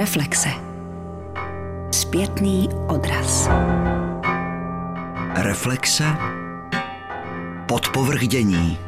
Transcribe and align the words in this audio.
Reflexe. 0.00 0.48
Zpětný 1.92 2.68
odraz. 2.88 3.48
Reflexe. 5.34 6.04
Podpovrchdění. 7.68 8.78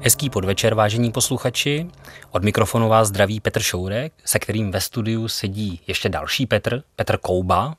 Hezký 0.00 0.30
podvečer, 0.30 0.74
vážení 0.74 1.12
posluchači. 1.12 1.86
Od 2.30 2.44
mikrofonu 2.44 2.88
vás 2.88 3.08
zdraví 3.08 3.40
Petr 3.40 3.60
Šourek, 3.60 4.12
se 4.24 4.38
kterým 4.38 4.70
ve 4.70 4.80
studiu 4.80 5.28
sedí 5.28 5.80
ještě 5.86 6.08
další 6.08 6.46
Petr, 6.46 6.82
Petr 6.96 7.16
Kouba. 7.16 7.74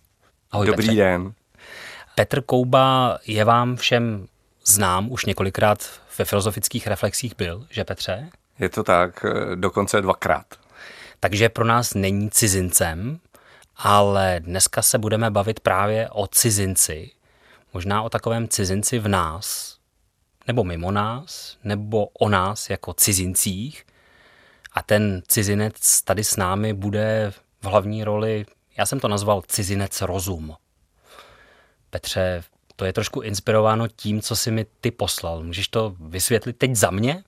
Ahoj, 0.51 0.67
Dobrý 0.67 0.87
Petře. 0.87 1.01
den. 1.01 1.33
Petr 2.15 2.41
Kouba 2.41 3.17
je 3.27 3.43
vám 3.43 3.75
všem 3.75 4.27
znám, 4.65 5.11
už 5.11 5.25
několikrát 5.25 5.89
ve 6.17 6.25
filozofických 6.25 6.87
reflexích 6.87 7.35
byl, 7.37 7.65
že 7.69 7.83
Petře? 7.83 8.29
Je 8.59 8.69
to 8.69 8.83
tak, 8.83 9.25
dokonce 9.55 10.01
dvakrát. 10.01 10.45
Takže 11.19 11.49
pro 11.49 11.65
nás 11.65 11.93
není 11.93 12.29
cizincem, 12.29 13.19
ale 13.75 14.39
dneska 14.39 14.81
se 14.81 14.97
budeme 14.97 15.31
bavit 15.31 15.59
právě 15.59 16.09
o 16.09 16.27
cizinci. 16.27 17.11
Možná 17.73 18.01
o 18.01 18.09
takovém 18.09 18.47
cizinci 18.47 18.99
v 18.99 19.07
nás, 19.07 19.77
nebo 20.47 20.63
mimo 20.63 20.91
nás, 20.91 21.57
nebo 21.63 22.07
o 22.07 22.29
nás 22.29 22.69
jako 22.69 22.93
cizincích. 22.93 23.85
A 24.73 24.81
ten 24.81 25.23
cizinec 25.27 26.01
tady 26.01 26.23
s 26.23 26.35
námi 26.35 26.73
bude 26.73 27.33
v 27.61 27.65
hlavní 27.65 28.03
roli, 28.03 28.45
já 28.77 28.85
jsem 28.85 28.99
to 28.99 29.07
nazval 29.07 29.41
cizinec 29.47 30.01
rozum. 30.01 30.55
Petře, 31.89 32.43
to 32.75 32.85
je 32.85 32.93
trošku 32.93 33.21
inspirováno 33.21 33.87
tím, 33.87 34.21
co 34.21 34.35
si 34.35 34.51
mi 34.51 34.65
ty 34.81 34.91
poslal. 34.91 35.43
Můžeš 35.43 35.67
to 35.67 35.95
vysvětlit 35.99 36.57
teď 36.57 36.75
za 36.75 36.91
mě? 36.91 37.23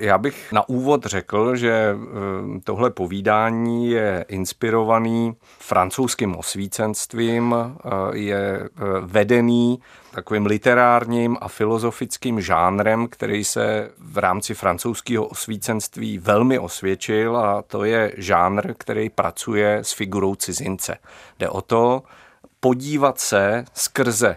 Já 0.00 0.18
bych 0.18 0.52
na 0.52 0.68
úvod 0.68 1.06
řekl, 1.06 1.56
že 1.56 1.70
eh, 1.70 2.60
tohle 2.64 2.90
povídání 2.90 3.90
je 3.90 4.24
inspirovaný 4.28 5.36
francouzským 5.58 6.36
osvícenstvím, 6.36 7.54
eh, 7.54 7.88
je 8.12 8.60
eh, 8.62 8.68
vedený 9.00 9.80
takovým 10.10 10.46
literárním 10.46 11.36
a 11.40 11.48
filozofickým 11.48 12.40
žánrem, 12.40 13.08
který 13.08 13.44
se 13.44 13.90
v 13.98 14.18
rámci 14.18 14.54
francouzského 14.54 15.26
osvícenství 15.26 16.18
velmi 16.18 16.58
osvědčil 16.58 17.36
a 17.36 17.62
to 17.62 17.84
je 17.84 18.12
žánr, 18.16 18.74
který 18.78 19.10
pracuje 19.10 19.78
s 19.82 19.92
figurou 19.92 20.34
cizince. 20.34 20.96
Jde 21.38 21.48
o 21.48 21.60
to 21.60 22.02
podívat 22.60 23.20
se 23.20 23.64
skrze 23.74 24.36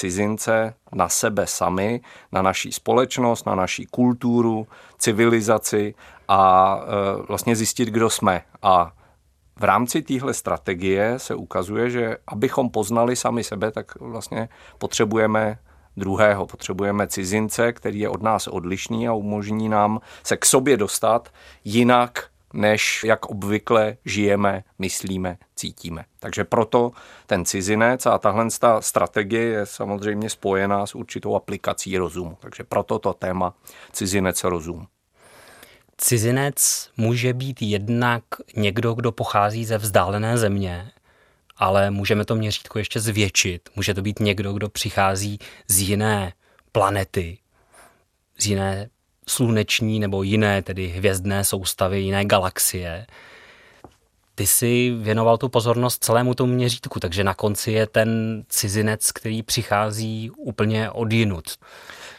cizince 0.00 0.74
na 0.92 1.08
sebe 1.08 1.46
sami, 1.46 2.00
na 2.32 2.42
naší 2.42 2.72
společnost, 2.72 3.46
na 3.46 3.54
naší 3.54 3.86
kulturu, 3.86 4.66
civilizaci 4.98 5.94
a 6.28 6.76
e, 6.82 7.22
vlastně 7.28 7.56
zjistit, 7.56 7.88
kdo 7.88 8.10
jsme. 8.10 8.42
A 8.62 8.92
v 9.60 9.64
rámci 9.64 10.02
téhle 10.02 10.34
strategie 10.34 11.18
se 11.18 11.34
ukazuje, 11.34 11.90
že 11.90 12.16
abychom 12.26 12.70
poznali 12.70 13.16
sami 13.16 13.44
sebe, 13.44 13.70
tak 13.70 14.00
vlastně 14.00 14.48
potřebujeme 14.78 15.58
druhého. 15.96 16.46
Potřebujeme 16.46 17.06
cizince, 17.06 17.72
který 17.72 17.98
je 18.00 18.08
od 18.08 18.22
nás 18.22 18.46
odlišný 18.46 19.08
a 19.08 19.12
umožní 19.12 19.68
nám 19.68 20.00
se 20.22 20.36
k 20.36 20.46
sobě 20.46 20.76
dostat 20.76 21.28
jinak, 21.64 22.29
než 22.52 23.04
jak 23.04 23.26
obvykle 23.26 23.96
žijeme, 24.04 24.64
myslíme, 24.78 25.38
cítíme. 25.56 26.04
Takže 26.20 26.44
proto 26.44 26.92
ten 27.26 27.44
cizinec 27.44 28.06
a 28.06 28.18
tahle 28.18 28.46
strategie 28.80 29.42
je 29.42 29.66
samozřejmě 29.66 30.30
spojená 30.30 30.86
s 30.86 30.94
určitou 30.94 31.36
aplikací 31.36 31.98
rozumu. 31.98 32.36
Takže 32.40 32.64
proto 32.64 32.98
to 32.98 33.12
téma 33.12 33.54
cizinec 33.92 34.44
rozum. 34.44 34.86
Cizinec 35.96 36.90
může 36.96 37.32
být 37.32 37.62
jednak 37.62 38.24
někdo, 38.56 38.94
kdo 38.94 39.12
pochází 39.12 39.64
ze 39.64 39.78
vzdálené 39.78 40.38
země, 40.38 40.90
ale 41.56 41.90
můžeme 41.90 42.24
to 42.24 42.34
měřítko 42.34 42.78
ještě 42.78 43.00
zvětšit. 43.00 43.68
Může 43.76 43.94
to 43.94 44.02
být 44.02 44.20
někdo, 44.20 44.52
kdo 44.52 44.68
přichází 44.68 45.38
z 45.68 45.78
jiné 45.78 46.32
planety, 46.72 47.38
z 48.38 48.46
jiné 48.46 48.88
sluneční 49.30 50.00
nebo 50.00 50.22
jiné, 50.22 50.62
tedy 50.62 50.86
hvězdné 50.86 51.44
soustavy, 51.44 52.00
jiné 52.00 52.24
galaxie. 52.24 53.06
Ty 54.34 54.46
si 54.46 54.90
věnoval 54.90 55.38
tu 55.38 55.48
pozornost 55.48 56.04
celému 56.04 56.34
tomu 56.34 56.52
měřítku, 56.52 57.00
takže 57.00 57.24
na 57.24 57.34
konci 57.34 57.72
je 57.72 57.86
ten 57.86 58.42
cizinec, 58.48 59.12
který 59.12 59.42
přichází 59.42 60.30
úplně 60.36 60.90
odjinut. 60.90 61.44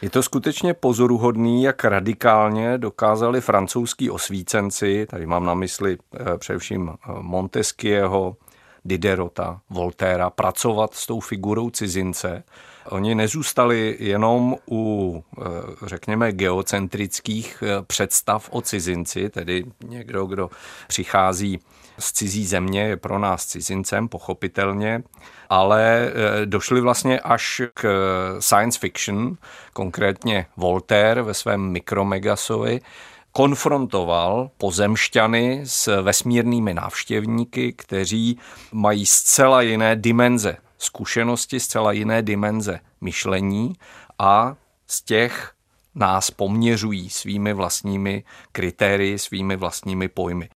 Je 0.02 0.10
to 0.10 0.22
skutečně 0.22 0.74
pozoruhodný, 0.74 1.62
jak 1.62 1.84
radikálně 1.84 2.78
dokázali 2.78 3.40
francouzský 3.40 4.10
osvícenci, 4.10 5.06
tady 5.10 5.26
mám 5.26 5.44
na 5.44 5.54
mysli 5.54 5.98
eh, 6.14 6.38
především 6.38 6.90
eh, 6.90 7.12
Montesquieho, 7.20 8.36
Diderota, 8.84 9.60
Voltéra, 9.70 10.30
pracovat 10.30 10.94
s 10.94 11.06
tou 11.06 11.20
figurou 11.20 11.70
cizince 11.70 12.44
Oni 12.88 13.14
nezůstali 13.14 13.96
jenom 14.00 14.56
u, 14.70 15.24
eh, 15.38 15.42
řekněme, 15.86 16.32
geocentrických 16.32 17.62
eh, 17.66 17.82
představ 17.82 18.48
o 18.50 18.60
cizinci, 18.60 19.30
tedy 19.30 19.64
někdo, 19.84 20.26
kdo 20.26 20.50
přichází 20.88 21.60
z 21.98 22.12
cizí 22.12 22.46
země, 22.46 22.82
je 22.82 22.96
pro 22.96 23.18
nás 23.18 23.46
cizincem, 23.46 24.08
pochopitelně, 24.08 25.02
ale 25.50 26.12
eh, 26.42 26.46
došli 26.46 26.80
vlastně 26.80 27.20
až 27.20 27.62
k 27.74 27.86
science 28.38 28.78
fiction, 28.78 29.36
konkrétně 29.72 30.46
Voltaire 30.56 31.22
ve 31.22 31.34
svém 31.34 31.60
Mikromegasovi, 31.60 32.80
konfrontoval 33.32 34.50
pozemšťany 34.58 35.60
s 35.64 36.02
vesmírnými 36.02 36.74
návštěvníky, 36.74 37.72
kteří 37.72 38.38
mají 38.72 39.06
zcela 39.06 39.62
jiné 39.62 39.96
dimenze 39.96 40.56
zkušenosti, 40.82 41.60
zcela 41.60 41.92
jiné 41.92 42.22
dimenze 42.22 42.80
myšlení 43.00 43.72
a 44.18 44.56
z 44.86 45.02
těch 45.02 45.52
nás 45.94 46.30
poměřují 46.30 47.10
svými 47.10 47.52
vlastními 47.52 48.24
kritérii, 48.52 49.18
svými 49.18 49.56
vlastními 49.56 50.08
pojmy. 50.08 50.48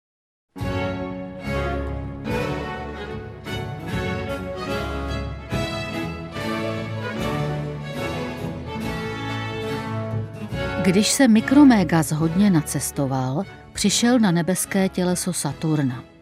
Když 10.82 11.08
se 11.08 11.28
Mikromégas 11.28 12.12
hodně 12.12 12.50
nacestoval, 12.50 13.44
přišel 13.72 14.18
na 14.18 14.30
nebeské 14.30 14.88
těleso 14.88 15.32
Saturna. 15.32 16.15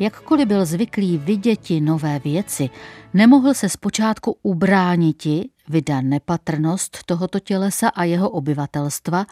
Jakkoliv 0.00 0.48
byl 0.48 0.66
zvyklý 0.66 1.18
viděti 1.18 1.80
nové 1.80 2.18
věci, 2.18 2.70
nemohl 3.14 3.54
se 3.54 3.68
zpočátku 3.68 4.38
ubrániti, 4.42 5.50
vydá 5.68 6.00
nepatrnost 6.00 6.98
tohoto 7.06 7.40
tělesa 7.40 7.88
a 7.88 8.04
jeho 8.04 8.30
obyvatelstva, 8.30 9.26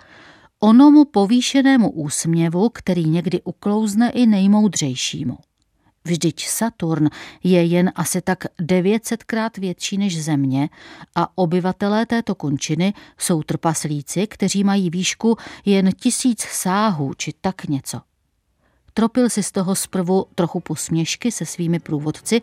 onomu 0.58 1.04
povýšenému 1.04 1.90
úsměvu, 1.90 2.68
který 2.68 3.04
někdy 3.04 3.42
uklouzne 3.42 4.10
i 4.10 4.26
nejmoudřejšímu. 4.26 5.38
Vždyť 6.04 6.46
Saturn 6.46 7.08
je 7.44 7.64
jen 7.64 7.92
asi 7.94 8.20
tak 8.20 8.44
900krát 8.60 9.50
větší 9.60 9.98
než 9.98 10.22
Země 10.22 10.68
a 11.14 11.38
obyvatelé 11.38 12.06
této 12.06 12.34
končiny 12.34 12.94
jsou 13.18 13.42
trpaslíci, 13.42 14.26
kteří 14.26 14.64
mají 14.64 14.90
výšku 14.90 15.36
jen 15.64 15.90
tisíc 15.92 16.40
sáhů 16.40 17.14
či 17.14 17.32
tak 17.40 17.64
něco. 17.64 18.00
Tropil 18.94 19.30
si 19.30 19.42
z 19.42 19.52
toho 19.52 19.74
zprvu 19.74 20.26
trochu 20.34 20.60
posměšky 20.60 21.32
se 21.32 21.46
svými 21.46 21.78
průvodci, 21.78 22.42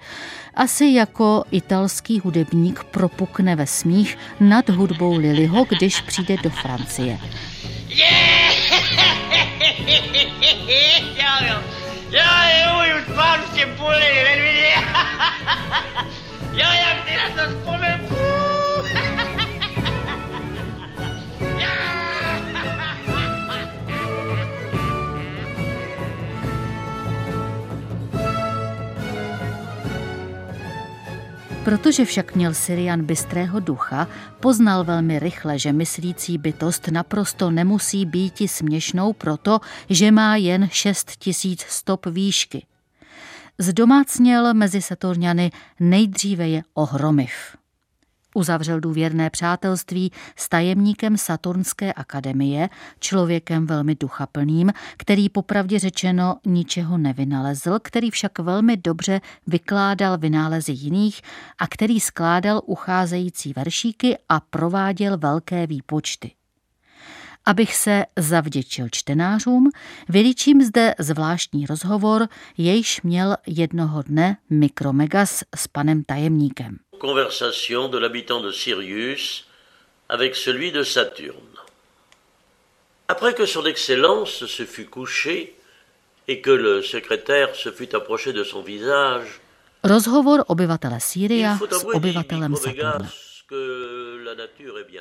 asi 0.54 0.86
jako 0.86 1.44
italský 1.52 2.20
hudebník 2.20 2.84
propukne 2.84 3.56
ve 3.56 3.68
smích 3.68 4.18
nad 4.40 4.70
hudbou 4.70 5.18
Lilyho, 5.18 5.66
když 5.70 6.02
přijde 6.02 6.36
do 6.44 6.50
Francie. 6.50 7.20
Jo, 16.54 16.68
jak 16.74 17.06
ty 17.06 17.14
na 17.18 17.30
to 17.44 17.50
vzpomenu? 17.50 18.08
Protože 31.68 32.06
však 32.06 32.36
měl 32.36 32.54
Syrian 32.54 33.04
bystrého 33.04 33.60
ducha, 33.60 34.08
poznal 34.40 34.84
velmi 34.84 35.20
rychle, 35.20 35.60
že 35.60 35.74
myslící 35.74 36.38
bytost 36.38 36.88
naprosto 36.88 37.52
nemusí 37.52 38.06
být 38.06 38.34
směšnou 38.46 39.14
proto, 39.14 39.60
že 39.90 40.12
má 40.12 40.36
jen 40.36 40.70
6 40.72 41.12
tisíc 41.20 41.62
stop 41.62 42.06
výšky. 42.06 42.66
Zdomácněl 43.58 44.54
mezi 44.54 44.82
Saturňany 44.82 45.52
nejdříve 45.80 46.48
je 46.48 46.64
ohromiv. 46.74 47.32
Uzavřel 48.38 48.80
důvěrné 48.80 49.30
přátelství 49.30 50.12
s 50.36 50.50
tajemníkem 50.50 51.18
Saturnské 51.18 51.94
akademie, 51.94 52.70
člověkem 53.00 53.68
velmi 53.68 53.96
duchaplným, 53.96 54.74
který 54.98 55.30
popravdě 55.30 55.80
řečeno 55.80 56.36
ničeho 56.46 56.98
nevynalezl, 56.98 57.80
který 57.82 58.12
však 58.12 58.40
velmi 58.40 58.78
dobře 58.78 59.22
vykládal 59.48 60.18
vynálezy 60.18 60.72
jiných 60.72 61.22
a 61.58 61.68
který 61.68 62.00
skládal 62.00 62.62
ucházející 62.66 63.54
veršíky 63.54 64.18
a 64.30 64.40
prováděl 64.40 65.18
velké 65.18 65.68
výpočty. 65.68 66.32
Abych 67.46 67.76
se 67.76 68.06
zavděčil 68.20 68.88
čtenářům, 68.92 69.70
vylíčím 70.10 70.62
zde 70.62 70.96
zvláštní 71.00 71.66
rozhovor, 71.66 72.28
jejž 72.58 73.02
měl 73.02 73.36
jednoho 73.48 74.02
dne 74.02 74.38
Mikromegas 74.50 75.44
s 75.56 75.68
panem 75.68 76.04
tajemníkem. 76.04 76.78
Conversation 77.00 77.90
de 77.90 77.98
l'habitant 77.98 78.42
de 78.42 78.52
Sirius 78.52 79.46
avec 80.10 80.36
celui 80.36 80.72
de 80.72 80.84
Saturne. 80.84 81.58
Après 83.08 83.34
que 83.34 83.46
son 83.46 83.66
excellence 83.66 84.46
se 84.46 84.66
fut 84.66 84.86
couché 84.86 85.56
et 86.28 86.42
que 86.42 86.52
le 86.52 86.82
secrétaire 86.82 87.56
se 87.56 87.72
fut 87.72 87.96
approché 87.96 88.34
de 88.34 88.44
son 88.44 88.62
visage, 88.62 89.40
Rozhovor 89.84 90.44
obyvatele 90.48 91.00
Sýria 91.00 91.58
s 91.72 91.86
obyvatelem 91.94 92.56
Saturna. 92.56 93.10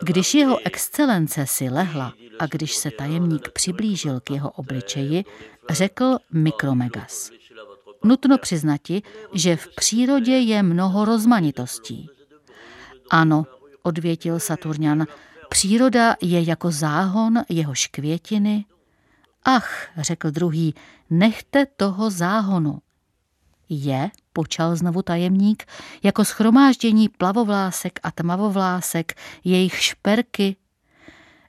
Když 0.02 0.34
jeho 0.34 0.58
excelence 0.64 1.46
si 1.46 1.68
lehla 1.68 2.12
a 2.38 2.46
když 2.46 2.74
se 2.74 2.90
tajemník 2.90 3.48
přiblížil 3.48 4.20
k 4.20 4.30
jeho 4.30 4.50
obličeji, 4.50 5.24
řekl 5.70 6.18
Mikromegas. 6.32 7.30
Nutno 8.06 8.38
přiznati, 8.38 9.02
že 9.32 9.56
v 9.56 9.68
přírodě 9.76 10.38
je 10.38 10.62
mnoho 10.62 11.04
rozmanitostí. 11.04 12.10
Ano, 13.10 13.46
odvětil 13.82 14.40
Saturnian, 14.40 15.06
příroda 15.48 16.16
je 16.22 16.42
jako 16.42 16.70
záhon 16.70 17.42
jehož 17.48 17.86
květiny. 17.86 18.64
Ach, 19.44 19.88
řekl 19.96 20.30
druhý, 20.30 20.74
nechte 21.10 21.66
toho 21.66 22.10
záhonu. 22.10 22.78
Je, 23.68 24.10
počal 24.32 24.76
znovu 24.76 25.02
tajemník, 25.02 25.64
jako 26.02 26.24
schromáždění 26.24 27.08
plavovlásek 27.08 28.00
a 28.02 28.10
tmavovlásek, 28.10 29.14
jejich 29.44 29.82
šperky. 29.82 30.56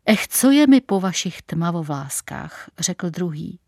Ech, 0.05 0.27
co 0.27 0.51
je 0.51 0.67
mi 0.67 0.81
po 0.81 0.99
vašich 0.99 1.41
tmavovláskách, 1.41 2.69
řekl 2.79 3.09
druhý. 3.09 3.59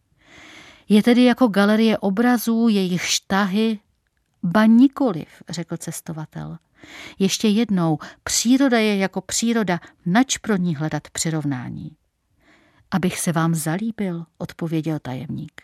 Je 0.90 1.04
tedy 1.04 1.24
jako 1.24 1.48
galerie 1.48 1.98
obrazů, 1.98 2.68
jejich 2.68 3.06
štahy? 3.06 3.80
Ba 4.44 4.66
nikoliv, 4.66 5.28
řekl 5.50 5.78
cestovatel. 5.78 6.58
Ještě 7.20 7.48
jednou, 7.48 7.98
příroda 8.24 8.80
je 8.80 8.98
jako 8.98 9.22
příroda, 9.22 9.80
nač 10.06 10.38
pro 10.38 10.56
ní 10.56 10.76
hledat 10.76 11.10
přirovnání. 11.10 11.92
Abych 12.92 13.20
se 13.20 13.32
vám 13.32 13.56
zalíbil, 13.56 14.26
odpověděl 14.38 15.00
tajemník. 15.00 15.62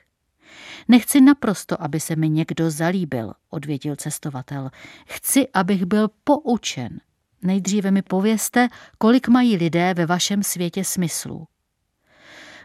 Nechci 0.87 1.21
naprosto, 1.21 1.81
aby 1.81 1.99
se 1.99 2.15
mi 2.15 2.29
někdo 2.29 2.71
zalíbil, 2.71 3.33
odvětil 3.49 3.95
cestovatel. 3.95 4.69
Chci, 5.07 5.47
abych 5.53 5.85
byl 5.85 6.09
poučen. 6.23 6.99
Nejdříve 7.41 7.91
mi 7.91 8.01
povězte, 8.01 8.67
kolik 8.97 9.27
mají 9.27 9.57
lidé 9.57 9.93
ve 9.93 10.05
vašem 10.05 10.43
světě 10.43 10.83
smyslů. 10.83 11.47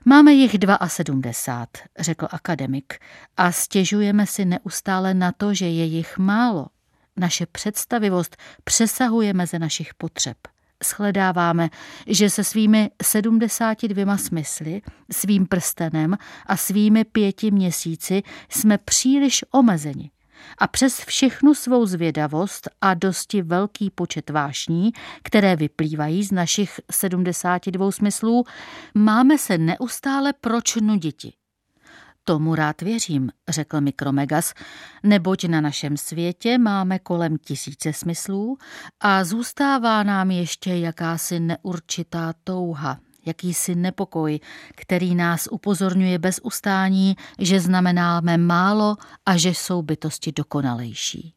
Máme 0.05 0.33
jich 0.33 0.57
72, 0.87 1.67
řekl 1.99 2.29
akademik, 2.31 2.95
a 3.37 3.53
stěžujeme 3.53 4.27
si 4.27 4.45
neustále 4.45 5.15
na 5.15 5.33
to, 5.33 5.55
že 5.55 5.69
je 5.69 5.85
jich 5.85 6.19
málo. 6.19 6.67
Naše 7.17 7.47
představivost 7.47 8.37
přesahuje 8.65 9.35
meze 9.35 9.59
našich 9.59 9.95
potřeb 9.95 10.37
shledáváme, 10.85 11.71
že 12.07 12.31
se 12.31 12.45
svými 12.45 12.91
72 13.03 14.17
smysly, 14.17 14.83
svým 15.13 15.47
prstenem 15.47 16.17
a 16.47 16.57
svými 16.57 17.05
pěti 17.05 17.51
měsíci 17.51 18.23
jsme 18.49 18.79
příliš 18.79 19.45
omezeni. 19.51 20.11
A 20.59 20.67
přes 20.67 21.05
všechnu 21.05 21.55
svou 21.55 21.87
zvědavost 21.87 22.69
a 22.81 22.95
dosti 22.95 23.43
velký 23.43 23.91
počet 23.91 24.31
vášní, 24.31 24.93
které 25.23 25.57
vyplývají 25.57 26.25
z 26.25 26.33
našich 26.33 26.81
72 26.91 27.93
smyslů, 27.93 28.45
máme 28.95 29.39
se 29.39 29.59
neustále 29.59 30.33
proč 30.41 30.77
nuditi. 30.77 31.33
Tomu 32.25 32.55
rád 32.55 32.83
věřím, 32.83 33.31
řekl 33.49 33.81
Mikromegas, 33.81 34.55
neboť 35.03 35.45
na 35.45 35.61
našem 35.61 35.97
světě 35.97 36.59
máme 36.59 36.99
kolem 36.99 37.39
tisíce 37.39 37.93
smyslů 37.93 38.59
a 39.01 39.25
zůstává 39.25 40.03
nám 40.03 40.31
ještě 40.31 40.75
jakási 40.75 41.41
neurčitá 41.41 42.35
touha, 42.45 42.99
jakýsi 43.27 43.75
nepokoj, 43.75 44.41
který 44.77 45.15
nás 45.15 45.49
upozorňuje 45.51 46.19
bez 46.19 46.41
ustání, 46.43 47.17
že 47.39 47.61
znamenáme 47.61 48.37
málo 48.37 48.97
a 49.27 49.37
že 49.37 49.49
jsou 49.49 49.83
bytosti 49.83 50.33
dokonalejší. 50.33 51.35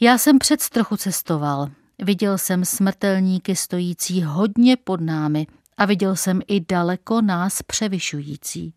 Já 0.00 0.18
jsem 0.18 0.38
před 0.38 0.68
trochu 0.68 0.96
cestoval, 0.96 1.70
viděl 1.98 2.38
jsem 2.38 2.64
smrtelníky 2.64 3.56
stojící 3.56 4.22
hodně 4.22 4.76
pod 4.76 5.00
námi 5.00 5.46
a 5.76 5.84
viděl 5.84 6.16
jsem 6.16 6.40
i 6.48 6.60
daleko 6.60 7.20
nás 7.20 7.62
převyšující. 7.62 8.74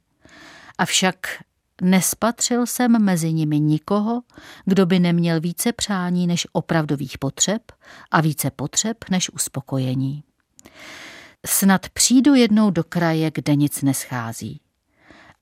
Avšak 0.78 1.28
nespatřil 1.82 2.66
jsem 2.66 3.04
mezi 3.04 3.34
nimi 3.34 3.60
nikoho, 3.60 4.22
kdo 4.66 4.86
by 4.86 5.00
neměl 5.00 5.42
více 5.42 5.74
přání 5.74 6.28
než 6.28 6.48
opravdových 6.52 7.18
potřeb 7.18 7.62
a 8.12 8.22
více 8.22 8.52
potřeb 8.52 8.98
než 9.10 9.30
uspokojení. 9.30 10.24
Snad 11.46 11.90
přijdu 11.90 12.36
jednou 12.36 12.70
do 12.70 12.84
kraje, 12.84 13.32
kde 13.34 13.56
nic 13.56 13.82
neschází. 13.82 14.62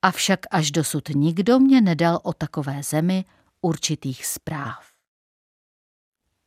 Avšak 0.02 0.40
až 0.52 0.72
dosud 0.72 1.10
nikdo 1.10 1.60
mě 1.60 1.82
nedal 1.82 2.20
o 2.24 2.34
takové 2.34 2.84
zemi 2.84 3.26
určitých 3.62 4.26
zpráv. 4.26 4.86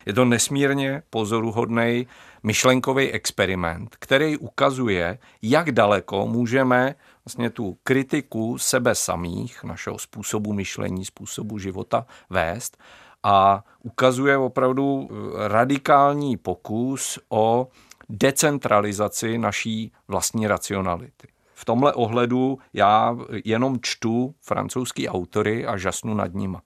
Je 0.07 0.13
to 0.13 0.25
nesmírně 0.25 1.03
pozoruhodný 1.11 2.07
myšlenkový 2.43 3.11
experiment, 3.11 3.97
který 3.99 4.37
ukazuje, 4.37 5.19
jak 5.43 5.73
daleko 5.73 6.27
můžeme 6.27 6.95
vlastně 7.25 7.51
tu 7.51 7.79
kritiku 7.83 8.59
sebe 8.59 8.95
samých, 8.95 9.65
našeho 9.65 9.99
způsobu 9.99 10.53
myšlení, 10.53 11.05
způsobu 11.05 11.59
života 11.59 12.07
vést 12.31 12.77
a 13.23 13.65
ukazuje 13.83 14.37
opravdu 14.37 15.09
eh, 15.11 15.49
radikální 15.49 16.37
pokus 16.37 17.19
o 17.29 17.69
decentralizaci 18.09 19.39
naší 19.39 19.93
vlastní 20.09 20.47
racionality. 20.47 21.29
V 21.55 21.65
tomhle 21.65 21.93
ohledu 21.95 22.59
já 22.73 23.17
jenom 23.45 23.79
čtu 23.83 24.35
francouzský 24.43 25.09
autory 25.09 25.67
a 25.67 25.77
žasnu 25.77 26.15
nad 26.15 26.35
nima. 26.35 26.63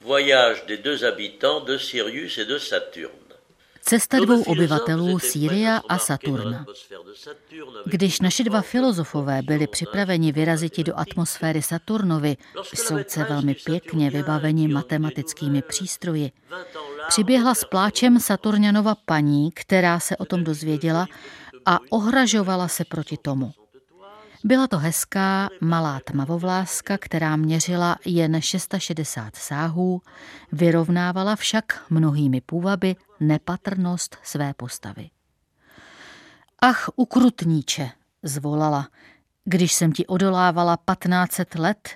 Voyage 0.00 0.62
des 0.66 0.80
deux 0.80 1.02
habitants 1.02 1.66
de 1.66 1.78
Sirius 1.78 2.38
et 2.38 2.48
de 2.48 2.58
Saturne. 2.60 3.23
Cesta 3.86 4.20
dvou 4.20 4.42
obyvatelů 4.42 5.18
Sýria 5.18 5.80
a 5.88 5.98
Saturna. 5.98 6.66
Když 7.86 8.20
naši 8.20 8.44
dva 8.44 8.60
filozofové 8.60 9.42
byli 9.42 9.66
připraveni 9.66 10.32
vyraziti 10.32 10.84
do 10.84 10.98
atmosféry 10.98 11.62
Saturnovy, 11.62 12.36
soudce 12.74 13.24
velmi 13.24 13.54
pěkně 13.54 14.10
vybaveni 14.10 14.68
matematickými 14.68 15.62
přístroji, 15.62 16.32
přiběhla 17.08 17.54
s 17.54 17.64
pláčem 17.64 18.20
Saturňanova 18.20 18.94
paní, 19.06 19.50
která 19.52 20.00
se 20.00 20.16
o 20.16 20.24
tom 20.24 20.44
dozvěděla 20.44 21.06
a 21.66 21.78
ohražovala 21.90 22.68
se 22.68 22.84
proti 22.84 23.16
tomu. 23.16 23.52
Byla 24.46 24.66
to 24.66 24.78
hezká, 24.78 25.48
malá 25.60 26.00
tmavovláska, 26.04 26.98
která 26.98 27.36
měřila 27.36 27.96
jen 28.04 28.40
660 28.40 29.36
sáhů, 29.36 30.02
vyrovnávala 30.52 31.36
však 31.36 31.84
mnohými 31.90 32.40
půvaby 32.40 32.96
nepatrnost 33.20 34.16
své 34.22 34.54
postavy. 34.54 35.10
Ach, 36.58 36.88
ukrutníče, 36.96 37.90
zvolala, 38.22 38.88
když 39.44 39.72
jsem 39.72 39.92
ti 39.92 40.06
odolávala 40.06 40.76
15 40.76 41.40
let, 41.54 41.88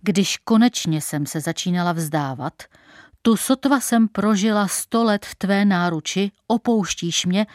když 0.00 0.36
konečně 0.36 1.00
jsem 1.00 1.26
se 1.26 1.40
začínala 1.40 1.92
vzdávat, 1.92 2.62
tu 3.22 3.36
sotva 3.36 3.80
jsem 3.80 4.08
prožila 4.08 4.68
sto 4.68 5.04
let 5.04 5.26
v 5.26 5.34
tvé 5.34 5.64
náruči, 5.64 6.30
opouštíš 6.46 7.26
mě 7.26 7.46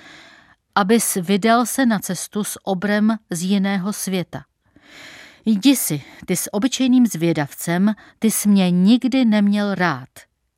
abys 0.79 1.17
vydal 1.21 1.65
se 1.65 1.86
na 1.86 2.00
cestu 2.00 2.43
s 2.43 2.59
obrem 2.63 3.17
z 3.29 3.43
jiného 3.43 3.93
světa. 3.93 4.43
Jdi 5.45 5.75
si, 5.75 6.01
ty 6.25 6.36
s 6.36 6.53
obyčejným 6.53 7.07
zvědavcem, 7.07 7.93
ty 8.19 8.31
jsi 8.31 8.50
mě 8.50 8.71
nikdy 8.71 9.25
neměl 9.25 9.75
rád. 9.75 10.09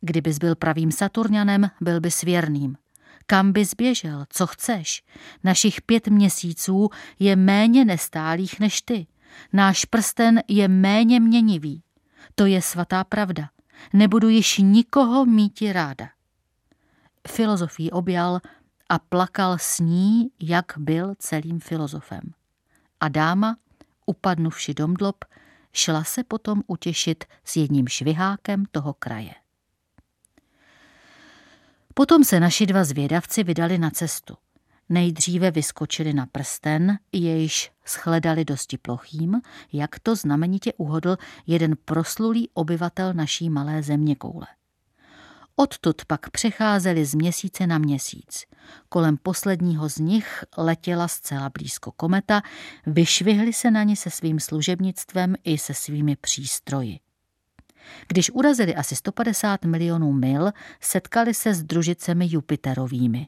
Kdybys 0.02 0.38
byl 0.38 0.56
pravým 0.56 0.92
Saturňanem, 0.92 1.70
byl 1.82 2.00
bys 2.00 2.22
věrným. 2.22 2.78
Kam 3.26 3.52
bys 3.52 3.74
běžel, 3.74 4.26
co 4.30 4.48
chceš? 4.48 5.04
Našich 5.44 5.82
pět 5.82 6.08
měsíců 6.08 6.90
je 7.20 7.36
méně 7.36 7.86
nestálých 7.86 8.60
než 8.60 8.82
ty. 8.82 9.08
Náš 9.54 9.86
prsten 9.86 10.42
je 10.48 10.68
méně 10.68 11.20
měnivý. 11.20 11.84
To 12.36 12.46
je 12.46 12.62
svatá 12.62 13.04
pravda. 13.04 13.50
Nebudu 13.94 14.30
již 14.30 14.58
nikoho 14.58 15.26
míti 15.26 15.74
ráda. 15.74 16.10
Filozofii 17.28 17.92
objal 17.92 18.40
a 18.92 19.00
plakal 19.00 19.58
s 19.58 19.80
ní, 19.80 20.32
jak 20.40 20.74
byl 20.78 21.16
celým 21.20 21.60
filozofem. 21.60 22.22
A 23.00 23.08
dáma, 23.08 23.58
upadnuvši 24.06 24.74
domdlob, 24.74 25.26
šla 25.74 26.04
se 26.04 26.24
potom 26.24 26.62
utěšit 26.68 27.24
s 27.46 27.56
jedním 27.56 27.88
švihákem 27.88 28.66
toho 28.72 28.94
kraje. 28.94 29.34
Potom 31.94 32.24
se 32.24 32.40
naši 32.40 32.66
dva 32.66 32.84
zvědavci 32.84 33.44
vydali 33.44 33.78
na 33.78 33.90
cestu. 33.90 34.38
Nejdříve 34.90 35.52
vyskočili 35.52 36.14
na 36.14 36.26
prsten, 36.26 36.98
jejž 37.12 37.72
shledali 37.88 38.46
dosti 38.46 38.78
plochým, 38.78 39.42
jak 39.74 40.00
to 40.00 40.16
znamenitě 40.16 40.74
uhodl 40.78 41.18
jeden 41.48 41.74
proslulý 41.86 42.50
obyvatel 42.54 43.14
naší 43.14 43.50
malé 43.50 43.84
země 43.84 44.16
koule. 44.16 44.48
Odtud 45.62 46.06
pak 46.06 46.30
přecházeli 46.30 47.06
z 47.06 47.16
měsíce 47.16 47.68
na 47.68 47.78
měsíc. 47.78 48.46
Kolem 48.90 49.18
posledního 49.18 49.90
z 49.90 49.98
nich 49.98 50.44
letěla 50.58 51.08
zcela 51.08 51.50
blízko 51.50 51.92
kometa, 51.92 52.42
vyšvihli 52.86 53.54
se 53.54 53.72
na 53.72 53.84
ní 53.84 53.96
se 53.96 54.10
svým 54.10 54.40
služebnictvem 54.40 55.36
i 55.44 55.58
se 55.58 55.74
svými 55.74 56.16
přístroji. 56.16 57.00
Když 58.08 58.30
urazili 58.30 58.76
asi 58.76 58.96
150 58.96 59.66
milionů 59.66 60.14
mil, 60.14 60.52
setkali 60.80 61.34
se 61.34 61.54
s 61.54 61.64
družicemi 61.64 62.28
Jupiterovými. 62.30 63.28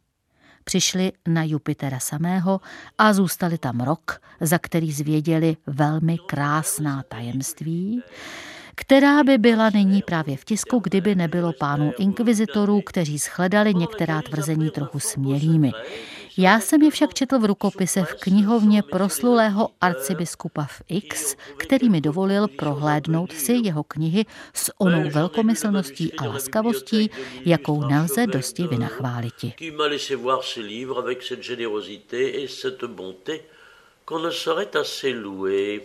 Přišli 0.64 1.12
na 1.28 1.44
Jupitera 1.44 2.00
samého 2.00 2.62
a 2.98 3.14
zůstali 3.14 3.58
tam 3.58 3.80
rok, 3.80 4.22
za 4.42 4.58
který 4.58 4.92
zvěděli 4.92 5.58
velmi 5.68 6.18
krásná 6.18 7.04
tajemství, 7.04 8.04
která 8.76 9.24
by 9.24 9.38
byla 9.38 9.70
nyní 9.70 10.02
právě 10.02 10.38
v 10.38 10.46
tisku, 10.46 10.80
kdyby 10.80 11.16
nebylo 11.16 11.54
pánů 11.54 11.94
inkvizitorů, 12.00 12.82
kteří 12.82 13.18
shledali 13.18 13.74
některá 13.74 14.22
tvrzení 14.22 14.70
trochu 14.70 15.00
smělými. 15.00 15.72
Já 16.38 16.60
jsem 16.60 16.82
je 16.82 16.92
však 16.92 17.14
četl 17.14 17.40
v 17.40 17.46
rukopise 17.46 18.04
v 18.04 18.14
knihovně 18.20 18.84
proslulého 18.84 19.70
arcibiskupa 19.82 20.64
v 20.64 20.82
X, 20.90 21.36
který 21.58 21.90
mi 21.90 22.02
dovolil 22.02 22.48
prohlédnout 22.48 23.32
si 23.32 23.54
jeho 23.54 23.84
knihy 23.84 24.26
s 24.54 24.72
onou 24.78 25.10
velkomyslností 25.10 26.14
a 26.14 26.26
laskavostí, 26.26 27.10
jakou 27.46 27.88
nelze 27.88 28.28
dosti 28.28 28.68
vynachváliti. 28.68 29.54
qu'on 34.06 34.20
ne 34.20 34.32
saurait 34.32 34.76
assez 34.76 35.14
louer. 35.14 35.82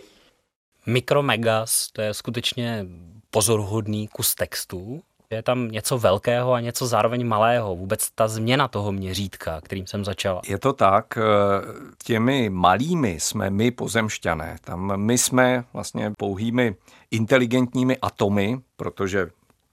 Mikromegas, 0.89 1.87
to 1.93 2.01
je 2.01 2.13
skutečně 2.13 2.85
pozoruhodný 3.31 4.07
kus 4.07 4.35
textu. 4.35 5.01
Je 5.29 5.43
tam 5.43 5.67
něco 5.67 5.97
velkého 5.97 6.53
a 6.53 6.59
něco 6.59 6.87
zároveň 6.87 7.27
malého. 7.27 7.75
Vůbec 7.75 8.11
ta 8.15 8.27
změna 8.27 8.67
toho 8.67 8.91
měřítka, 8.91 9.61
kterým 9.61 9.87
jsem 9.87 10.05
začal. 10.05 10.41
Je 10.47 10.59
to 10.59 10.73
tak. 10.73 11.17
Eh, 11.17 11.21
těmi 12.03 12.49
malými 12.49 13.19
jsme 13.19 13.49
my 13.49 13.71
pozemšťané. 13.71 14.57
Tam 14.61 15.01
my 15.01 15.17
jsme 15.17 15.63
vlastně 15.73 16.13
pouhými 16.17 16.75
inteligentními 17.11 17.97
atomy, 17.97 18.59
protože 18.77 19.27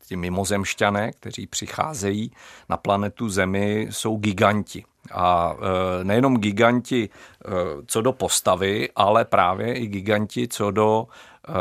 ti 0.06 0.16
mimozemšťané, 0.16 1.12
kteří 1.12 1.46
přicházejí 1.46 2.32
na 2.68 2.76
planetu 2.76 3.28
Zemi, 3.28 3.88
jsou 3.90 4.16
giganti. 4.16 4.84
A 5.12 5.54
e, 6.00 6.04
nejenom 6.04 6.36
giganti 6.36 7.04
e, 7.04 7.50
co 7.86 8.02
do 8.02 8.12
postavy, 8.12 8.88
ale 8.96 9.24
právě 9.24 9.74
i 9.74 9.86
giganti 9.86 10.48
co 10.48 10.70
do 10.70 11.06
e, 11.06 11.52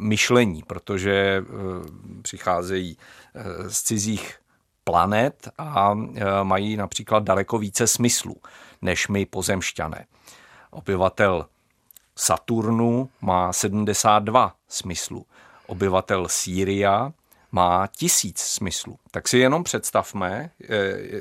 myšlení, 0.00 0.62
protože 0.66 1.44
přicházejí 2.22 2.96
z 3.68 3.82
cizích 3.82 4.38
planet 4.84 5.48
a 5.58 5.94
mají 6.42 6.76
například 6.76 7.22
daleko 7.22 7.58
více 7.58 7.86
smyslů 7.86 8.36
než 8.82 9.08
my 9.08 9.26
pozemšťané. 9.26 10.06
Obyvatel 10.70 11.46
Saturnu 12.16 13.08
má 13.20 13.52
72 13.52 14.54
smyslů. 14.68 15.26
Obyvatel 15.66 16.28
Sýria 16.28 17.12
má 17.52 17.86
tisíc 17.86 18.38
smyslů. 18.40 18.98
Tak 19.10 19.28
si 19.28 19.38
jenom 19.38 19.64
představme, 19.64 20.50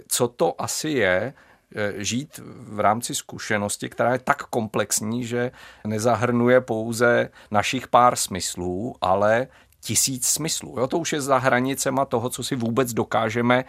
co 0.08 0.28
to 0.28 0.62
asi 0.62 0.90
je 0.90 1.34
Eh, 1.76 2.04
žít 2.04 2.40
v 2.56 2.80
rámci 2.80 3.16
zkušenosti, 3.16 3.90
která 3.90 4.14
je 4.14 4.20
tak 4.20 4.44
komplexní, 4.44 5.26
že 5.26 5.52
nezahrnuje 5.88 6.62
pouze 6.62 7.30
našich 7.52 7.88
pár 7.88 8.16
smyslů, 8.16 8.96
ale 9.02 9.48
tisíc 9.82 10.28
smyslů. 10.28 10.76
Jo, 10.80 10.88
to 10.88 10.98
už 10.98 11.14
je 11.14 11.22
za 11.22 11.38
hranicema 11.38 12.06
toho, 12.06 12.30
co 12.30 12.44
si 12.44 12.56
vůbec 12.56 12.94
dokážeme 12.94 13.66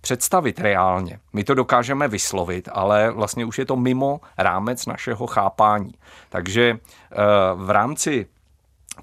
představit 0.00 0.60
reálně. 0.60 1.18
My 1.32 1.44
to 1.44 1.54
dokážeme 1.54 2.08
vyslovit, 2.08 2.68
ale 2.72 3.10
vlastně 3.10 3.44
už 3.44 3.58
je 3.58 3.64
to 3.64 3.76
mimo 3.76 4.20
rámec 4.38 4.86
našeho 4.86 5.26
chápání. 5.26 5.94
Takže 6.28 6.78
eh, 6.78 7.16
v 7.54 7.70
rámci 7.70 8.26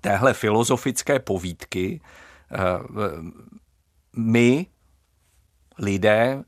téhle 0.02 0.34
filozofické 0.34 1.20
povídky 1.20 2.02
eh, 2.02 2.25
my, 4.16 4.66
lidé, 5.80 6.44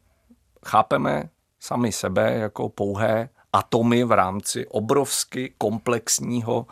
chápeme 0.66 1.30
sami 1.60 1.92
sebe 1.92 2.34
jako 2.34 2.70
pouhé 2.70 3.30
atomy 3.54 4.04
v 4.04 4.12
rámci 4.12 4.68
obrovsky 4.68 5.54
komplexního 5.58 6.66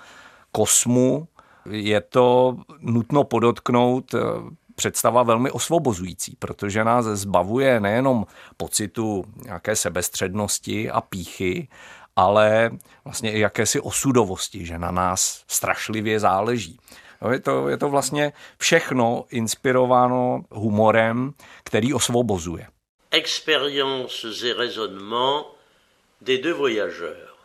kosmu. 0.51 1.27
Je 1.69 2.01
to 2.01 2.57
nutno 2.79 3.23
podotknout 3.23 4.13
eh, 4.13 4.19
představa 4.75 5.23
velmi 5.23 5.51
osvobozující, 5.51 6.35
protože 6.39 6.83
nás 6.83 7.05
zbavuje 7.05 7.79
nejenom 7.79 8.25
pocitu 8.57 9.25
nějaké 9.43 9.75
sebestřednosti 9.75 10.91
a 10.91 11.01
píchy, 11.01 11.67
ale 12.15 12.71
vlastně 13.03 13.31
i 13.31 13.39
jakési 13.39 13.79
osudovosti, 13.79 14.65
že 14.65 14.79
na 14.79 14.91
nás 14.91 15.43
strašlivě 15.47 16.19
záleží. 16.19 16.79
No, 17.25 17.31
je, 17.31 17.39
to, 17.39 17.69
je 17.69 17.77
to 17.77 17.89
vlastně 17.89 18.33
všechno 18.57 19.25
inspirováno 19.29 20.41
humorem, 20.51 21.33
který 21.63 21.93
osvobozuje. 21.93 22.67
Expériences 23.11 24.43
et 24.43 24.57
raisonnements 24.57 25.45
des 26.21 26.41
deux 26.41 26.57
voyageurs. 26.57 27.35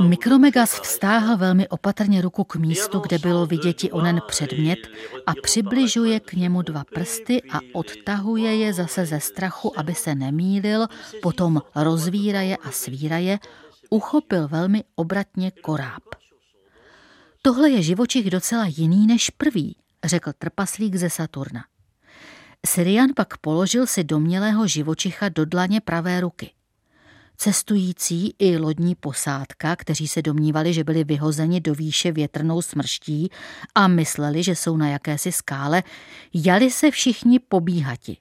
Mikromegas 0.00 0.80
vztáhl 0.80 1.36
velmi 1.36 1.68
opatrně 1.68 2.22
ruku 2.22 2.44
k 2.44 2.56
místu, 2.56 2.98
kde 2.98 3.18
bylo 3.18 3.46
viděti 3.46 3.90
onen 3.90 4.20
předmět 4.26 4.78
a 5.26 5.32
přibližuje 5.42 6.20
k 6.20 6.32
němu 6.32 6.62
dva 6.62 6.82
prsty 6.94 7.42
a 7.52 7.58
odtahuje 7.72 8.56
je 8.56 8.72
zase 8.72 9.06
ze 9.06 9.20
strachu, 9.20 9.78
aby 9.78 9.94
se 9.94 10.14
nemýlil, 10.14 10.86
potom 11.22 11.62
rozvíraje 11.74 12.56
a 12.56 12.70
svíraje, 12.70 13.38
uchopil 13.90 14.48
velmi 14.48 14.84
obratně 14.94 15.50
koráb. 15.50 16.02
Tohle 17.42 17.70
je 17.70 17.82
živočich 17.82 18.30
docela 18.30 18.66
jiný 18.66 19.06
než 19.06 19.30
prvý, 19.30 19.76
řekl 20.04 20.32
trpaslík 20.38 20.96
ze 20.96 21.10
Saturna. 21.10 21.64
Syrian 22.66 23.10
pak 23.16 23.38
položil 23.38 23.86
si 23.86 24.04
domělého 24.04 24.66
živočicha 24.66 25.28
do 25.28 25.44
dlaně 25.44 25.80
pravé 25.80 26.20
ruky. 26.20 26.50
Cestující 27.36 28.34
i 28.38 28.56
lodní 28.58 28.94
posádka, 28.94 29.76
kteří 29.76 30.08
se 30.08 30.22
domnívali, 30.22 30.72
že 30.72 30.84
byli 30.84 31.04
vyhozeni 31.04 31.60
do 31.60 31.74
výše 31.74 32.12
větrnou 32.12 32.62
smrští 32.62 33.30
a 33.74 33.88
mysleli, 33.88 34.42
že 34.42 34.56
jsou 34.56 34.76
na 34.76 34.88
jakési 34.88 35.32
skále, 35.32 35.82
jali 36.34 36.70
se 36.70 36.90
všichni 36.90 37.38
pobíhati. 37.38 38.16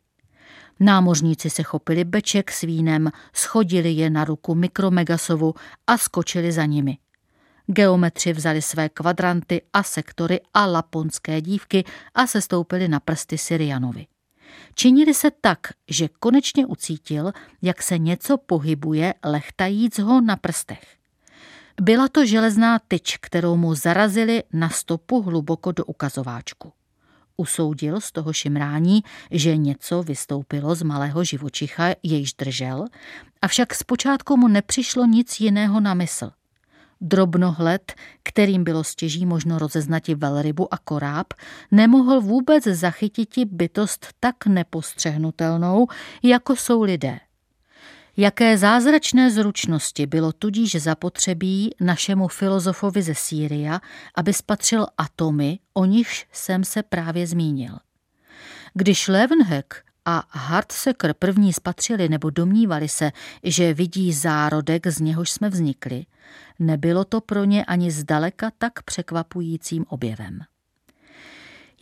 Námořníci 0.80 1.50
se 1.50 1.64
chopili 1.64 2.04
beček 2.04 2.52
s 2.52 2.62
vínem, 2.62 3.12
schodili 3.34 3.92
je 3.92 4.10
na 4.10 4.26
ruku 4.26 4.56
Mikromegasovu 4.56 5.54
a 5.88 5.98
skočili 5.98 6.52
za 6.52 6.66
nimi. 6.66 6.98
Geometři 7.68 8.34
vzali 8.34 8.62
své 8.62 8.90
kvadranty 8.90 9.62
a 9.74 9.84
sektory 9.84 10.40
a 10.54 10.66
laponské 10.66 11.42
dívky 11.42 11.84
a 12.16 12.28
sestoupili 12.28 12.88
na 12.88 13.00
prsty 13.00 13.38
Syrianovi. 13.38 14.08
Činili 14.76 15.14
se 15.14 15.32
tak, 15.42 15.60
že 15.90 16.10
konečně 16.20 16.66
ucítil, 16.66 17.32
jak 17.62 17.84
se 17.84 17.98
něco 17.98 18.38
pohybuje, 18.38 19.14
lechtajíc 19.26 20.00
ho 20.00 20.22
na 20.22 20.36
prstech. 20.36 20.84
Byla 21.82 22.08
to 22.08 22.26
železná 22.26 22.80
tyč, 22.80 23.18
kterou 23.18 23.56
mu 23.56 23.76
zarazili 23.76 24.44
na 24.54 24.70
stopu 24.70 25.22
hluboko 25.22 25.72
do 25.72 25.86
ukazováčku. 25.86 26.74
Usoudil 27.44 28.02
z 28.02 28.12
toho 28.12 28.34
šimrání, 28.34 29.04
že 29.32 29.58
něco 29.58 30.04
vystoupilo 30.04 30.76
z 30.76 30.84
malého 30.84 31.24
živočicha, 31.24 31.90
jejž 32.04 32.34
držel, 32.34 32.86
avšak 33.42 33.74
zpočátku 33.74 34.38
mu 34.38 34.48
nepřišlo 34.48 35.06
nic 35.06 35.40
jiného 35.40 35.80
na 35.80 35.94
mysl– 35.94 36.32
Drobnohled, 37.06 37.94
kterým 38.24 38.64
bylo 38.64 38.84
stěží 38.84 39.26
možno 39.26 39.60
rozeznati 39.60 40.16
velrybu 40.16 40.74
a 40.74 40.78
koráb, 40.78 41.28
nemohl 41.72 42.22
vůbec 42.22 42.64
zachytiti 42.64 43.46
bytost 43.46 44.08
tak 44.20 44.46
nepostřehnutelnou, 44.46 45.88
jako 46.24 46.56
jsou 46.56 46.82
lidé. 46.82 47.20
Jaké 48.18 48.58
zázračné 48.58 49.32
zručnosti 49.32 50.06
bylo 50.06 50.32
tudíž 50.32 50.76
zapotřebí 50.76 51.76
našemu 51.80 52.28
filozofovi 52.28 53.02
ze 53.02 53.16
Sýria, 53.16 53.80
aby 54.16 54.34
spatřil 54.34 54.88
atomy, 54.98 55.60
o 55.74 55.86
nichž 55.86 56.26
jsem 56.32 56.64
se 56.64 56.84
právě 56.84 57.28
zmínil. 57.28 57.78
Když 58.74 59.08
Levenheck 59.08 59.74
a 60.06 60.24
Hartsecker 60.30 61.14
první 61.14 61.54
spatřili 61.54 62.10
nebo 62.10 62.30
domnívali 62.30 62.90
se, 62.90 63.12
že 63.44 63.74
vidí 63.74 64.14
zárodek, 64.14 64.88
z 64.88 65.00
něhož 65.00 65.32
jsme 65.32 65.50
vznikli, 65.50 66.06
nebylo 66.60 67.06
to 67.06 67.22
pro 67.22 67.44
ně 67.44 67.66
ani 67.66 67.92
zdaleka 67.92 68.52
tak 68.58 68.84
překvapujícím 68.84 69.86
objevem. 69.90 70.40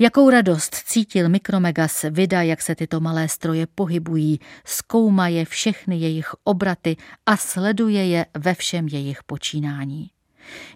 Jakou 0.02 0.30
radost 0.30 0.76
cítil 0.76 1.30
Mikromegas 1.30 2.06
vida, 2.10 2.42
jak 2.42 2.62
se 2.62 2.76
tyto 2.76 3.00
malé 3.00 3.30
stroje 3.30 3.68
pohybují, 3.76 4.40
zkoumá 4.66 5.28
je 5.28 5.46
všechny 5.46 5.98
jejich 5.98 6.30
obraty 6.44 6.98
a 7.26 7.38
sleduje 7.38 8.06
je 8.06 8.26
ve 8.38 8.54
všem 8.54 8.88
jejich 8.88 9.24
počínání. 9.24 10.10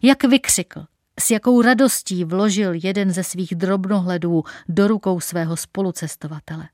Jak 0.02 0.24
vykřikl, 0.24 0.86
s 1.20 1.32
jakou 1.32 1.62
radostí 1.62 2.24
vložil 2.24 2.74
jeden 2.74 3.12
ze 3.12 3.24
svých 3.24 3.56
drobnohledů 3.56 4.44
do 4.70 4.88
rukou 4.88 5.20
svého 5.20 5.58
spolucestovatele. 5.58 6.70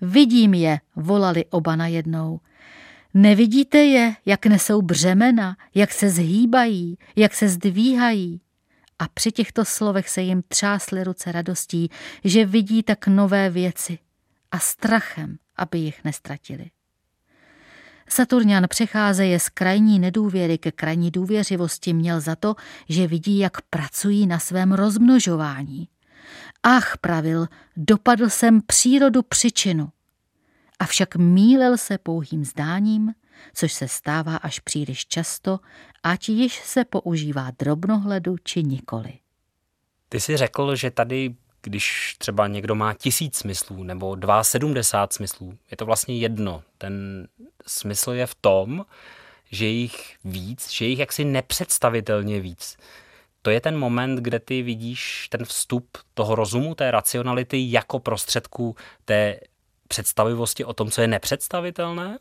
Vidím 0.00 0.54
je, 0.54 0.80
volali 0.96 1.44
oba 1.50 1.76
najednou. 1.76 2.40
Nevidíte 3.14 3.78
je, 3.78 4.14
jak 4.26 4.46
nesou 4.46 4.82
břemena, 4.82 5.56
jak 5.74 5.92
se 5.92 6.10
zhýbají, 6.10 6.98
jak 7.16 7.34
se 7.34 7.48
zdvíhají? 7.48 8.40
A 8.98 9.08
při 9.14 9.32
těchto 9.32 9.64
slovech 9.64 10.08
se 10.08 10.22
jim 10.22 10.42
třásly 10.48 11.04
ruce 11.04 11.32
radostí, 11.32 11.90
že 12.24 12.46
vidí 12.46 12.82
tak 12.82 13.06
nové 13.06 13.50
věci 13.50 13.98
a 14.50 14.58
strachem, 14.58 15.38
aby 15.56 15.78
jich 15.78 16.04
nestratili. 16.04 16.70
Saturnian 18.08 18.64
přecházeje 18.68 19.40
z 19.40 19.48
krajní 19.48 19.98
nedůvěry 19.98 20.58
ke 20.58 20.72
krajní 20.72 21.10
důvěřivosti 21.10 21.92
měl 21.92 22.20
za 22.20 22.36
to, 22.36 22.54
že 22.88 23.06
vidí, 23.06 23.38
jak 23.38 23.62
pracují 23.62 24.26
na 24.26 24.38
svém 24.38 24.72
rozmnožování. 24.72 25.88
Ach, 26.62 26.96
pravil, 27.00 27.46
dopadl 27.76 28.28
jsem 28.28 28.60
přírodu 28.66 29.22
přičinu. 29.22 29.88
Avšak 30.78 31.16
mílel 31.16 31.76
se 31.76 31.98
pouhým 31.98 32.44
zdáním, 32.44 33.12
což 33.54 33.72
se 33.72 33.88
stává 33.88 34.36
až 34.36 34.58
příliš 34.58 35.06
často, 35.06 35.58
ať 36.02 36.28
již 36.28 36.60
se 36.64 36.84
používá 36.84 37.50
drobnohledu 37.58 38.36
či 38.44 38.62
nikoli. 38.62 39.12
Ty 40.08 40.20
jsi 40.20 40.36
řekl, 40.36 40.76
že 40.76 40.90
tady, 40.90 41.34
když 41.62 42.16
třeba 42.18 42.46
někdo 42.46 42.74
má 42.74 42.94
tisíc 42.94 43.36
smyslů 43.36 43.82
nebo 43.82 44.16
72 44.42 45.08
smyslů, 45.10 45.58
je 45.70 45.76
to 45.76 45.86
vlastně 45.86 46.18
jedno. 46.18 46.62
Ten 46.78 47.28
smysl 47.66 48.12
je 48.12 48.26
v 48.26 48.34
tom, 48.34 48.84
že 49.50 49.66
jich 49.66 50.16
víc, 50.24 50.70
že 50.70 50.84
jich 50.84 50.98
jaksi 50.98 51.24
nepředstavitelně 51.24 52.40
víc. 52.40 52.76
To 53.42 53.50
je 53.50 53.60
ten 53.60 53.78
moment, 53.78 54.16
kde 54.16 54.38
ty 54.38 54.62
vidíš 54.62 55.28
ten 55.28 55.44
vstup 55.44 55.98
toho 56.14 56.34
rozumu, 56.34 56.74
té 56.74 56.90
racionality 56.90 57.72
jako 57.72 57.98
prostředku 57.98 58.76
té 59.04 59.40
představivosti 59.88 60.64
o 60.64 60.72
tom, 60.72 60.90
co 60.90 61.00
je 61.00 61.08
nepředstavitelné? 61.08 62.18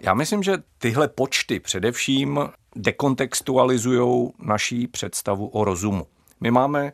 Já 0.00 0.14
myslím, 0.14 0.42
že 0.42 0.52
tyhle 0.78 1.08
počty 1.08 1.60
především 1.60 2.40
dekontextualizují 2.76 4.30
naší 4.38 4.86
představu 4.86 5.46
o 5.46 5.64
rozumu. 5.64 6.06
My 6.40 6.50
máme 6.50 6.86
eh, 6.86 6.92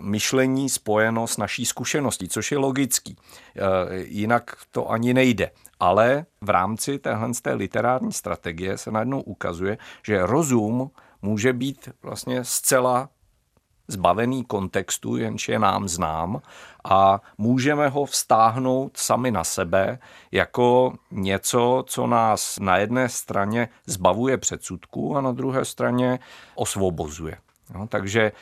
myšlení 0.00 0.68
spojeno 0.68 1.26
s 1.26 1.36
naší 1.36 1.66
zkušeností, 1.66 2.28
což 2.28 2.52
je 2.52 2.58
logický. 2.58 3.16
Eh, 3.16 3.60
jinak 3.96 4.56
to 4.70 4.90
ani 4.90 5.14
nejde. 5.14 5.50
Ale 5.80 6.26
v 6.40 6.50
rámci 6.50 6.98
téhle 6.98 7.30
té 7.42 7.54
literární 7.54 8.12
strategie 8.12 8.78
se 8.78 8.90
najednou 8.90 9.20
ukazuje, 9.20 9.78
že 10.02 10.26
rozum 10.26 10.90
může 11.22 11.52
být 11.52 11.88
vlastně 12.02 12.44
zcela 12.44 13.08
zbavený 13.88 14.44
kontextu, 14.44 15.16
jenž 15.16 15.48
je 15.48 15.58
nám 15.58 15.88
znám 15.88 16.40
a 16.84 17.20
můžeme 17.38 17.88
ho 17.88 18.04
vztáhnout 18.04 18.96
sami 18.96 19.30
na 19.30 19.44
sebe 19.44 19.98
jako 20.32 20.94
něco, 21.10 21.84
co 21.86 22.06
nás 22.06 22.58
na 22.58 22.76
jedné 22.76 23.08
straně 23.08 23.68
zbavuje 23.86 24.38
předsudku 24.38 25.16
a 25.16 25.20
na 25.20 25.32
druhé 25.32 25.64
straně 25.64 26.18
osvobozuje. 26.54 27.36
No, 27.74 27.86
takže 27.86 28.22
e, 28.22 28.32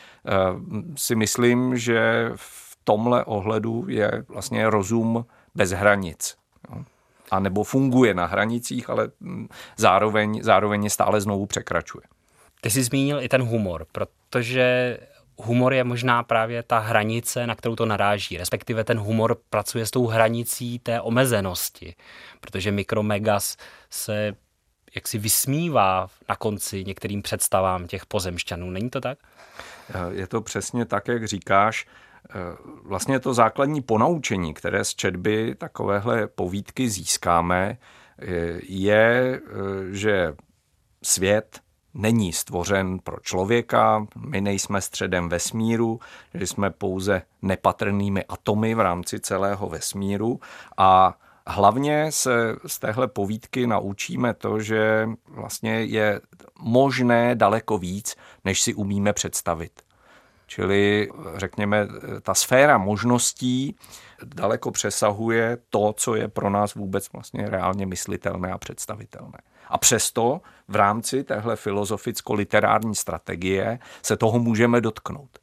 si 0.96 1.14
myslím, 1.14 1.76
že 1.76 2.30
v 2.36 2.76
tomhle 2.84 3.24
ohledu 3.24 3.84
je 3.88 4.24
vlastně 4.28 4.70
rozum 4.70 5.26
bez 5.54 5.70
hranic. 5.70 6.36
No. 6.70 6.84
A 7.30 7.40
nebo 7.40 7.64
funguje 7.64 8.14
na 8.14 8.26
hranicích, 8.26 8.90
ale 8.90 9.08
hm, 9.20 9.48
zároveň, 9.76 10.42
zároveň 10.42 10.84
je 10.84 10.90
stále 10.90 11.20
znovu 11.20 11.46
překračuje. 11.46 12.02
Ty 12.60 12.70
jsi 12.70 12.82
zmínil 12.82 13.22
i 13.22 13.28
ten 13.28 13.42
humor, 13.42 13.86
protože 13.92 14.98
humor 15.36 15.74
je 15.74 15.84
možná 15.84 16.22
právě 16.22 16.62
ta 16.62 16.78
hranice, 16.78 17.46
na 17.46 17.54
kterou 17.54 17.76
to 17.76 17.86
naráží. 17.86 18.36
Respektive 18.36 18.84
ten 18.84 18.98
humor 18.98 19.36
pracuje 19.50 19.86
s 19.86 19.90
tou 19.90 20.06
hranicí 20.06 20.78
té 20.78 21.00
omezenosti, 21.00 21.94
protože 22.40 22.72
Mikromegas 22.72 23.56
se 23.90 24.34
jaksi 24.94 25.18
vysmívá 25.18 26.08
na 26.28 26.36
konci 26.36 26.84
některým 26.84 27.22
představám 27.22 27.86
těch 27.86 28.06
pozemšťanů. 28.06 28.70
Není 28.70 28.90
to 28.90 29.00
tak? 29.00 29.18
Je 30.10 30.26
to 30.26 30.40
přesně 30.40 30.84
tak, 30.84 31.08
jak 31.08 31.28
říkáš. 31.28 31.86
Vlastně 32.84 33.20
to 33.20 33.34
základní 33.34 33.82
ponaučení, 33.82 34.54
které 34.54 34.84
z 34.84 34.94
četby 34.94 35.54
takovéhle 35.54 36.26
povídky 36.26 36.88
získáme, 36.88 37.78
je, 38.62 39.40
že 39.90 40.34
svět 41.02 41.60
není 41.94 42.32
stvořen 42.32 42.98
pro 42.98 43.16
člověka, 43.22 44.06
my 44.16 44.40
nejsme 44.40 44.80
středem 44.80 45.28
vesmíru, 45.28 46.00
že 46.34 46.46
jsme 46.46 46.70
pouze 46.70 47.22
nepatrnými 47.42 48.24
atomy 48.24 48.74
v 48.74 48.80
rámci 48.80 49.20
celého 49.20 49.68
vesmíru 49.68 50.40
a 50.76 51.18
hlavně 51.46 52.12
se 52.12 52.56
z 52.66 52.78
téhle 52.78 53.08
povídky 53.08 53.66
naučíme 53.66 54.34
to, 54.34 54.60
že 54.60 55.08
vlastně 55.28 55.84
je 55.84 56.20
možné 56.58 57.34
daleko 57.34 57.78
víc, 57.78 58.16
než 58.44 58.62
si 58.62 58.74
umíme 58.74 59.12
představit. 59.12 59.82
Čili 60.54 61.08
řekněme, 61.36 61.88
ta 62.22 62.34
sféra 62.34 62.78
možností 62.78 63.76
daleko 64.24 64.70
přesahuje 64.70 65.58
to, 65.70 65.92
co 65.96 66.14
je 66.14 66.28
pro 66.28 66.50
nás 66.50 66.74
vůbec 66.74 67.12
vlastně 67.12 67.50
reálně 67.50 67.86
myslitelné 67.86 68.52
a 68.52 68.58
představitelné. 68.58 69.38
A 69.68 69.78
přesto 69.78 70.40
v 70.68 70.76
rámci 70.76 71.24
téhle 71.24 71.56
filozoficko-literární 71.56 72.94
strategie 72.94 73.78
se 74.02 74.16
toho 74.16 74.38
můžeme 74.38 74.80
dotknout. 74.80 75.38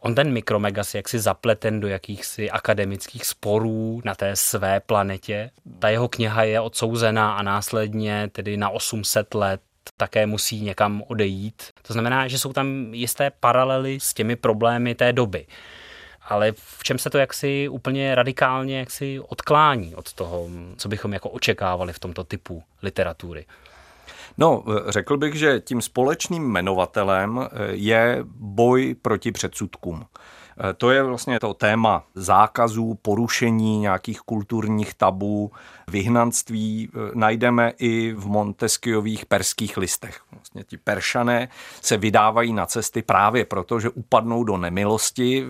On 0.00 0.14
ten 0.14 0.32
mikromegas 0.32 0.94
je 0.94 0.98
jaksi 0.98 1.18
zapleten 1.18 1.80
do 1.80 1.88
jakýchsi 1.88 2.50
akademických 2.50 3.26
sporů 3.26 4.00
na 4.04 4.14
té 4.14 4.36
své 4.36 4.80
planetě. 4.80 5.50
Ta 5.78 5.88
jeho 5.88 6.08
kniha 6.08 6.42
je 6.44 6.60
odsouzená 6.60 7.32
a 7.32 7.42
následně 7.42 8.28
tedy 8.32 8.56
na 8.56 8.70
800 8.70 9.34
let 9.34 9.60
také 9.96 10.26
musí 10.26 10.60
někam 10.60 11.02
odejít. 11.08 11.62
To 11.82 11.92
znamená, 11.92 12.28
že 12.28 12.38
jsou 12.38 12.52
tam 12.52 12.94
jisté 12.94 13.30
paralely 13.30 14.00
s 14.00 14.14
těmi 14.14 14.36
problémy 14.36 14.94
té 14.94 15.12
doby. 15.12 15.46
Ale 16.28 16.52
v 16.52 16.82
čem 16.82 16.98
se 16.98 17.10
to 17.10 17.18
jaksi 17.18 17.68
úplně 17.68 18.14
radikálně 18.14 18.78
jaksi 18.78 19.20
odklání 19.20 19.94
od 19.94 20.12
toho, 20.12 20.48
co 20.76 20.88
bychom 20.88 21.12
jako 21.12 21.30
očekávali 21.30 21.92
v 21.92 21.98
tomto 21.98 22.24
typu 22.24 22.62
literatury? 22.82 23.46
No, 24.38 24.64
řekl 24.88 25.16
bych, 25.16 25.34
že 25.34 25.60
tím 25.60 25.82
společným 25.82 26.42
jmenovatelem 26.42 27.40
eh, 27.42 27.48
je 27.70 28.18
boj 28.34 28.96
proti 29.02 29.32
předsudkům. 29.32 30.04
Eh, 30.60 30.72
to 30.72 30.90
je 30.90 31.02
vlastně 31.02 31.40
to 31.40 31.54
téma 31.54 32.04
zákazů, 32.14 32.98
porušení 33.02 33.78
nějakých 33.78 34.20
kulturních 34.20 34.94
tabů, 34.94 35.52
vyhnanství. 35.88 36.88
Eh, 36.88 37.10
najdeme 37.14 37.72
i 37.78 38.12
v 38.12 38.26
Montesquieuových 38.26 39.26
perských 39.26 39.76
listech. 39.76 40.20
Vlastně 40.32 40.64
ti 40.64 40.76
peršané 40.76 41.48
se 41.82 41.96
vydávají 41.96 42.52
na 42.52 42.66
cesty 42.66 43.02
právě 43.02 43.44
proto, 43.44 43.80
že 43.80 43.90
upadnou 43.90 44.44
do 44.44 44.56
nemilosti 44.56 45.44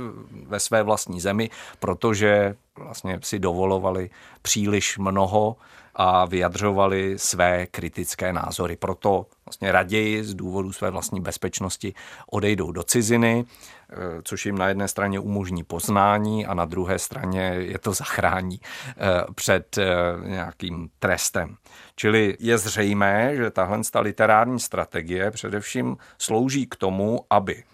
ve 0.47 0.61
své 0.61 0.83
vlastní 0.83 1.21
zemi, 1.21 1.51
protože 1.79 2.55
vlastně 2.79 3.19
si 3.23 3.39
dovolovali 3.39 4.11
příliš 4.43 4.99
mnoho 4.99 5.57
a 5.99 6.25
vyjadřovali 6.25 7.19
své 7.19 7.67
kritické 7.67 8.33
názory. 8.33 8.77
Proto 8.77 9.27
vlastně 9.47 9.73
raději 9.73 10.25
z 10.25 10.35
důvodu 10.35 10.73
své 10.73 10.91
vlastní 10.91 11.21
bezpečnosti 11.21 11.95
odejdou 12.31 12.73
do 12.73 12.83
ciziny, 12.83 13.45
eh, 13.91 13.95
což 14.23 14.47
jim 14.47 14.59
na 14.59 14.69
jedné 14.69 14.89
straně 14.89 15.21
umožní 15.21 15.65
poznání 15.65 16.47
a 16.47 16.55
na 16.55 16.65
druhé 16.65 16.99
straně 16.99 17.41
je 17.59 17.79
to 17.79 17.93
zachrání 17.93 18.61
eh, 18.61 18.95
před 19.35 19.79
eh, 19.79 19.85
nějakým 20.25 20.91
trestem. 20.99 21.57
Čili 21.97 22.37
je 22.41 22.59
zřejmé, 22.59 23.37
že 23.37 23.51
tahle 23.51 23.81
literární 24.01 24.61
strategie 24.61 25.31
především 25.31 25.97
slouží 26.19 26.67
k 26.67 26.77
tomu, 26.77 27.21
aby 27.31 27.65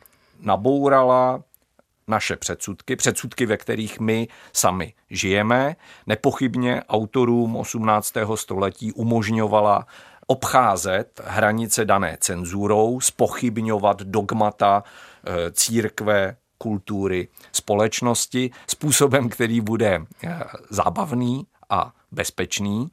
nabourala 0.41 1.43
naše 2.09 2.37
předsudky, 2.37 2.97
předsudky, 2.97 3.47
ve 3.47 3.57
kterých 3.57 4.01
my 4.01 4.29
sami 4.53 4.95
žijeme. 5.11 5.77
Nepochybně 6.07 6.83
autorům 6.89 7.57
18. 7.57 8.15
století 8.35 8.93
umožňovala 8.93 9.87
obcházet 10.27 11.21
hranice 11.25 11.85
dané 11.85 12.17
cenzurou, 12.21 13.01
spochybňovat 13.01 14.03
dogmata 14.03 14.83
eh, 15.27 15.53
církve, 15.53 16.37
kultury, 16.59 17.29
společnosti 17.53 18.51
způsobem, 18.67 19.29
který 19.29 19.61
bude 19.61 20.03
eh, 20.25 20.41
zábavný 20.71 21.47
a 21.71 21.93
bezpečný. 22.13 22.91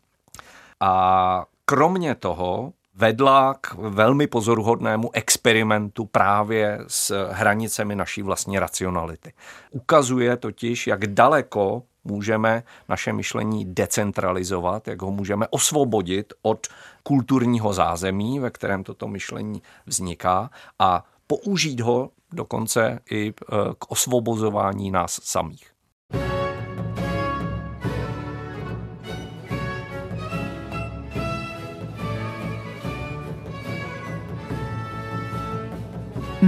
A 0.80 1.46
kromě 1.66 2.16
toho 2.16 2.74
vedla 2.96 3.54
k 3.62 3.74
velmi 3.74 4.28
pozoruhodnému 4.28 5.10
experimentu 5.14 6.06
právě 6.06 6.80
s 6.88 7.30
hranicemi 7.32 7.96
naší 7.96 8.22
vlastní 8.22 8.60
racionality. 8.60 9.34
Ukazuje 9.72 10.38
totiž, 10.38 10.88
jak 10.88 11.08
daleko 11.08 11.84
můžeme 12.04 12.64
naše 12.90 13.14
myšlení 13.14 13.66
decentralizovat, 13.66 14.88
jak 14.88 15.02
ho 15.02 15.12
můžeme 15.12 15.48
osvobodit 15.48 16.34
od 16.42 16.68
kulturního 17.04 17.74
zázemí, 17.74 18.40
ve 18.40 18.50
kterém 18.50 18.84
toto 18.84 19.08
myšlení 19.08 19.62
vzniká 19.86 20.50
a 20.80 21.06
použít 21.28 21.80
ho 21.80 22.10
dokonce 22.34 23.00
i 23.12 23.30
e, 23.30 23.34
k 23.80 23.92
osvobozování 23.92 24.92
nás 24.92 25.20
samých. 25.24 25.72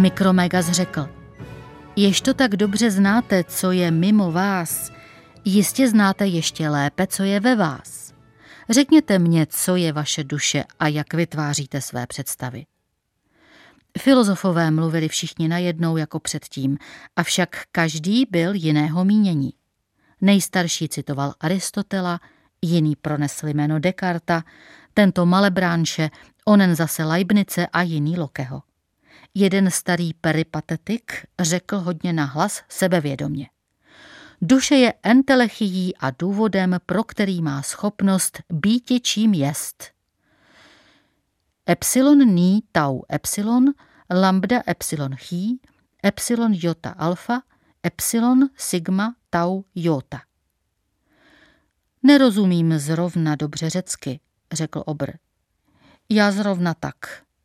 Mikromegas 0.03 0.71
řekl, 0.71 1.09
Jež 1.95 2.21
to 2.21 2.33
tak 2.33 2.55
dobře 2.55 2.91
znáte, 2.91 3.43
co 3.43 3.71
je 3.71 3.91
mimo 3.91 4.31
vás, 4.31 4.91
jistě 5.45 5.89
znáte 5.89 6.27
ještě 6.27 6.69
lépe, 6.69 7.07
co 7.07 7.23
je 7.23 7.39
ve 7.39 7.55
vás. 7.55 8.13
Řekněte 8.69 9.19
mně, 9.19 9.47
co 9.49 9.75
je 9.75 9.93
vaše 9.93 10.23
duše 10.23 10.63
a 10.79 10.87
jak 10.87 11.13
vytváříte 11.13 11.81
své 11.81 12.07
představy. 12.07 12.65
Filozofové 13.99 14.71
mluvili 14.71 15.07
všichni 15.07 15.47
najednou 15.47 15.97
jako 15.97 16.19
předtím, 16.19 16.77
avšak 17.15 17.63
každý 17.71 18.25
byl 18.31 18.53
jiného 18.53 19.05
mínění. 19.05 19.53
Nejstarší 20.21 20.89
citoval 20.89 21.33
Aristotela, 21.39 22.19
jiný 22.61 22.95
pronesl 22.95 23.47
jméno 23.47 23.79
Descarta, 23.79 24.43
tento 24.93 25.25
Malebránše, 25.25 26.09
onen 26.45 26.75
zase 26.75 27.03
Leibnice 27.03 27.67
a 27.67 27.81
jiný 27.81 28.17
Lokeho. 28.17 28.61
Jeden 29.35 29.71
starý 29.71 30.13
peripatetik 30.13 31.25
řekl 31.39 31.79
hodně 31.79 32.13
nahlas 32.13 32.61
sebevědomě. 32.69 33.49
Duše 34.41 34.75
je 34.75 34.93
entelechií 35.03 35.97
a 35.97 36.11
důvodem, 36.11 36.77
pro 36.85 37.03
který 37.03 37.41
má 37.41 37.61
schopnost 37.61 38.41
býti 38.49 38.99
čím 38.99 39.33
jest. 39.33 39.91
Epsilon 41.69 42.17
ní 42.17 42.63
tau 42.71 43.01
epsilon, 43.13 43.65
lambda 44.11 44.61
epsilon 44.67 45.15
chi, 45.15 45.59
epsilon 46.05 46.53
jota 46.55 46.89
alfa, 46.89 47.41
epsilon 47.85 48.49
sigma 48.57 49.15
tau 49.29 49.63
jota. 49.75 50.21
Nerozumím 52.03 52.79
zrovna 52.79 53.35
dobře 53.35 53.69
řecky, 53.69 54.19
řekl 54.51 54.83
Obr. 54.85 55.11
Já 56.09 56.31
zrovna 56.31 56.73
tak, 56.73 56.95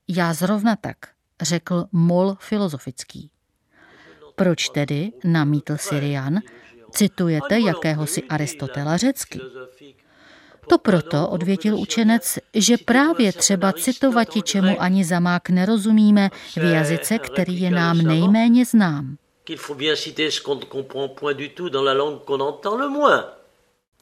já 0.08 0.34
zrovna 0.34 0.76
tak, 0.76 0.96
řekl 1.40 1.84
Mol 1.92 2.36
filozofický. 2.40 3.30
Proč 4.34 4.68
tedy, 4.68 5.12
namítl 5.24 5.76
Syrian, 5.76 6.38
citujete 6.90 7.60
jakéhosi 7.60 8.22
Aristotela 8.22 8.96
řecky? 8.96 9.40
To 10.68 10.78
proto, 10.78 11.28
odvětil 11.28 11.78
učenec, 11.78 12.38
že 12.54 12.76
právě 12.76 13.32
třeba 13.32 13.72
citovati, 13.72 14.42
čemu 14.42 14.82
ani 14.82 15.04
zamák 15.04 15.50
nerozumíme 15.50 16.30
v 16.56 16.72
jazyce, 16.72 17.18
který 17.18 17.60
je 17.60 17.70
nám 17.70 17.98
nejméně 17.98 18.64
znám. 18.64 19.16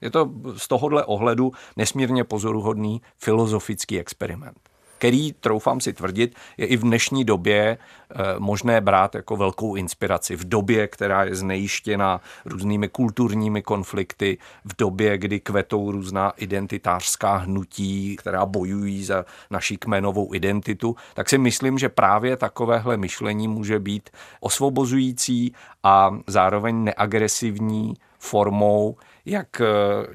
Je 0.01 0.11
to 0.11 0.31
z 0.57 0.69
tohohle 0.69 1.05
ohledu 1.05 1.53
nesmírně 1.77 2.25
pozoruhodný 2.25 3.03
filozofický 3.19 4.01
experiment 4.01 4.66
který, 4.99 5.33
troufám 5.33 5.81
si 5.81 5.93
tvrdit, 5.93 6.35
je 6.57 6.67
i 6.67 6.77
v 6.77 6.81
dnešní 6.81 7.25
době 7.25 7.79
eh, 7.79 8.17
možné 8.39 8.81
brát 8.81 9.15
jako 9.15 9.37
velkou 9.37 9.75
inspiraci. 9.75 10.37
V 10.37 10.49
době, 10.49 10.89
která 10.89 11.25
je 11.25 11.35
znejištěna 11.35 12.21
různými 12.45 12.89
kulturními 12.89 13.63
konflikty, 13.63 14.39
v 14.65 14.77
době, 14.79 15.19
kdy 15.19 15.41
kvetou 15.41 15.91
různá 15.91 16.33
identitářská 16.37 17.37
hnutí, 17.37 18.17
která 18.17 18.47
bojují 18.47 19.05
za 19.05 19.25
naší 19.51 19.77
kmenovou 19.77 20.35
identitu, 20.35 20.97
tak 21.15 21.29
si 21.29 21.39
myslím, 21.39 21.79
že 21.79 21.89
právě 21.89 22.37
takovéhle 22.37 22.97
myšlení 22.97 23.49
může 23.49 23.79
být 23.79 24.11
osvobozující 24.41 25.53
a 25.83 26.19
zároveň 26.27 26.85
neagresivní 26.85 27.95
formou, 28.19 28.97
jak 29.25 29.61
eh, 29.61 29.67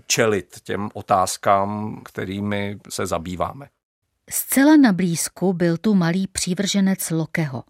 čelit 0.07 0.59
těm 0.63 0.89
otázkám, 0.93 2.01
kterými 2.03 2.77
se 2.89 3.05
zabýváme. 3.05 3.67
Zcela 4.29 4.77
na 4.77 4.93
blízku 4.93 5.53
byl 5.53 5.77
tu 5.77 5.95
malý 5.95 6.27
přívrženec 6.27 7.09
Lokeho. 7.09 7.63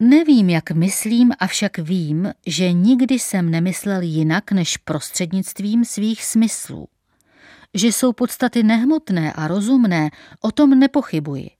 Nevím, 0.00 0.50
jak 0.50 0.70
myslím, 0.70 1.32
avšak 1.38 1.78
vím, 1.78 2.32
že 2.46 2.72
nikdy 2.72 3.14
jsem 3.18 3.50
nemyslel 3.50 4.02
jinak 4.02 4.52
než 4.52 4.76
prostřednictvím 4.76 5.84
svých 5.84 6.24
smyslů. 6.24 6.88
Že 7.74 7.86
jsou 7.86 8.12
podstaty 8.12 8.62
nehmotné 8.62 9.32
a 9.32 9.48
rozumné, 9.48 10.10
o 10.40 10.52
tom 10.52 10.70
nepochybuji. 10.70 11.50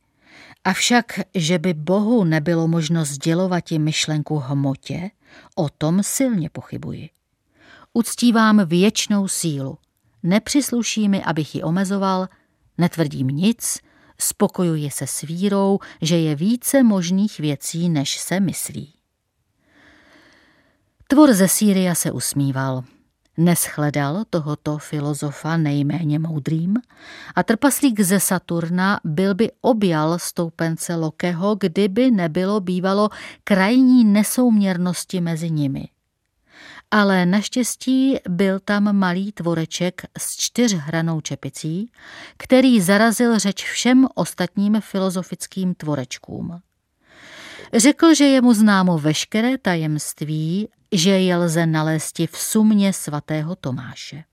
Avšak, 0.64 1.20
že 1.34 1.58
by 1.58 1.74
Bohu 1.74 2.24
nebylo 2.24 2.68
možno 2.68 3.04
sdělovat 3.04 3.72
i 3.72 3.78
myšlenku 3.78 4.36
hmotě, 4.38 5.10
o 5.54 5.68
tom 5.68 6.02
silně 6.02 6.50
pochybuji. 6.50 7.10
Uctívám 7.92 8.66
věčnou 8.66 9.28
sílu. 9.28 9.78
Nepřisluší 10.22 11.08
mi, 11.08 11.24
abych 11.24 11.54
ji 11.54 11.62
omezoval, 11.62 12.28
Netvrdím 12.78 13.28
nic, 13.28 13.78
spokojuji 14.18 14.90
se 14.90 15.06
s 15.06 15.20
vírou, 15.22 15.78
že 16.02 16.18
je 16.18 16.34
více 16.34 16.82
možných 16.82 17.38
věcí, 17.38 17.88
než 17.88 18.18
se 18.18 18.40
myslí. 18.40 18.92
Tvor 21.08 21.32
ze 21.32 21.48
Sýria 21.48 21.94
se 21.94 22.12
usmíval. 22.12 22.84
Neschledal 23.38 24.24
tohoto 24.30 24.78
filozofa 24.78 25.56
nejméně 25.56 26.18
moudrým 26.18 26.74
a 27.34 27.42
trpaslík 27.42 28.00
ze 28.00 28.20
Saturna 28.20 29.00
byl 29.04 29.34
by 29.34 29.50
objal 29.60 30.18
stoupence 30.18 30.94
Lokeho, 30.94 31.54
kdyby 31.54 32.10
nebylo 32.10 32.60
bývalo 32.60 33.08
krajní 33.44 34.04
nesouměrnosti 34.04 35.20
mezi 35.20 35.50
nimi 35.50 35.88
ale 36.90 37.26
naštěstí 37.26 38.16
byl 38.28 38.60
tam 38.60 38.96
malý 38.96 39.32
tvoreček 39.32 40.02
s 40.18 40.36
čtyřhranou 40.36 41.20
čepicí, 41.20 41.90
který 42.36 42.80
zarazil 42.80 43.38
řeč 43.38 43.64
všem 43.64 44.06
ostatním 44.14 44.80
filozofickým 44.80 45.74
tvorečkům. 45.74 46.60
Řekl, 47.74 48.14
že 48.14 48.24
je 48.24 48.40
mu 48.40 48.54
známo 48.54 48.98
veškeré 48.98 49.58
tajemství, 49.58 50.68
že 50.92 51.10
je 51.10 51.36
lze 51.36 51.66
nalézt 51.66 52.18
v 52.18 52.38
sumně 52.38 52.92
svatého 52.92 53.56
Tomáše. 53.56 54.24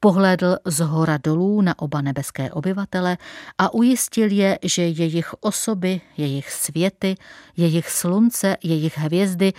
Pohlédl 0.00 0.56
z 0.64 0.80
hora 0.80 1.18
dolů 1.24 1.60
na 1.60 1.78
oba 1.78 2.00
nebeské 2.00 2.50
obyvatele 2.50 3.18
a 3.58 3.74
ujistil 3.74 4.32
je, 4.32 4.58
že 4.62 4.82
jejich 4.82 5.34
osoby, 5.40 6.00
jejich 6.16 6.50
světy, 6.50 7.14
jejich 7.56 7.90
slunce, 7.90 8.56
jejich 8.62 8.98
hvězdy, 8.98 9.52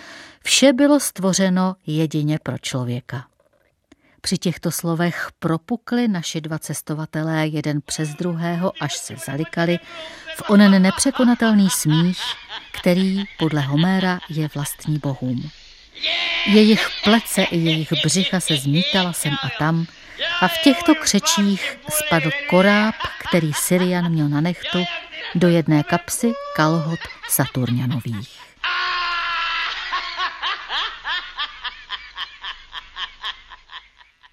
vše 0.44 0.74
bylo 0.74 1.00
stvořeno 1.00 1.76
jedině 1.88 2.40
pro 2.44 2.58
člověka. 2.58 3.26
Při 4.22 4.38
těchto 4.38 4.72
slovech 4.72 5.30
propukli 5.40 6.08
naši 6.08 6.42
dva 6.42 6.60
cestovatelé 6.60 7.48
jeden 7.48 7.82
přes 7.86 8.10
druhého, 8.10 8.74
až 8.80 8.98
se 8.98 9.16
zalikali 9.26 9.80
v 10.36 10.50
onen 10.50 10.82
nepřekonatelný 10.82 11.70
smích, 11.70 12.22
který 12.72 13.24
podle 13.40 13.62
Homéra 13.62 14.20
je 14.30 14.50
vlastní 14.56 15.00
bohům. 15.00 15.50
Jejich 16.46 16.88
plece 17.04 17.44
i 17.44 17.58
jejich 17.58 17.94
břicha 18.06 18.40
se 18.40 18.56
zmítala 18.58 19.14
sem 19.14 19.34
a 19.34 19.50
tam, 19.60 19.86
a 20.42 20.48
v 20.48 20.58
těchto 20.64 20.96
křečích 20.96 21.80
spadl 21.90 22.30
koráb, 22.50 22.96
který 23.30 23.54
Syrian 23.54 24.10
měl 24.12 24.30
na 24.30 24.42
nechtu, 24.42 24.84
do 25.36 25.48
jedné 25.48 25.84
kapsy 25.84 26.32
kalhot 26.56 27.00
Saturnianových. 27.30 28.40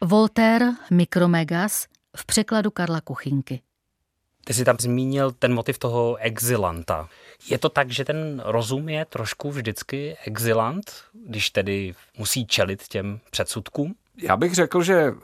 Voltaire 0.00 0.66
Mikromegas 0.90 1.86
v 2.16 2.26
překladu 2.26 2.70
Karla 2.70 3.00
Kuchinky. 3.00 3.60
Ty 4.44 4.54
jsi 4.54 4.64
tam 4.64 4.76
zmínil 4.80 5.32
ten 5.32 5.54
motiv 5.54 5.78
toho 5.78 6.16
exilanta. 6.16 7.08
Je 7.50 7.58
to 7.58 7.68
tak, 7.68 7.90
že 7.90 8.04
ten 8.04 8.42
rozum 8.44 8.88
je 8.88 9.04
trošku 9.04 9.50
vždycky 9.50 10.16
exilant, 10.26 10.92
když 11.26 11.50
tedy 11.50 11.94
musí 12.18 12.46
čelit 12.46 12.88
těm 12.88 13.20
předsudkům? 13.30 13.94
Já 14.22 14.36
bych 14.36 14.54
řekl, 14.54 14.82
že 14.82 15.14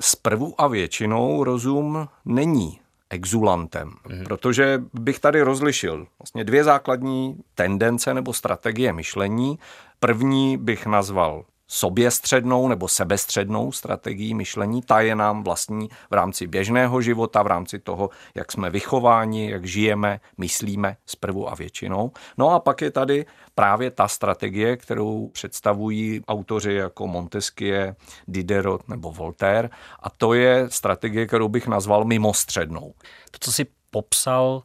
zprvu 0.00 0.48
e, 0.48 0.54
a 0.58 0.66
většinou 0.66 1.44
rozum 1.44 2.08
není 2.24 2.80
exulantem, 3.10 3.92
mm. 4.08 4.24
protože 4.24 4.82
bych 4.94 5.18
tady 5.18 5.42
rozlišil 5.42 6.06
vlastně 6.18 6.44
dvě 6.44 6.64
základní 6.64 7.36
tendence 7.54 8.14
nebo 8.14 8.32
strategie 8.32 8.92
myšlení. 8.92 9.58
První 10.00 10.56
bych 10.56 10.86
nazval 10.86 11.44
soběstřednou 11.72 12.68
nebo 12.68 12.88
sebestřednou 12.88 13.72
strategii 13.72 14.34
myšlení. 14.34 14.82
Ta 14.82 15.00
je 15.00 15.14
nám 15.14 15.44
vlastní 15.44 15.88
v 16.10 16.14
rámci 16.14 16.46
běžného 16.46 17.02
života, 17.02 17.42
v 17.42 17.46
rámci 17.46 17.78
toho, 17.78 18.10
jak 18.34 18.52
jsme 18.52 18.70
vychováni, 18.70 19.50
jak 19.50 19.64
žijeme, 19.64 20.20
myslíme 20.38 20.96
zprvu 21.06 21.52
a 21.52 21.54
většinou. 21.54 22.12
No 22.38 22.50
a 22.50 22.60
pak 22.60 22.80
je 22.80 22.90
tady 22.90 23.26
právě 23.54 23.90
ta 23.90 24.08
strategie, 24.08 24.76
kterou 24.76 25.28
představují 25.28 26.20
autoři 26.28 26.72
jako 26.74 27.06
Montesquieu, 27.06 27.94
Diderot 28.28 28.88
nebo 28.88 29.12
Voltaire 29.12 29.70
a 30.00 30.10
to 30.10 30.34
je 30.34 30.66
strategie, 30.70 31.26
kterou 31.26 31.48
bych 31.48 31.66
nazval 31.66 32.04
mimostřednou. 32.04 32.94
To, 33.30 33.38
co 33.40 33.52
si 33.52 33.66
popsal 33.90 34.62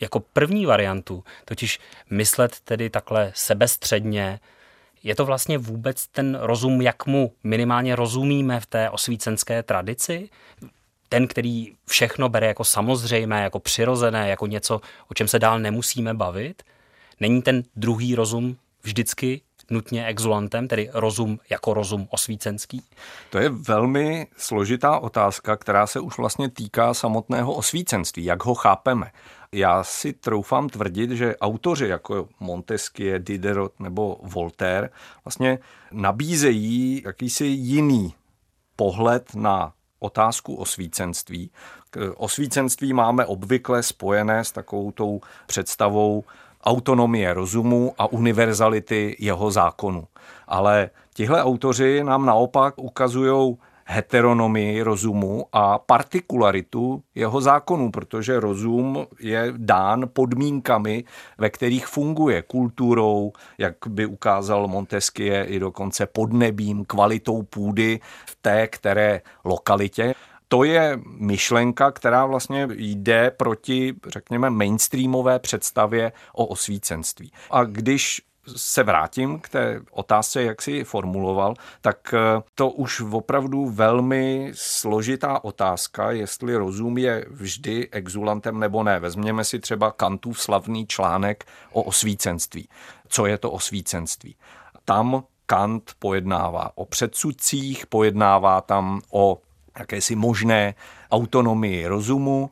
jako 0.00 0.20
první 0.20 0.66
variantu, 0.66 1.24
totiž 1.44 1.80
myslet 2.10 2.60
tedy 2.60 2.90
takhle 2.90 3.32
sebestředně, 3.34 4.40
je 5.04 5.14
to 5.14 5.24
vlastně 5.24 5.58
vůbec 5.58 6.06
ten 6.06 6.38
rozum, 6.40 6.82
jak 6.82 7.06
mu 7.06 7.32
minimálně 7.44 7.96
rozumíme 7.96 8.60
v 8.60 8.66
té 8.66 8.90
osvícenské 8.90 9.62
tradici? 9.62 10.28
Ten, 11.08 11.28
který 11.28 11.72
všechno 11.86 12.28
bere 12.28 12.46
jako 12.46 12.64
samozřejmé, 12.64 13.42
jako 13.42 13.60
přirozené, 13.60 14.28
jako 14.28 14.46
něco, 14.46 14.80
o 15.08 15.14
čem 15.14 15.28
se 15.28 15.38
dál 15.38 15.58
nemusíme 15.58 16.14
bavit? 16.14 16.62
Není 17.20 17.42
ten 17.42 17.62
druhý 17.76 18.14
rozum 18.14 18.56
vždycky 18.82 19.40
nutně 19.70 20.06
exulantem, 20.06 20.68
tedy 20.68 20.90
rozum 20.92 21.38
jako 21.50 21.74
rozum 21.74 22.08
osvícenský? 22.10 22.82
To 23.30 23.38
je 23.38 23.48
velmi 23.48 24.26
složitá 24.36 24.98
otázka, 24.98 25.56
která 25.56 25.86
se 25.86 26.00
už 26.00 26.18
vlastně 26.18 26.50
týká 26.50 26.94
samotného 26.94 27.52
osvícenství, 27.52 28.24
jak 28.24 28.44
ho 28.44 28.54
chápeme 28.54 29.10
já 29.54 29.84
si 29.84 30.12
troufám 30.12 30.68
tvrdit, 30.68 31.10
že 31.10 31.36
autoři 31.36 31.88
jako 31.88 32.28
Montesquieu, 32.40 33.18
Diderot 33.18 33.80
nebo 33.80 34.18
Voltaire 34.22 34.90
vlastně 35.24 35.58
nabízejí 35.92 37.02
jakýsi 37.04 37.44
jiný 37.46 38.14
pohled 38.76 39.34
na 39.34 39.72
otázku 39.98 40.54
osvícenství. 40.54 41.50
Osvícenství 42.16 42.92
máme 42.92 43.26
obvykle 43.26 43.82
spojené 43.82 44.44
s 44.44 44.52
takovou 44.52 44.90
tou 44.90 45.20
představou 45.46 46.24
autonomie 46.64 47.34
rozumu 47.34 47.94
a 47.98 48.06
univerzality 48.06 49.16
jeho 49.18 49.50
zákonu. 49.50 50.04
Ale 50.46 50.90
tihle 51.14 51.42
autoři 51.42 52.04
nám 52.04 52.26
naopak 52.26 52.74
ukazují 52.78 53.56
heteronomii 53.84 54.82
rozumu 54.82 55.46
a 55.52 55.78
partikularitu 55.78 57.02
jeho 57.14 57.40
zákonů, 57.40 57.90
protože 57.90 58.40
rozum 58.40 59.06
je 59.20 59.52
dán 59.56 60.08
podmínkami, 60.12 61.04
ve 61.38 61.50
kterých 61.50 61.86
funguje 61.86 62.42
kulturou, 62.42 63.32
jak 63.58 63.76
by 63.88 64.06
ukázal 64.06 64.68
Montesquieu 64.68 65.44
i 65.46 65.58
dokonce 65.58 66.06
podnebím, 66.06 66.84
kvalitou 66.84 67.42
půdy 67.42 68.00
v 68.26 68.38
té 68.42 68.66
které 68.66 69.20
lokalitě 69.44 70.14
to 70.48 70.64
je 70.64 70.98
myšlenka, 71.18 71.90
která 71.90 72.26
vlastně 72.26 72.68
jde 72.72 73.30
proti, 73.30 73.94
řekněme, 74.08 74.50
mainstreamové 74.50 75.38
představě 75.38 76.12
o 76.32 76.46
osvícenství. 76.46 77.32
A 77.50 77.64
když 77.64 78.22
se 78.56 78.82
vrátím 78.82 79.38
k 79.38 79.48
té 79.48 79.80
otázce, 79.90 80.42
jak 80.42 80.62
si 80.62 80.84
formuloval, 80.84 81.54
tak 81.80 82.14
eh, 82.14 82.42
to 82.54 82.70
už 82.70 83.00
opravdu 83.00 83.68
velmi 83.68 84.52
složitá 84.54 85.44
otázka, 85.44 86.10
jestli 86.10 86.56
rozum 86.56 86.98
je 86.98 87.26
vždy 87.30 87.88
exulantem 87.90 88.60
nebo 88.60 88.82
ne. 88.82 89.00
Vezměme 89.00 89.44
si 89.44 89.58
třeba 89.58 89.90
Kantův 89.90 90.40
slavný 90.40 90.86
článek 90.86 91.44
o 91.72 91.82
osvícenství. 91.82 92.68
Co 93.08 93.26
je 93.26 93.38
to 93.38 93.50
osvícenství? 93.50 94.36
Tam 94.84 95.24
Kant 95.46 95.92
pojednává 95.98 96.70
o 96.74 96.84
předsudcích, 96.84 97.86
pojednává 97.86 98.60
tam 98.60 99.00
o 99.10 99.38
jakési 99.78 100.16
možné 100.16 100.74
autonomii 101.10 101.86
rozumu, 101.86 102.50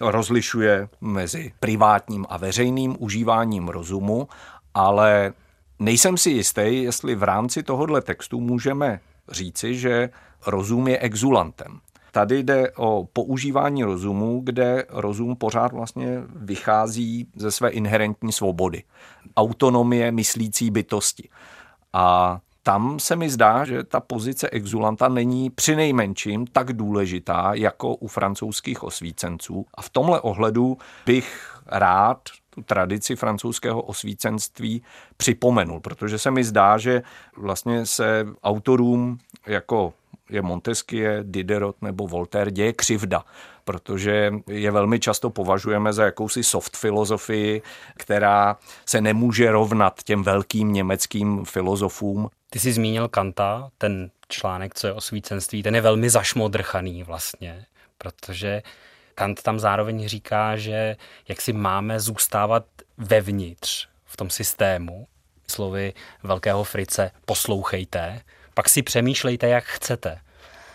rozlišuje 0.00 0.88
mezi 1.00 1.52
privátním 1.60 2.26
a 2.28 2.36
veřejným 2.36 2.96
užíváním 2.98 3.68
rozumu 3.68 4.28
ale 4.74 5.32
nejsem 5.78 6.16
si 6.16 6.30
jistý, 6.30 6.82
jestli 6.82 7.14
v 7.14 7.22
rámci 7.22 7.62
tohohle 7.62 8.02
textu 8.02 8.40
můžeme 8.40 9.00
říci, 9.30 9.74
že 9.74 10.10
rozum 10.46 10.88
je 10.88 10.98
exulantem. 10.98 11.80
Tady 12.12 12.42
jde 12.42 12.72
o 12.76 13.08
používání 13.12 13.84
rozumu, 13.84 14.40
kde 14.44 14.86
rozum 14.88 15.36
pořád 15.36 15.72
vlastně 15.72 16.22
vychází 16.28 17.26
ze 17.36 17.50
své 17.50 17.70
inherentní 17.70 18.32
svobody, 18.32 18.82
autonomie 19.36 20.12
myslící 20.12 20.70
bytosti. 20.70 21.28
A 21.92 22.38
tam 22.62 22.98
se 23.00 23.16
mi 23.16 23.30
zdá, 23.30 23.64
že 23.64 23.84
ta 23.84 24.00
pozice 24.00 24.50
exulanta 24.50 25.08
není 25.08 25.50
přinejmenším 25.50 26.46
tak 26.46 26.72
důležitá 26.72 27.50
jako 27.54 27.94
u 27.94 28.06
francouzských 28.06 28.82
osvícenců. 28.82 29.66
A 29.74 29.82
v 29.82 29.90
tomhle 29.90 30.20
ohledu 30.20 30.78
bych 31.06 31.58
rád 31.66 32.18
tu 32.60 32.64
tradici 32.66 33.16
francouzského 33.16 33.82
osvícenství 33.82 34.82
připomenul, 35.16 35.80
protože 35.80 36.18
se 36.18 36.30
mi 36.30 36.44
zdá, 36.44 36.78
že 36.78 37.02
vlastně 37.36 37.86
se 37.86 38.26
autorům 38.42 39.18
jako 39.46 39.92
je 40.30 40.42
Montesquieu, 40.42 41.22
Diderot 41.22 41.82
nebo 41.82 42.06
Voltaire 42.06 42.50
děje 42.50 42.72
křivda, 42.72 43.24
protože 43.64 44.32
je 44.46 44.70
velmi 44.70 45.00
často 45.00 45.30
považujeme 45.30 45.92
za 45.92 46.04
jakousi 46.04 46.42
soft 46.42 46.76
filozofii, 46.76 47.62
která 47.96 48.56
se 48.86 49.00
nemůže 49.00 49.52
rovnat 49.52 50.02
těm 50.02 50.22
velkým 50.22 50.72
německým 50.72 51.44
filozofům. 51.44 52.30
Ty 52.50 52.58
jsi 52.58 52.72
zmínil 52.72 53.08
Kanta, 53.08 53.70
ten 53.78 54.10
článek, 54.28 54.74
co 54.74 54.86
je 54.86 54.92
o 54.92 55.00
svícenství, 55.00 55.62
ten 55.62 55.74
je 55.74 55.80
velmi 55.80 56.10
zašmodrchaný 56.10 57.02
vlastně, 57.02 57.66
protože 57.98 58.62
Kant 59.20 59.42
tam 59.42 59.60
zároveň 59.60 60.08
říká, 60.08 60.56
že 60.56 60.96
jak 61.28 61.40
si 61.40 61.52
máme 61.52 62.00
zůstávat 62.00 62.64
vevnitř 62.98 63.88
v 64.04 64.16
tom 64.16 64.30
systému, 64.30 65.06
slovy 65.48 65.92
velkého 66.22 66.64
Frice, 66.64 67.10
poslouchejte, 67.24 68.20
pak 68.54 68.68
si 68.68 68.82
přemýšlejte, 68.82 69.48
jak 69.48 69.64
chcete. 69.64 70.20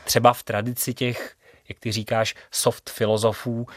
Třeba 0.04 0.34
v 0.34 0.44
tradici 0.44 0.94
těch, 0.94 1.36
jak 1.70 1.80
ty 1.80 1.92
říkáš, 1.92 2.36
soft 2.52 2.90
filozofů 2.90 3.68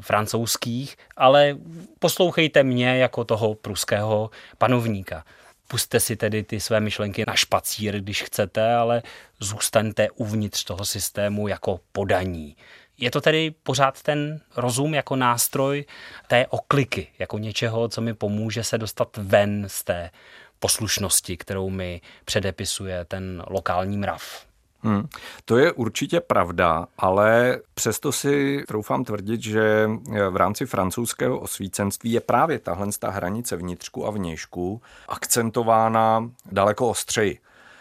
francouzských, 0.00 0.96
ale 1.16 1.56
poslouchejte 1.98 2.62
mě 2.62 2.96
jako 2.96 3.24
toho 3.24 3.54
pruského 3.54 4.30
panovníka. 4.58 5.24
Puste 5.68 6.00
si 6.00 6.16
tedy 6.16 6.42
ty 6.42 6.60
své 6.60 6.80
myšlenky 6.80 7.24
na 7.26 7.34
špacír, 7.34 8.00
když 8.00 8.22
chcete, 8.22 8.74
ale 8.74 9.02
zůstaňte 9.38 10.10
uvnitř 10.10 10.64
toho 10.64 10.84
systému 10.84 11.48
jako 11.48 11.80
podaní. 11.92 12.56
Je 13.00 13.10
to 13.10 13.20
tedy 13.20 13.54
pořád 13.62 14.02
ten 14.02 14.40
rozum 14.56 14.94
jako 14.94 15.16
nástroj 15.16 15.84
té 16.28 16.46
okliky, 16.46 17.08
jako 17.18 17.38
něčeho, 17.38 17.88
co 17.88 18.00
mi 18.00 18.14
pomůže 18.14 18.64
se 18.64 18.78
dostat 18.78 19.16
ven 19.16 19.64
z 19.66 19.84
té 19.84 20.10
poslušnosti, 20.58 21.36
kterou 21.36 21.70
mi 21.70 22.00
předepisuje 22.24 23.04
ten 23.04 23.42
lokální 23.46 23.98
mrav. 23.98 24.44
Hmm. 24.82 25.08
To 25.44 25.58
je 25.58 25.72
určitě 25.72 26.20
pravda, 26.20 26.86
ale 26.98 27.58
přesto 27.74 28.12
si 28.12 28.64
troufám 28.68 29.04
tvrdit, 29.04 29.42
že 29.42 29.90
v 30.30 30.36
rámci 30.36 30.66
francouzského 30.66 31.40
osvícenství 31.40 32.12
je 32.12 32.20
právě 32.20 32.58
tahle 32.58 32.86
ta 32.98 33.10
hranice 33.10 33.56
vnitřku 33.56 34.06
a 34.06 34.10
vnějšku 34.10 34.82
akcentována 35.08 36.30
daleko 36.52 36.88
ostřeji 36.88 37.38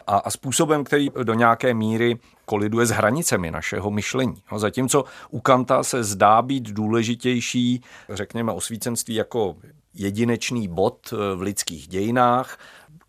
a, 0.08 0.17
a 0.17 0.29
způsobem, 0.29 0.84
který 0.84 1.10
do 1.23 1.34
nějaké 1.34 1.73
míry 1.73 2.17
koliduje 2.49 2.85
s 2.85 2.89
hranicemi 2.89 3.51
našeho 3.51 3.91
myšlení. 3.91 4.41
No, 4.51 4.59
zatímco 4.59 5.05
u 5.29 5.39
Kanta 5.39 5.83
se 5.83 6.03
zdá 6.03 6.41
být 6.41 6.63
důležitější, 6.63 7.81
řekněme, 8.09 8.51
osvícenství 8.51 9.15
jako 9.15 9.55
jedinečný 9.93 10.67
bod 10.67 11.13
eh, 11.13 11.35
v 11.35 11.41
lidských 11.41 11.88
dějinách, 11.88 12.57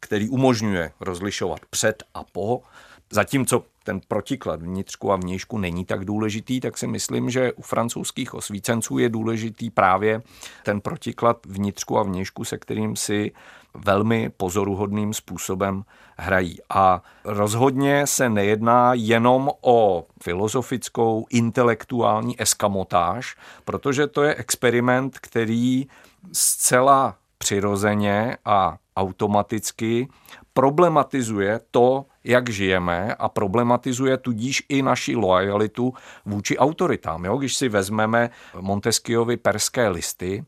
který 0.01 0.29
umožňuje 0.29 0.93
rozlišovat 1.01 1.61
před 1.71 2.03
a 2.15 2.25
po, 2.25 2.63
zatímco 3.11 3.65
ten 3.85 4.01
protiklad 4.09 4.63
vnitřku 4.63 5.13
a 5.13 5.17
vnějšku 5.17 5.59
není 5.59 5.85
tak 5.85 6.05
důležitý, 6.05 6.61
tak 6.61 6.79
si 6.79 6.87
myslím, 6.87 7.31
že 7.31 7.53
u 7.53 7.63
francouzských 7.63 8.35
osvícenců 8.35 8.99
je 8.99 9.09
důležitý 9.09 9.71
právě 9.71 10.23
ten 10.65 10.81
protiklad 10.81 11.47
vnitřku 11.47 11.99
a 11.99 12.03
vnějšku, 12.03 12.45
se 12.45 12.59
kterým 12.59 12.97
si 12.97 13.33
velmi 13.75 14.31
pozoruhodným 14.37 15.15
způsobem 15.15 15.83
hrají. 16.19 16.59
A 16.69 17.03
rozhodně 17.25 18.07
se 18.07 18.29
nejedná 18.29 18.95
jenom 18.95 19.51
o 19.61 20.07
filozofickou, 20.23 21.27
intelektuální 21.31 22.43
eskamotáž, 22.43 23.37
protože 23.65 24.07
to 24.07 24.23
je 24.23 24.35
experiment, 24.35 25.19
který 25.19 25.87
zcela 26.33 27.17
přirozeně 27.39 28.37
a 28.45 28.77
automaticky 28.97 30.09
problematizuje 30.53 31.61
to, 31.71 32.05
jak 32.25 32.51
žijeme 32.51 33.15
a 33.15 33.29
problematizuje 33.29 34.17
tudíž 34.17 34.63
i 34.69 34.83
naši 34.83 35.17
lojalitu 35.17 35.95
vůči 36.27 36.59
autoritám. 36.59 37.25
Jo? 37.25 37.37
Když 37.37 37.57
si 37.57 37.69
vezmeme 37.69 38.31
Montesquieuvy 38.61 39.37
perské 39.37 39.89
listy, 39.89 40.45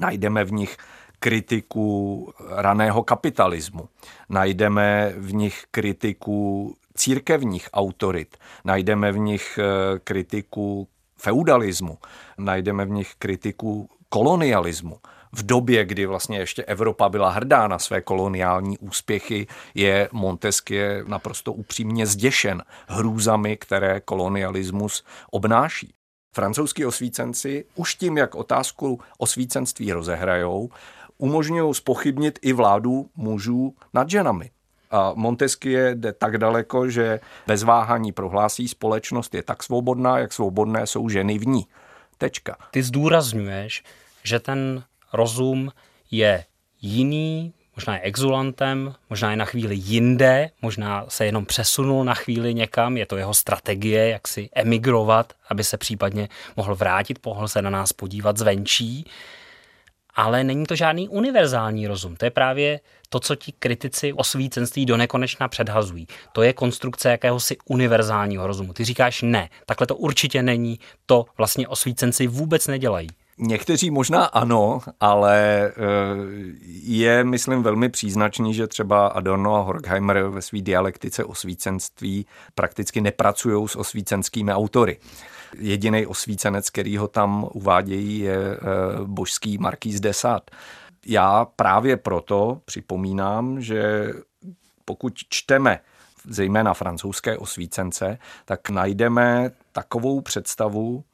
najdeme 0.00 0.44
v 0.44 0.52
nich 0.52 0.76
kritiku 1.18 2.32
raného 2.50 3.02
kapitalismu, 3.02 3.88
najdeme 4.28 5.12
v 5.16 5.34
nich 5.34 5.64
kritiku 5.70 6.76
církevních 6.94 7.68
autorit, 7.72 8.36
najdeme 8.64 9.12
v 9.12 9.18
nich 9.18 9.58
eh, 9.58 9.98
kritiku 9.98 10.88
feudalismu, 11.18 11.98
najdeme 12.38 12.84
v 12.84 12.90
nich 12.90 13.14
kritiku 13.18 13.88
kolonialismu. 14.08 14.98
V 15.32 15.46
době, 15.46 15.84
kdy 15.84 16.06
vlastně 16.06 16.38
ještě 16.38 16.64
Evropa 16.64 17.08
byla 17.08 17.30
hrdá 17.30 17.68
na 17.68 17.78
své 17.78 18.00
koloniální 18.00 18.78
úspěchy, 18.78 19.46
je 19.74 20.08
Montesquieu 20.12 21.08
naprosto 21.08 21.52
upřímně 21.52 22.06
zděšen 22.06 22.62
hrůzami, 22.88 23.56
které 23.56 24.00
kolonialismus 24.00 25.04
obnáší. 25.30 25.94
Francouzský 26.34 26.86
osvícenci 26.86 27.64
už 27.74 27.94
tím, 27.94 28.16
jak 28.16 28.34
otázku 28.34 29.00
osvícenství 29.18 29.92
rozehrajou, 29.92 30.70
umožňují 31.18 31.74
spochybnit 31.74 32.38
i 32.42 32.52
vládu 32.52 33.10
mužů 33.16 33.74
nad 33.94 34.10
ženami. 34.10 34.50
A 34.90 35.12
Montesquieu 35.14 35.94
jde 35.94 36.12
tak 36.12 36.38
daleko, 36.38 36.90
že 36.90 37.20
bez 37.46 37.62
váhání 37.62 38.12
prohlásí, 38.12 38.68
společnost 38.68 39.34
je 39.34 39.42
tak 39.42 39.62
svobodná, 39.62 40.18
jak 40.18 40.32
svobodné 40.32 40.86
jsou 40.86 41.08
ženy 41.08 41.38
v 41.38 41.46
ní. 41.46 41.66
Tečka. 42.18 42.56
Ty 42.70 42.82
zdůrazňuješ, 42.82 43.82
že 44.22 44.40
ten 44.40 44.84
rozum 45.12 45.70
je 46.10 46.44
jiný, 46.80 47.54
možná 47.76 47.94
je 47.94 48.00
exulantem, 48.00 48.94
možná 49.10 49.30
je 49.30 49.36
na 49.36 49.44
chvíli 49.44 49.74
jinde, 49.74 50.50
možná 50.62 51.04
se 51.08 51.26
jenom 51.26 51.46
přesunul 51.46 52.04
na 52.04 52.14
chvíli 52.14 52.54
někam, 52.54 52.96
je 52.96 53.06
to 53.06 53.16
jeho 53.16 53.34
strategie, 53.34 54.08
jak 54.08 54.28
si 54.28 54.48
emigrovat, 54.54 55.32
aby 55.48 55.64
se 55.64 55.76
případně 55.76 56.28
mohl 56.56 56.74
vrátit, 56.74 57.26
mohl 57.26 57.48
se 57.48 57.62
na 57.62 57.70
nás 57.70 57.92
podívat 57.92 58.36
zvenčí 58.38 59.06
ale 60.14 60.44
není 60.44 60.66
to 60.66 60.76
žádný 60.76 61.08
univerzální 61.08 61.86
rozum. 61.86 62.16
To 62.16 62.24
je 62.24 62.30
právě 62.30 62.80
to, 63.08 63.20
co 63.20 63.34
ti 63.34 63.52
kritici 63.58 64.12
osvícenství 64.12 64.86
do 64.86 64.96
nekonečna 64.96 65.48
předhazují. 65.48 66.06
To 66.32 66.42
je 66.42 66.52
konstrukce 66.52 67.10
jakéhosi 67.10 67.56
univerzálního 67.64 68.46
rozumu. 68.46 68.72
Ty 68.72 68.84
říkáš 68.84 69.22
ne, 69.22 69.48
takhle 69.66 69.86
to 69.86 69.96
určitě 69.96 70.42
není, 70.42 70.78
to 71.06 71.24
vlastně 71.38 71.68
osvícenci 71.68 72.26
vůbec 72.26 72.66
nedělají. 72.66 73.08
Někteří 73.38 73.90
možná 73.90 74.24
ano, 74.24 74.80
ale 75.00 75.66
eh, 75.66 75.72
je, 76.82 77.24
myslím, 77.24 77.62
velmi 77.62 77.88
příznačný, 77.88 78.54
že 78.54 78.66
třeba 78.66 79.06
Adorno 79.06 79.54
a 79.54 79.60
Horkheimer 79.60 80.22
ve 80.22 80.42
své 80.42 80.60
dialektice 80.60 81.24
osvícenství 81.24 82.26
prakticky 82.54 83.00
nepracují 83.00 83.68
s 83.68 83.76
osvícenskými 83.76 84.52
autory. 84.52 84.98
Jediný 85.58 86.06
osvícenec, 86.06 86.70
který 86.70 86.96
ho 86.96 87.08
tam 87.08 87.48
uvádějí, 87.52 88.18
je 88.18 88.36
eh, 88.36 88.58
božský 89.04 89.58
Markýz 89.58 90.00
Desat. 90.00 90.50
Já 91.06 91.44
právě 91.56 91.96
proto 91.96 92.60
připomínám, 92.64 93.60
že 93.60 94.12
pokud 94.84 95.12
čteme 95.28 95.80
zejména 96.28 96.74
francouzské 96.74 97.38
osvícence, 97.38 98.18
tak 98.44 98.70
najdeme 98.70 99.50
takovou 99.72 100.20
představu 100.20 101.04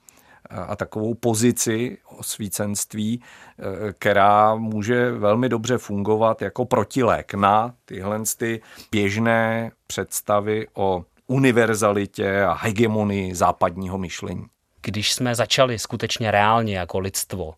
a 0.51 0.77
takovou 0.77 1.15
pozici 1.15 1.99
osvícenství, 2.17 3.23
eh, 3.23 3.93
která 3.93 4.55
může 4.55 5.11
velmi 5.11 5.49
dobře 5.49 5.79
fungovat 5.79 6.43
jako 6.43 6.65
protilék 6.65 7.35
na 7.35 7.75
tyhle 7.85 8.21
ty 8.37 8.61
běžné 8.91 9.71
představy 9.87 10.67
o 10.75 11.05
univerzalitě 11.31 12.43
a 12.43 12.53
hegemonii 12.53 13.35
západního 13.35 13.99
myšlení. 13.99 14.47
Když 14.83 15.13
jsme 15.13 15.35
začali 15.35 15.79
skutečně 15.79 16.31
reálně 16.31 16.79
jako 16.79 16.99
lidstvo 16.99 17.55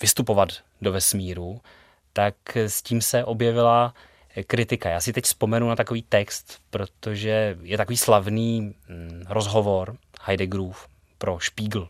vystupovat 0.00 0.48
do 0.82 0.92
vesmíru, 0.92 1.60
tak 2.12 2.34
s 2.54 2.82
tím 2.82 3.00
se 3.00 3.24
objevila 3.24 3.94
kritika. 4.46 4.88
Já 4.90 5.00
si 5.00 5.12
teď 5.12 5.24
vzpomenu 5.24 5.68
na 5.68 5.76
takový 5.76 6.02
text, 6.02 6.58
protože 6.70 7.58
je 7.62 7.76
takový 7.76 7.96
slavný 7.96 8.60
mm, 8.60 9.24
rozhovor 9.28 9.96
Heideggerův 10.22 10.88
pro 11.18 11.38
Spiegel, 11.40 11.88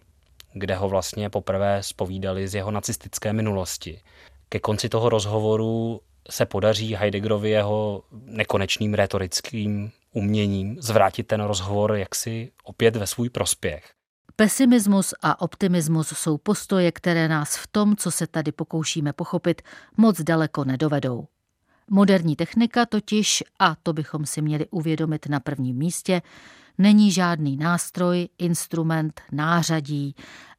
kde 0.52 0.74
ho 0.74 0.88
vlastně 0.88 1.30
poprvé 1.30 1.82
spovídali 1.82 2.48
z 2.48 2.54
jeho 2.54 2.70
nacistické 2.70 3.32
minulosti. 3.32 4.00
Ke 4.48 4.58
konci 4.58 4.88
toho 4.88 5.08
rozhovoru 5.08 6.00
se 6.30 6.46
podaří 6.46 6.94
Heideggerovi 6.94 7.50
jeho 7.50 8.02
nekonečným 8.26 8.94
retorickým 8.94 9.92
uměním 10.12 10.76
zvrátit 10.80 11.26
ten 11.26 11.40
rozhovor 11.40 11.92
jaksi 11.94 12.52
opět 12.64 12.96
ve 12.96 13.06
svůj 13.06 13.30
prospěch. 13.30 13.92
Pesimismus 14.36 15.14
a 15.22 15.40
optimismus 15.40 16.08
jsou 16.08 16.38
postoje, 16.38 16.92
které 16.92 17.28
nás 17.28 17.56
v 17.56 17.66
tom, 17.66 17.96
co 17.96 18.10
se 18.10 18.26
tady 18.26 18.52
pokoušíme 18.52 19.12
pochopit, 19.12 19.62
moc 19.96 20.20
daleko 20.20 20.64
nedovedou. 20.64 21.26
Moderní 21.90 22.36
technika 22.36 22.86
totiž, 22.86 23.44
a 23.58 23.76
to 23.82 23.92
bychom 23.92 24.26
si 24.26 24.42
měli 24.42 24.66
uvědomit 24.70 25.26
na 25.26 25.40
prvním 25.40 25.76
místě, 25.76 26.22
není 26.78 27.12
žádný 27.12 27.56
nástroj, 27.56 28.28
instrument, 28.38 29.20
nářadí 29.32 30.14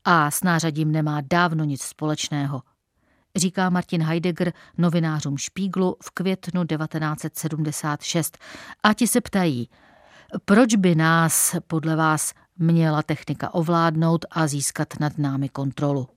a 0.05 0.31
s 0.31 0.43
nářadím 0.43 0.91
nemá 0.91 1.21
dávno 1.21 1.63
nic 1.63 1.81
společného 1.81 2.61
říká 3.35 3.69
Martin 3.69 4.03
Heidegger 4.03 4.53
novinářům 4.77 5.37
Špíglu 5.37 5.97
v 6.03 6.11
květnu 6.11 6.65
1976. 6.65 8.37
A 8.83 8.93
ti 8.93 9.07
se 9.07 9.21
ptají, 9.21 9.69
proč 10.45 10.75
by 10.75 10.95
nás 10.95 11.55
podle 11.67 11.95
vás 11.95 12.33
měla 12.57 13.03
technika 13.03 13.53
ovládnout 13.53 14.25
a 14.31 14.47
získat 14.47 14.99
nad 14.99 15.17
námi 15.17 15.49
kontrolu? 15.49 16.07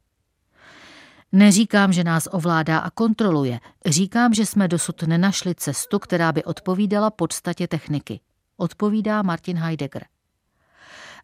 Neříkám, 1.32 1.92
že 1.92 2.04
nás 2.04 2.28
ovládá 2.32 2.78
a 2.78 2.90
kontroluje. 2.90 3.60
Říkám, 3.86 4.34
že 4.34 4.46
jsme 4.46 4.68
dosud 4.68 5.02
nenašli 5.02 5.54
cestu, 5.54 5.98
která 5.98 6.32
by 6.32 6.44
odpovídala 6.44 7.10
podstatě 7.10 7.68
techniky. 7.68 8.20
Odpovídá 8.56 9.22
Martin 9.22 9.56
Heidegger. 9.56 10.04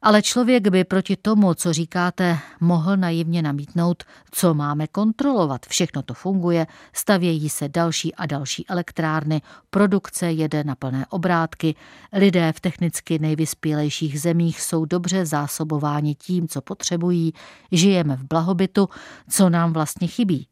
Ale 0.03 0.23
člověk 0.23 0.69
by 0.69 0.85
proti 0.85 1.17
tomu, 1.17 1.55
co 1.55 1.73
říkáte, 1.73 2.39
mohl 2.61 2.97
naivně 2.97 3.43
namítnout, 3.43 4.05
co 4.31 4.55
máme 4.55 4.87
kontrolovat. 4.87 5.67
Všechno 5.67 6.03
to 6.03 6.15
funguje, 6.15 6.67
stavějí 6.93 7.49
se 7.49 7.69
další 7.69 8.15
a 8.15 8.27
další 8.27 8.69
elektrárny, 8.69 9.43
produkce 9.71 10.33
jede 10.33 10.65
na 10.65 10.75
plné 10.75 11.07
obrátky, 11.11 11.75
lidé 12.13 12.53
v 12.53 12.61
technicky 12.61 13.19
nejvyspělejších 13.19 14.21
zemích 14.21 14.61
jsou 14.61 14.85
dobře 14.85 15.27
zásobováni 15.27 16.15
tím, 16.15 16.49
co 16.49 16.61
potřebují, 16.61 17.33
žijeme 17.73 18.17
v 18.17 18.25
blahobytu, 18.25 18.89
co 19.31 19.51
nám 19.51 19.73
vlastně 19.73 20.09
chybí. 20.09 20.47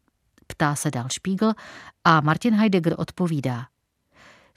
Ptá 0.47 0.75
se 0.75 0.91
dál 0.91 1.07
Spiegel 1.11 1.55
a 2.05 2.21
Martin 2.21 2.55
Heidegger 2.55 2.95
odpovídá– 2.99 3.67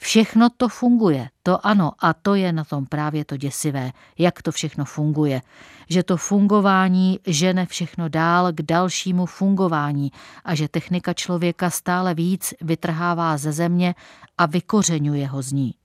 Všechno 0.04 0.50
to 0.50 0.70
funguje, 0.70 1.30
to 1.44 1.66
ano, 1.66 1.92
a 2.00 2.14
to 2.14 2.36
je 2.36 2.54
na 2.54 2.64
tom 2.64 2.86
právě 2.86 3.26
to 3.26 3.38
děsivé, 3.38 3.92
jak 4.18 4.42
to 4.42 4.52
všechno 4.52 4.86
funguje. 4.86 5.42
Že 5.90 6.04
to 6.04 6.18
fungování 6.18 7.20
žene 7.28 7.66
všechno 7.66 8.10
dál 8.10 8.52
k 8.52 8.62
dalšímu 8.62 9.26
fungování 9.26 10.12
a 10.46 10.56
že 10.56 10.68
technika 10.68 11.14
člověka 11.14 11.70
stále 11.70 12.14
víc 12.14 12.54
vytrhává 12.62 13.38
ze 13.38 13.52
země 13.52 13.96
a 14.38 14.46
vykořeňuje 14.46 15.28
ho 15.28 15.42
z 15.42 15.52
ní. 15.52 15.76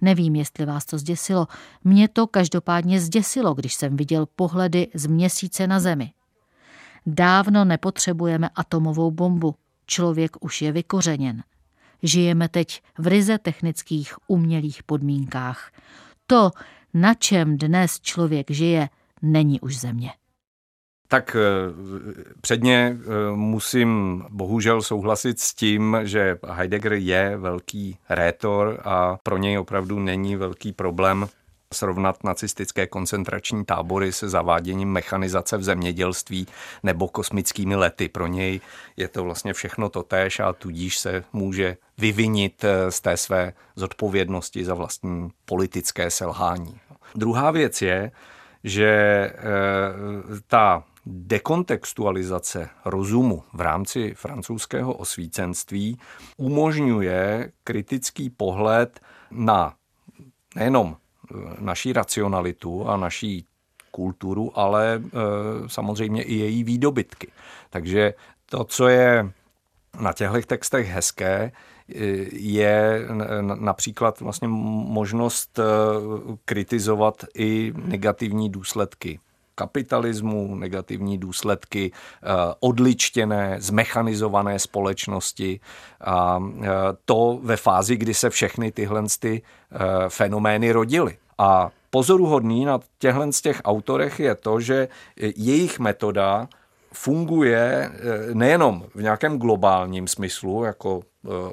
Nevím, 0.00 0.36
jestli 0.36 0.66
vás 0.66 0.84
to 0.84 0.98
zděsilo. 0.98 1.46
Mě 1.84 2.08
to 2.08 2.26
každopádně 2.26 3.00
zděsilo, 3.00 3.54
když 3.54 3.74
jsem 3.74 3.96
viděl 3.96 4.26
pohledy 4.26 4.88
z 4.94 5.06
měsíce 5.06 5.66
na 5.66 5.80
zemi. 5.80 6.12
Dávno 7.06 7.64
nepotřebujeme 7.64 8.48
atomovou 8.54 9.10
bombu. 9.10 9.54
Člověk 9.86 10.44
už 10.44 10.62
je 10.62 10.72
vykořeněn. 10.72 11.42
Žijeme 12.02 12.48
teď 12.48 12.82
v 12.98 13.06
ryze 13.06 13.38
technických 13.38 14.14
umělých 14.26 14.82
podmínkách. 14.82 15.70
To, 16.26 16.50
na 16.94 17.14
čem 17.14 17.58
dnes 17.58 18.00
člověk 18.00 18.50
žije, 18.50 18.88
není 19.22 19.60
už 19.60 19.78
země. 19.78 20.10
Tak 21.08 21.36
eh, 21.36 21.40
předně 22.40 22.96
eh, 22.96 23.36
musím 23.36 24.24
bohužel 24.30 24.82
souhlasit 24.82 25.40
s 25.40 25.54
tím, 25.54 25.96
že 26.02 26.38
Heidegger 26.48 26.92
je 26.92 27.36
velký 27.36 27.98
rétor 28.08 28.80
a 28.84 29.18
pro 29.22 29.36
něj 29.36 29.58
opravdu 29.58 29.98
není 29.98 30.36
velký 30.36 30.72
problém 30.72 31.26
srovnat 31.74 32.24
nacistické 32.24 32.86
koncentrační 32.86 33.64
tábory 33.64 34.12
se 34.12 34.28
zaváděním 34.28 34.88
mechanizace 34.88 35.56
v 35.56 35.62
zemědělství 35.62 36.46
nebo 36.82 37.08
kosmickými 37.08 37.76
lety. 37.76 38.08
Pro 38.08 38.26
něj 38.26 38.60
je 38.96 39.08
to 39.08 39.24
vlastně 39.24 39.52
všechno 39.52 39.88
totéž 39.88 40.40
a 40.40 40.52
tudíž 40.52 40.98
se 40.98 41.24
může 41.32 41.76
vyvinit 41.98 42.64
eh, 42.64 42.90
z 42.90 43.00
té 43.00 43.16
své 43.16 43.52
zodpovědnosti 43.76 44.64
za 44.64 44.74
vlastní 44.74 45.28
politické 45.44 46.10
selhání. 46.10 46.80
Druhá 47.14 47.50
věc 47.50 47.82
je, 47.82 48.12
že 48.64 48.90
eh, 48.90 49.34
ta 50.46 50.84
dekontextualizace 51.06 52.68
rozumu 52.84 53.42
v 53.52 53.60
rámci 53.60 54.14
francouzského 54.14 54.94
osvícenství 54.94 55.98
umožňuje 56.36 57.52
kritický 57.64 58.30
pohled 58.30 59.00
na 59.30 59.74
nejenom 60.56 60.96
naší 61.58 61.92
racionalitu 61.92 62.88
a 62.88 62.96
naší 62.96 63.44
kulturu, 63.90 64.58
ale 64.58 64.94
e, 64.94 65.00
samozřejmě 65.66 66.22
i 66.22 66.34
její 66.34 66.64
výdobytky. 66.64 67.28
Takže 67.70 68.14
to, 68.46 68.64
co 68.64 68.88
je 68.88 69.30
na 70.00 70.12
těchto 70.12 70.40
textech 70.46 70.88
hezké, 70.88 71.52
je 72.32 73.06
například 73.54 74.20
vlastně 74.20 74.48
možnost 74.48 75.58
e, 75.58 75.62
kritizovat 76.44 77.24
i 77.34 77.72
negativní 77.76 78.50
důsledky 78.50 79.20
kapitalismu, 79.60 80.54
negativní 80.54 81.18
důsledky 81.18 81.92
eh, 81.92 82.26
odličtěné, 82.60 83.56
zmechanizované 83.60 84.58
společnosti. 84.58 85.60
A 86.00 86.40
eh, 86.40 86.68
to 87.04 87.38
ve 87.42 87.56
fázi, 87.56 87.96
kdy 87.96 88.14
se 88.14 88.30
všechny 88.30 88.72
tyhle 88.72 89.04
ty 89.20 89.42
eh, 89.42 89.78
fenomény 90.08 90.72
rodily. 90.72 91.16
A 91.38 91.70
pozoruhodný 91.90 92.64
na 92.64 92.80
těchto 92.98 93.32
z 93.32 93.40
těch 93.40 93.60
autorech 93.64 94.20
je 94.20 94.34
to, 94.34 94.60
že 94.60 94.88
jejich 95.36 95.78
metoda 95.78 96.48
funguje 96.92 97.90
nejenom 98.32 98.84
v 98.94 99.02
nějakém 99.02 99.38
globálním 99.38 100.08
smyslu, 100.08 100.64
jako 100.64 101.00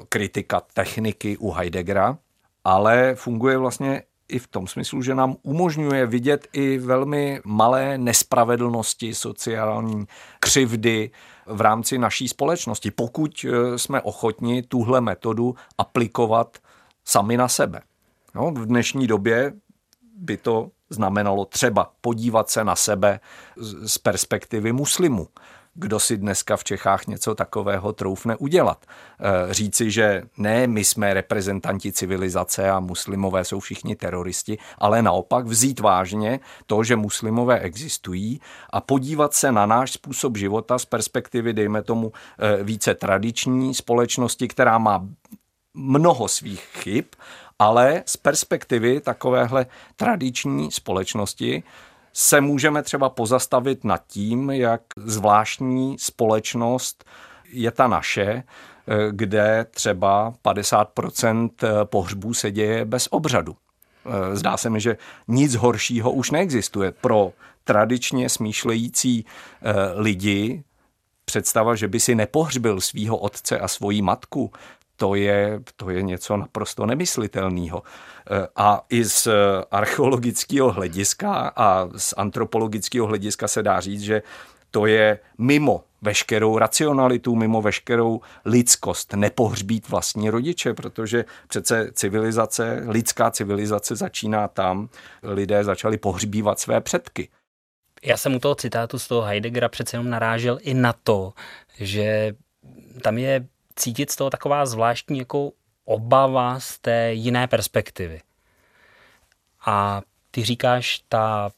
kritika 0.08 0.62
techniky 0.74 1.36
u 1.36 1.50
Heideggera, 1.50 2.18
ale 2.64 3.14
funguje 3.14 3.58
vlastně 3.58 4.02
i 4.28 4.38
v 4.38 4.46
tom 4.46 4.66
smyslu, 4.66 5.02
že 5.02 5.14
nám 5.14 5.36
umožňuje 5.42 6.06
vidět 6.06 6.48
i 6.52 6.78
velmi 6.78 7.40
malé 7.44 7.98
nespravedlnosti, 7.98 9.14
sociální 9.14 10.06
křivdy 10.40 11.10
v 11.46 11.60
rámci 11.60 11.98
naší 11.98 12.28
společnosti, 12.28 12.90
pokud 12.90 13.44
eh, 13.44 13.78
jsme 13.78 14.00
ochotni 14.00 14.62
tuhle 14.62 15.00
metodu 15.00 15.54
aplikovat 15.78 16.58
sami 17.04 17.36
na 17.36 17.48
sebe. 17.48 17.80
No, 18.34 18.50
v 18.50 18.66
dnešní 18.66 19.06
době 19.06 19.52
by 20.16 20.36
to 20.36 20.70
znamenalo 20.90 21.44
třeba 21.44 21.92
podívat 22.00 22.50
se 22.50 22.64
na 22.64 22.76
sebe 22.76 23.20
z 23.82 23.98
perspektivy 23.98 24.72
muslimů 24.72 25.28
kdo 25.78 26.00
si 26.00 26.16
dneska 26.16 26.56
v 26.56 26.64
Čechách 26.64 27.06
něco 27.06 27.34
takového 27.34 27.92
troufne 27.92 28.36
udělat. 28.36 28.86
Eh, 28.86 29.54
říci, 29.54 29.90
že 29.90 30.22
ne, 30.38 30.66
my 30.66 30.84
jsme 30.84 31.14
reprezentanti 31.14 31.92
civilizace 31.92 32.70
a 32.70 32.80
muslimové 32.80 33.44
jsou 33.44 33.60
všichni 33.60 33.96
teroristi, 33.96 34.58
ale 34.78 35.02
naopak 35.02 35.46
vzít 35.46 35.80
vážně 35.80 36.40
to, 36.66 36.84
že 36.84 36.96
muslimové 36.96 37.58
existují 37.58 38.40
a 38.70 38.80
podívat 38.80 39.34
se 39.34 39.52
na 39.52 39.66
náš 39.66 39.92
způsob 39.92 40.36
života 40.36 40.78
z 40.78 40.84
perspektivy, 40.84 41.52
dejme 41.52 41.82
tomu, 41.82 42.12
eh, 42.38 42.62
více 42.64 42.94
tradiční 42.94 43.74
společnosti, 43.74 44.48
která 44.48 44.78
má 44.78 45.06
mnoho 45.74 46.28
svých 46.28 46.60
chyb, 46.60 47.04
ale 47.58 48.02
z 48.06 48.16
perspektivy 48.16 49.00
takovéhle 49.00 49.66
tradiční 49.96 50.72
společnosti 50.72 51.62
se 52.20 52.40
můžeme 52.40 52.82
třeba 52.82 53.08
pozastavit 53.08 53.84
nad 53.84 54.06
tím, 54.06 54.50
jak 54.50 54.80
zvláštní 54.96 55.96
společnost 55.98 57.04
je 57.52 57.70
ta 57.70 57.88
naše, 57.88 58.22
eh, 58.22 58.42
kde 59.10 59.66
třeba 59.70 60.34
50% 60.42 61.50
eh, 61.62 61.84
pohřbů 61.84 62.34
se 62.34 62.50
děje 62.50 62.84
bez 62.84 63.08
obřadu. 63.10 63.56
Eh, 64.06 64.36
zdá 64.36 64.56
se 64.56 64.70
mi, 64.70 64.80
že 64.80 64.96
nic 65.28 65.54
horšího 65.54 66.10
už 66.12 66.30
neexistuje. 66.30 66.92
Pro 66.92 67.32
tradičně 67.64 68.28
smýšlející 68.28 69.24
lidi 69.94 70.62
představa, 71.24 71.74
že 71.74 71.88
by 71.88 72.00
si 72.00 72.14
nepohřbil 72.14 72.80
svého 72.80 73.16
otce 73.16 73.58
a 73.58 73.68
svoji 73.68 74.02
matku, 74.02 74.52
to 74.98 75.14
je, 75.14 75.60
to 75.76 75.90
je 75.90 76.02
něco 76.02 76.36
naprosto 76.36 76.86
nemyslitelného. 76.86 77.82
Eh, 78.30 78.46
a 78.56 78.84
i 78.88 79.04
z 79.04 79.28
archeologického 79.70 80.70
hlediska 80.72 81.52
a 81.56 81.88
z 81.96 82.14
antropologického 82.16 83.06
hlediska 83.06 83.48
se 83.48 83.62
dá 83.62 83.80
říct, 83.80 84.02
že 84.02 84.22
to 84.70 84.86
je 84.86 85.18
mimo 85.38 85.84
veškerou 86.02 86.58
racionalitu, 86.58 87.36
mimo 87.36 87.62
veškerou 87.62 88.20
lidskost, 88.44 89.12
nepohřbít 89.14 89.88
vlastní 89.88 90.30
rodiče, 90.30 90.74
protože 90.74 91.24
přece 91.48 91.90
civilizace, 91.92 92.82
lidská 92.88 93.30
civilizace 93.30 93.96
začíná 93.96 94.48
tam, 94.48 94.88
lidé 95.22 95.64
začali 95.64 95.98
pohřbívat 95.98 96.60
své 96.60 96.80
předky. 96.80 97.28
Já 98.02 98.16
jsem 98.16 98.34
u 98.34 98.38
toho 98.38 98.54
citátu 98.54 98.98
z 98.98 99.08
toho 99.08 99.22
Heideggera 99.22 99.68
přece 99.68 99.96
jenom 99.96 100.10
narážel 100.10 100.58
i 100.62 100.74
na 100.74 100.92
to, 100.92 101.32
že 101.80 102.34
tam 103.02 103.18
je 103.18 103.46
cítit 103.78 104.10
z 104.10 104.16
toho 104.16 104.30
taková 104.30 104.66
zvláštní 104.66 105.18
jako 105.18 105.52
obava 105.84 106.60
z 106.60 106.78
té 106.78 107.12
jiné 107.12 107.46
perspektivy. 107.46 108.20
A 109.66 110.02
ty 110.30 110.44
říkáš, 110.44 111.02
ta, 111.08 111.50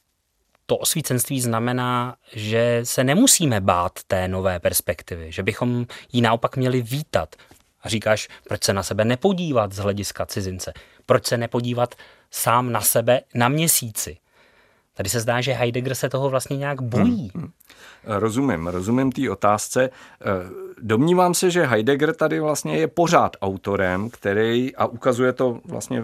to 0.66 0.76
osvícenství 0.76 1.40
znamená, 1.40 2.16
že 2.32 2.80
se 2.84 3.04
nemusíme 3.04 3.60
bát 3.60 3.92
té 4.06 4.28
nové 4.28 4.60
perspektivy, 4.60 5.32
že 5.32 5.42
bychom 5.42 5.86
ji 6.12 6.20
naopak 6.20 6.56
měli 6.56 6.82
vítat. 6.82 7.36
A 7.82 7.88
říkáš, 7.88 8.28
proč 8.44 8.64
se 8.64 8.72
na 8.72 8.82
sebe 8.82 9.04
nepodívat 9.04 9.72
z 9.72 9.78
hlediska 9.78 10.26
cizince? 10.26 10.72
Proč 11.06 11.26
se 11.26 11.38
nepodívat 11.38 11.94
sám 12.30 12.72
na 12.72 12.80
sebe 12.80 13.20
na 13.34 13.48
měsíci? 13.48 14.16
Tady 15.00 15.10
se 15.10 15.20
zdá, 15.20 15.40
že 15.40 15.52
Heidegger 15.52 15.94
se 15.94 16.08
toho 16.08 16.30
vlastně 16.30 16.56
nějak 16.56 16.82
bojí. 16.82 17.30
Hmm, 17.34 17.42
hmm. 17.42 17.50
Rozumím, 18.04 18.66
rozumím 18.66 19.12
té 19.12 19.30
otázce. 19.30 19.90
Eh, 19.90 20.26
domnívám 20.82 21.34
se, 21.34 21.50
že 21.50 21.66
Heidegger 21.66 22.14
tady 22.14 22.40
vlastně 22.40 22.76
je 22.76 22.86
pořád 22.86 23.36
autorem, 23.42 24.10
který, 24.10 24.76
a 24.76 24.86
ukazuje 24.86 25.32
to 25.32 25.60
vlastně 25.64 26.02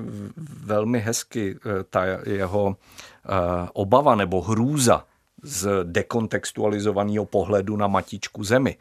velmi 0.65 1.01
hezky, 1.01 1.57
eh, 1.57 1.85
ta 1.91 2.05
jeho 2.27 2.77
eh, 2.77 3.29
obava 3.73 4.15
nebo 4.15 4.43
hrůza 4.43 5.05
z 5.43 5.69
dekontextualizovaného 5.85 7.25
pohledu 7.25 7.77
na 7.77 7.87
matičku 7.87 8.45
zemi. 8.45 8.77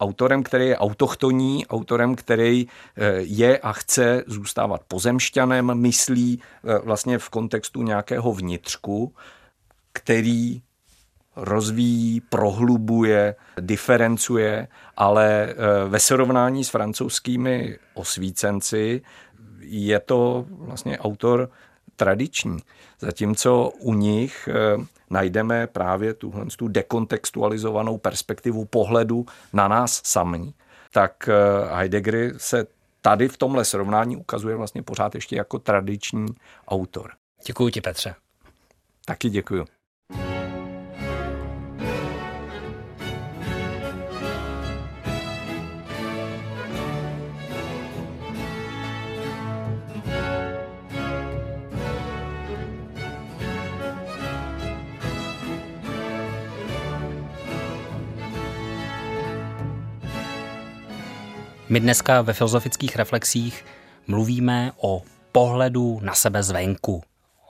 Autorem, 0.00 0.42
který 0.42 0.66
je 0.66 0.78
autochtonní, 0.78 1.66
autorem, 1.66 2.14
který 2.14 2.66
je 3.18 3.58
a 3.58 3.72
chce 3.72 4.24
zůstávat 4.26 4.80
pozemšťanem, 4.88 5.74
myslí 5.74 6.40
vlastně 6.84 7.18
v 7.18 7.28
kontextu 7.28 7.82
nějakého 7.82 8.32
vnitřku, 8.32 9.12
který 9.98 10.62
rozvíjí, 11.36 12.20
prohlubuje, 12.20 13.34
diferencuje, 13.60 14.68
ale 14.96 15.48
eh, 15.48 15.54
ve 15.88 16.00
srovnání 16.00 16.64
s 16.64 16.68
francouzskými 16.68 17.78
osvícenci 17.94 19.02
je 19.60 20.00
to 20.00 20.46
vlastně 20.48 20.98
autor 20.98 21.50
tradiční. 21.96 22.58
Zatímco 23.00 23.72
u 23.78 23.94
nich 23.94 24.48
eh, 24.48 24.84
najdeme 25.10 25.66
právě 25.66 26.14
tuhle 26.14 26.46
tu 26.56 26.68
dekontextualizovanou 26.68 27.98
perspektivu 27.98 28.64
pohledu 28.64 29.26
na 29.52 29.68
nás 29.68 30.00
sami, 30.04 30.52
tak 30.92 31.28
eh, 31.28 31.32
Heidegger 31.74 32.34
se 32.36 32.66
tady 33.00 33.28
v 33.28 33.36
tomhle 33.36 33.64
srovnání 33.64 34.16
ukazuje 34.16 34.56
vlastně 34.56 34.82
pořád 34.82 35.14
ještě 35.14 35.36
jako 35.36 35.58
tradiční 35.58 36.26
autor. 36.68 37.10
Děkuji 37.46 37.68
ti, 37.70 37.80
Petře. 37.80 38.14
Taky 39.04 39.30
děkuji. 39.30 39.77
My 61.70 61.80
dneska 61.80 62.22
ve 62.22 62.32
filozofických 62.32 62.96
reflexích 62.96 63.64
mluvíme 64.06 64.72
o 64.76 65.02
pohledu 65.32 66.00
na 66.02 66.14
sebe 66.14 66.42
zvenku, 66.42 67.02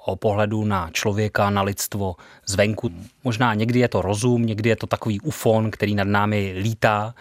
o 0.05 0.17
pohledu 0.17 0.65
na 0.65 0.91
člověka, 0.91 1.51
na 1.51 1.63
lidstvo 1.63 2.17
zvenku. 2.47 2.91
Možná 3.25 3.55
někdy 3.55 3.79
je 3.79 3.89
to 3.89 4.03
rozum, 4.03 4.47
někdy 4.47 4.69
je 4.69 4.77
to 4.77 4.87
takový 4.87 5.21
ufon, 5.21 5.71
který 5.71 5.95
nad 5.95 6.09
námi 6.09 6.55
lítá. 6.57 7.15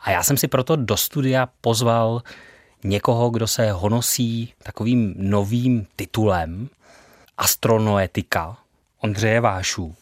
A 0.00 0.10
já 0.10 0.22
jsem 0.22 0.36
si 0.36 0.48
proto 0.48 0.76
do 0.76 0.96
studia 0.96 1.48
pozval 1.60 2.22
někoho, 2.84 3.30
kdo 3.30 3.46
se 3.46 3.72
honosí 3.72 4.52
takovým 4.62 5.14
novým 5.16 5.86
titulem 5.96 6.68
astronoetika 7.38 8.56
Ondřeje 8.98 9.40
Vášů. 9.40 9.94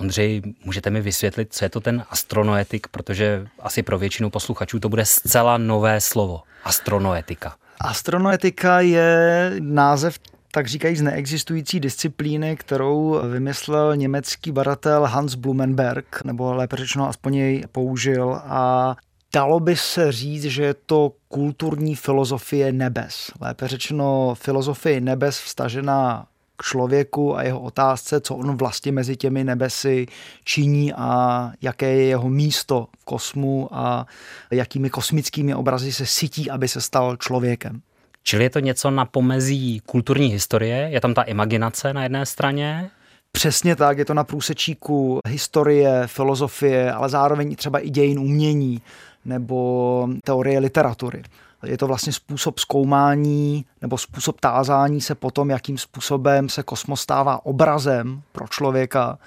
Ondřej, 0.00 0.42
můžete 0.64 0.90
mi 0.90 1.00
vysvětlit, 1.00 1.48
co 1.50 1.64
je 1.64 1.68
to 1.68 1.80
ten 1.80 2.04
astronoetik, 2.10 2.88
protože 2.88 3.46
asi 3.60 3.82
pro 3.82 3.98
většinu 3.98 4.30
posluchačů 4.30 4.80
to 4.80 4.88
bude 4.88 5.04
zcela 5.04 5.58
nové 5.58 6.00
slovo. 6.00 6.42
Astronoetika. 6.64 7.56
Astronoetika 7.80 8.80
je 8.80 9.52
název 9.60 10.18
tak 10.50 10.66
říkají 10.66 10.96
z 10.96 11.02
neexistující 11.02 11.80
disciplíny, 11.80 12.56
kterou 12.56 13.20
vymyslel 13.30 13.96
německý 13.96 14.52
badatel 14.52 15.04
Hans 15.04 15.34
Blumenberg, 15.34 16.24
nebo 16.24 16.54
lépe 16.54 16.76
řečeno 16.76 17.08
aspoň 17.08 17.34
jej 17.34 17.64
použil 17.72 18.40
a 18.44 18.96
Dalo 19.34 19.60
by 19.60 19.76
se 19.76 20.12
říct, 20.12 20.44
že 20.44 20.62
je 20.62 20.74
to 20.74 21.12
kulturní 21.28 21.94
filozofie 21.94 22.72
nebes. 22.72 23.30
Lépe 23.40 23.68
řečeno 23.68 24.34
filozofie 24.34 25.00
nebes 25.00 25.38
vstažená 25.38 26.26
k 26.56 26.62
člověku 26.62 27.36
a 27.36 27.42
jeho 27.42 27.60
otázce, 27.60 28.20
co 28.20 28.36
on 28.36 28.56
vlastně 28.56 28.92
mezi 28.92 29.16
těmi 29.16 29.44
nebesy 29.44 30.06
činí 30.44 30.92
a 30.92 31.52
jaké 31.62 31.92
je 31.92 32.04
jeho 32.04 32.28
místo 32.28 32.88
v 33.00 33.04
kosmu 33.04 33.68
a 33.72 34.06
jakými 34.50 34.90
kosmickými 34.90 35.54
obrazy 35.54 35.92
se 35.92 36.06
sytí, 36.06 36.50
aby 36.50 36.68
se 36.68 36.80
stal 36.80 37.16
člověkem. 37.16 37.80
Čili 38.22 38.44
je 38.44 38.50
to 38.50 38.58
něco 38.58 38.90
na 38.90 39.04
pomezí 39.04 39.80
kulturní 39.86 40.28
historie? 40.28 40.88
Je 40.90 41.00
tam 41.00 41.14
ta 41.14 41.22
imaginace 41.22 41.92
na 41.92 42.02
jedné 42.02 42.26
straně? 42.26 42.90
Přesně 43.32 43.76
tak, 43.76 43.98
je 43.98 44.04
to 44.04 44.14
na 44.14 44.24
průsečíku 44.24 45.20
historie, 45.28 46.02
filozofie, 46.06 46.92
ale 46.92 47.08
zároveň 47.08 47.56
třeba 47.56 47.78
i 47.78 47.90
dějin 47.90 48.18
umění 48.18 48.82
nebo 49.24 50.08
teorie 50.24 50.58
literatury. 50.58 51.22
Je 51.66 51.78
to 51.78 51.86
vlastně 51.86 52.12
způsob 52.12 52.58
zkoumání 52.58 53.64
nebo 53.82 53.98
způsob 53.98 54.40
tázání 54.40 55.00
se 55.00 55.14
potom, 55.14 55.50
jakým 55.50 55.78
způsobem 55.78 56.48
se 56.48 56.62
kosmos 56.62 57.00
stává 57.00 57.46
obrazem 57.46 58.22
pro 58.32 58.48
člověka 58.48 59.18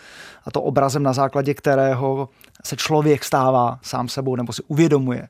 a 0.46 0.52
to 0.52 0.62
obrazem, 0.62 1.04
na 1.04 1.14
základě 1.14 1.54
kterého 1.54 2.30
se 2.64 2.76
člověk 2.76 3.24
stává 3.24 3.80
sám 3.82 4.08
sebou 4.08 4.36
nebo 4.36 4.54
si 4.54 4.64
uvědomuje 4.68 5.28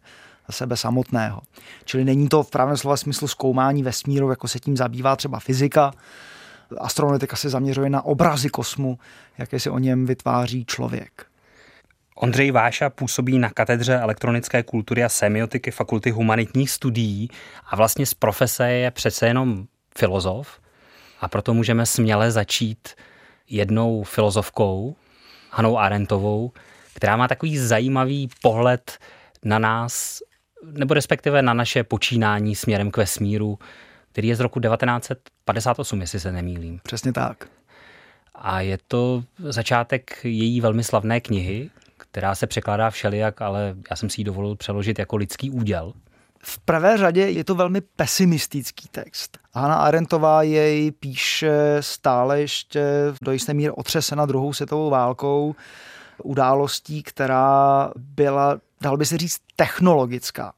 sebe 0.50 0.78
samotného. 0.78 1.42
Čili 1.86 2.06
není 2.06 2.30
to 2.30 2.44
v 2.44 2.50
pravém 2.50 2.78
slova 2.78 2.98
smyslu 2.98 3.28
zkoumání 3.28 3.84
vesmíru, 3.84 4.30
jako 4.30 4.48
se 4.48 4.60
tím 4.60 4.78
zabývá 4.78 5.16
třeba 5.16 5.40
fyzika. 5.40 5.92
Astronautika 6.78 7.36
se 7.36 7.50
zaměřuje 7.50 7.90
na 7.90 8.06
obrazy 8.06 8.50
kosmu, 8.50 9.00
jaké 9.38 9.60
si 9.60 9.70
o 9.70 9.80
něm 9.80 10.06
vytváří 10.06 10.66
člověk. 10.66 11.29
Ondřej 12.22 12.52
Váša 12.52 12.90
působí 12.90 13.40
na 13.40 13.50
katedře 13.50 13.96
elektronické 13.96 14.64
kultury 14.64 15.04
a 15.04 15.10
semiotiky 15.10 15.72
Fakulty 15.72 16.12
humanitních 16.12 16.72
studií 16.72 17.30
a 17.66 17.76
vlastně 17.76 18.06
z 18.06 18.14
profese 18.14 18.72
je 18.72 18.92
přece 18.92 19.28
jenom 19.28 19.66
filozof 19.98 20.60
a 21.22 21.28
proto 21.28 21.54
můžeme 21.54 21.86
směle 21.86 22.32
začít 22.32 22.90
jednou 23.50 24.04
filozofkou, 24.04 24.96
Hanou 25.52 25.78
Arendtovou, 25.78 26.52
která 26.94 27.18
má 27.18 27.28
takový 27.28 27.58
zajímavý 27.58 28.30
pohled 28.42 28.98
na 29.44 29.60
nás, 29.60 30.20
nebo 30.64 30.94
respektive 30.94 31.42
na 31.42 31.54
naše 31.54 31.84
počínání 31.84 32.56
směrem 32.56 32.92
k 32.92 32.98
vesmíru, 32.98 33.60
který 34.12 34.28
je 34.28 34.36
z 34.36 34.40
roku 34.40 34.60
1958, 34.60 36.02
jestli 36.02 36.20
se 36.20 36.32
nemýlím. 36.32 36.80
Přesně 36.84 37.14
tak. 37.14 37.48
A 38.36 38.62
je 38.62 38.78
to 38.88 39.24
začátek 39.38 40.20
její 40.24 40.62
velmi 40.62 40.84
slavné 40.84 41.22
knihy, 41.22 41.70
která 42.12 42.36
se 42.36 42.48
překládá 42.48 42.90
všelijak, 42.90 43.42
ale 43.42 43.76
já 43.90 43.96
jsem 43.96 44.10
si 44.10 44.22
ji 44.22 44.26
dovolil 44.26 44.56
přeložit 44.56 45.00
jako 45.00 45.16
lidský 45.16 45.52
úděl. 45.52 45.94
V 46.44 46.60
prvé 46.60 46.98
řadě 46.98 47.22
je 47.22 47.44
to 47.44 47.56
velmi 47.56 47.82
pesimistický 47.82 48.88
text. 48.92 49.38
Hanna 49.54 49.76
Arendtová 49.76 50.44
jej 50.44 50.92
píše 50.92 51.78
stále 51.80 52.42
ještě 52.42 52.84
do 53.22 53.32
jisté 53.32 53.54
míry 53.54 53.72
otřesena 53.72 54.26
druhou 54.26 54.54
světovou 54.54 54.90
válkou, 54.90 55.56
událostí, 56.24 57.04
která 57.04 57.92
byla, 57.96 58.60
dal 58.82 58.98
by 58.98 59.06
se 59.06 59.18
říct, 59.18 59.38
technologická. 59.56 60.54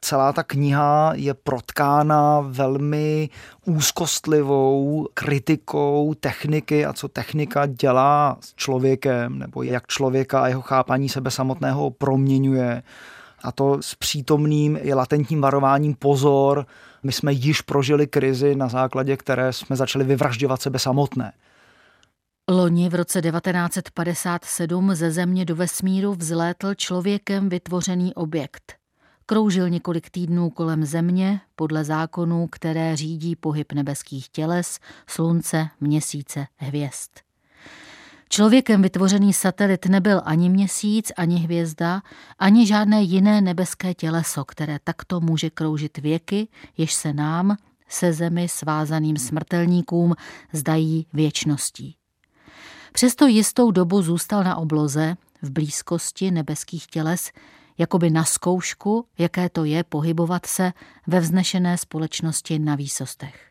Celá 0.00 0.32
ta 0.32 0.42
kniha 0.42 1.12
je 1.14 1.34
protkána 1.34 2.40
velmi 2.40 3.28
úzkostlivou 3.64 5.08
kritikou 5.14 6.14
techniky 6.20 6.86
a 6.86 6.92
co 6.92 7.08
technika 7.08 7.66
dělá 7.66 8.36
s 8.40 8.54
člověkem, 8.54 9.38
nebo 9.38 9.62
jak 9.62 9.86
člověka 9.86 10.42
a 10.42 10.48
jeho 10.48 10.62
chápaní 10.62 11.08
sebe 11.08 11.30
samotného 11.30 11.90
proměňuje. 11.90 12.82
A 13.42 13.52
to 13.52 13.78
s 13.80 13.94
přítomným 13.94 14.78
i 14.82 14.94
latentním 14.94 15.40
varováním 15.40 15.94
pozor, 15.94 16.66
my 17.02 17.12
jsme 17.12 17.32
již 17.32 17.60
prožili 17.60 18.06
krizi, 18.06 18.54
na 18.54 18.68
základě 18.68 19.16
které 19.16 19.52
jsme 19.52 19.76
začali 19.76 20.04
vyvražďovat 20.04 20.62
sebe 20.62 20.78
samotné. 20.78 21.32
Loni 22.50 22.88
v 22.88 22.94
roce 22.94 23.22
1957 23.22 24.94
ze 24.94 25.10
Země 25.10 25.44
do 25.44 25.56
vesmíru 25.56 26.14
vzlétl 26.14 26.74
člověkem 26.74 27.48
vytvořený 27.48 28.14
objekt. 28.14 28.77
Kroužil 29.30 29.68
několik 29.68 30.10
týdnů 30.10 30.50
kolem 30.50 30.84
Země 30.84 31.40
podle 31.56 31.84
zákonů, 31.84 32.46
které 32.46 32.96
řídí 32.96 33.36
pohyb 33.36 33.72
nebeských 33.72 34.28
těles, 34.28 34.78
slunce, 35.06 35.68
měsíce, 35.80 36.46
hvězd. 36.56 37.10
Člověkem 38.28 38.82
vytvořený 38.82 39.32
satelit 39.32 39.86
nebyl 39.86 40.20
ani 40.24 40.48
měsíc, 40.48 41.12
ani 41.16 41.36
hvězda, 41.36 42.02
ani 42.38 42.66
žádné 42.66 43.02
jiné 43.02 43.40
nebeské 43.40 43.94
těleso, 43.94 44.44
které 44.44 44.78
takto 44.84 45.20
může 45.20 45.50
kroužit 45.50 45.98
věky, 45.98 46.48
jež 46.76 46.94
se 46.94 47.12
nám, 47.12 47.56
se 47.88 48.12
zemi 48.12 48.48
svázaným 48.48 49.16
smrtelníkům, 49.16 50.14
zdají 50.52 51.06
věčností. 51.12 51.96
Přesto 52.92 53.26
jistou 53.26 53.70
dobu 53.70 54.02
zůstal 54.02 54.44
na 54.44 54.56
obloze, 54.56 55.16
v 55.42 55.50
blízkosti 55.50 56.30
nebeských 56.30 56.86
těles, 56.86 57.30
jakoby 57.77 58.09
na 58.09 58.23
zkoušku, 58.23 59.05
jaké 59.17 59.49
to 59.49 59.65
je 59.65 59.83
pohybovat 59.83 60.45
se 60.45 60.73
ve 61.07 61.19
vznešené 61.19 61.77
společnosti 61.77 62.59
na 62.59 62.75
výsostech. 62.75 63.49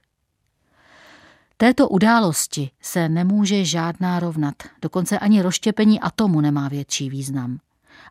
Této 1.56 1.88
události 1.88 2.70
se 2.82 3.08
nemůže 3.08 3.64
žádná 3.64 4.20
rovnat, 4.20 4.54
dokonce 4.82 5.18
ani 5.18 5.42
rozštěpení 5.42 6.00
atomu 6.00 6.40
nemá 6.40 6.68
větší 6.68 7.10
význam. 7.10 7.58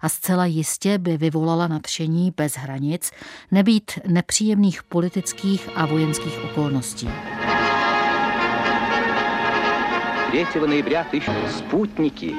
A 0.01 0.09
zcela 0.09 0.45
jistě 0.45 0.97
by 0.97 1.17
vyvolala 1.17 1.67
nadšení 1.67 2.33
bez 2.37 2.55
hranic 2.55 3.11
nebýt 3.51 3.91
nepříjemných 4.07 4.83
politických 4.83 5.69
a 5.75 5.85
vojenských 5.85 6.43
okolností. 6.43 7.09
3 10.51 10.59
ноября 10.59 11.03
тысяч 11.11 11.51
спутники. 11.57 12.33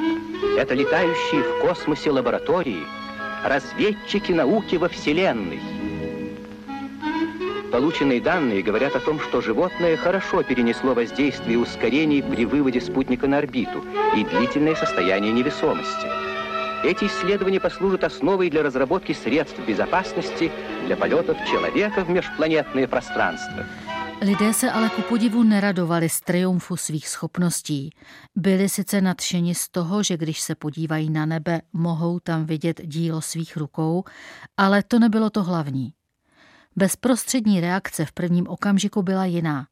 Это 0.59 0.75
летающие 0.75 1.43
в 1.43 1.61
космосе 1.61 2.11
лаборатории – 2.11 3.06
разведчики 3.44 4.32
науки 4.32 4.76
во 4.76 4.90
Вселенной. 4.90 5.60
Полученные 7.72 8.22
данные 8.22 8.62
говорят 8.64 8.96
о 8.96 9.00
том, 9.00 9.20
что 9.20 9.42
животное 9.42 9.98
хорошо 9.98 10.42
перенесло 10.42 10.94
воздействие 10.94 11.60
ускорений 11.60 12.24
при 12.24 12.46
выводе 12.46 12.80
спутника 12.80 13.28
на 13.28 13.40
орбиту 13.40 13.84
и 14.16 14.24
длительное 14.24 14.76
состояние 14.76 15.34
невесомости. 15.34 16.08
Эти 16.84 17.06
исследования 17.06 17.60
послужат 17.60 18.04
основой 18.04 18.50
для 18.50 18.64
разработки 18.64 19.12
средств 19.12 19.60
безопасности 19.68 20.52
для 20.86 20.96
полетов 20.96 21.38
человека 21.50 22.06
в 22.06 22.10
межпланетное 22.10 22.88
пространство. 22.88 23.66
Lidé 24.22 24.54
se 24.54 24.72
ale 24.72 24.90
ku 24.90 25.02
podivu 25.02 25.44
neradovali 25.44 26.10
z 26.10 26.22
triumfu 26.22 26.78
svých 26.78 27.10
schopností. 27.10 27.90
Byli 28.36 28.70
sice 28.70 29.02
nadšeni 29.02 29.56
z 29.56 29.70
toho, 29.70 30.04
že 30.04 30.18
když 30.18 30.42
se 30.42 30.56
podívají 30.56 31.10
na 31.10 31.26
nebe, 31.26 31.62
mohou 31.74 32.20
tam 32.20 32.46
vidět 32.46 32.82
dílo 32.84 33.22
svých 33.22 33.58
rukou, 33.58 34.04
ale 34.58 34.84
to 34.84 35.00
nebylo 35.00 35.30
to 35.30 35.44
hlavní. 35.44 35.94
Bezprostřední 36.76 37.62
reakce 37.62 38.06
v 38.06 38.12
prvním 38.12 38.48
okamžiku 38.48 39.04
byla 39.04 39.26
jiná. 39.26 39.68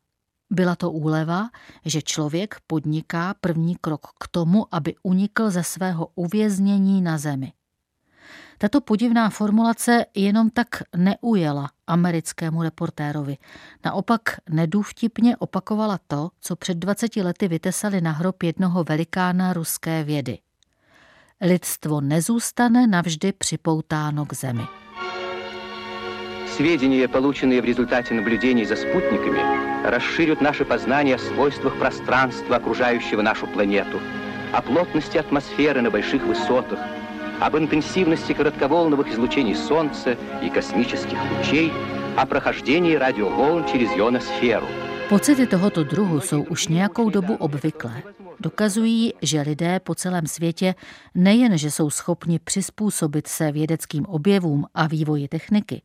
Byla 0.51 0.75
to 0.75 0.91
úleva, 0.91 1.49
že 1.85 2.01
člověk 2.01 2.57
podniká 2.67 3.35
první 3.41 3.75
krok 3.75 4.01
k 4.19 4.27
tomu, 4.27 4.65
aby 4.71 4.95
unikl 5.03 5.49
ze 5.49 5.63
svého 5.63 6.07
uvěznění 6.15 7.01
na 7.01 7.17
zemi. 7.17 7.53
Tato 8.58 8.80
podivná 8.80 9.30
formulace 9.30 10.06
jenom 10.14 10.50
tak 10.50 10.82
neujela 10.96 11.70
americkému 11.86 12.62
reportérovi. 12.62 13.36
Naopak 13.84 14.22
nedůvtipně 14.50 15.36
opakovala 15.36 15.98
to, 16.06 16.30
co 16.40 16.56
před 16.56 16.76
20 16.76 17.16
lety 17.16 17.48
vytesali 17.48 18.00
na 18.00 18.12
hrob 18.12 18.42
jednoho 18.42 18.84
velikána 18.84 19.52
ruské 19.52 20.04
vědy. 20.04 20.38
Lidstvo 21.40 22.00
nezůstane 22.00 22.86
navždy 22.86 23.32
připoutáno 23.32 24.26
k 24.26 24.32
zemi. 24.32 24.62
Сведения, 26.56 27.08
полученные 27.08 27.62
в 27.62 27.64
результате 27.64 28.12
наблюдений 28.12 28.66
за 28.66 28.76
спутниками, 28.76 29.40
расширят 29.88 30.42
наше 30.42 30.64
познание 30.66 31.14
о 31.14 31.18
свойствах 31.18 31.78
пространства, 31.78 32.56
окружающего 32.56 33.22
нашу 33.22 33.46
планету, 33.46 33.98
о 34.52 34.60
плотности 34.60 35.16
атмосферы 35.16 35.80
на 35.80 35.90
больших 35.90 36.22
высотах, 36.22 36.78
об 37.40 37.56
интенсивности 37.56 38.32
коротковолновых 38.32 39.08
излучений 39.08 39.54
Солнца 39.54 40.16
и 40.42 40.50
космических 40.50 41.18
лучей, 41.30 41.72
о 42.16 42.26
прохождении 42.26 42.94
радиоволн 42.94 43.64
через 43.66 43.90
ионосферу. 43.96 44.66
Pocity 45.08 45.46
tohoto 45.46 45.84
druhu 45.84 46.20
jsou 46.20 46.42
už 46.42 46.68
nějakou 46.68 47.10
dobu 47.10 47.34
obvyklé. 47.34 48.02
Dokazují, 48.40 49.14
že 49.22 49.40
lidé 49.40 49.80
po 49.80 49.94
celém 49.94 50.26
světě 50.26 50.74
nejen, 51.14 51.58
že 51.58 51.70
jsou 51.70 51.90
schopni 51.90 52.38
přizpůsobit 52.38 53.26
se 53.26 53.52
vědeckým 53.52 54.06
objevům 54.06 54.66
a 54.74 54.86
vývoji 54.86 55.28
techniky, 55.28 55.82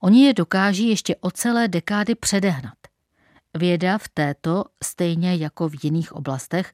oni 0.00 0.26
je 0.26 0.34
dokáží 0.34 0.88
ještě 0.88 1.16
o 1.16 1.30
celé 1.30 1.68
dekády 1.68 2.14
předehnat. 2.14 2.74
Věda 3.58 3.98
v 3.98 4.08
této, 4.08 4.64
stejně 4.84 5.36
jako 5.36 5.68
v 5.68 5.84
jiných 5.84 6.12
oblastech, 6.12 6.72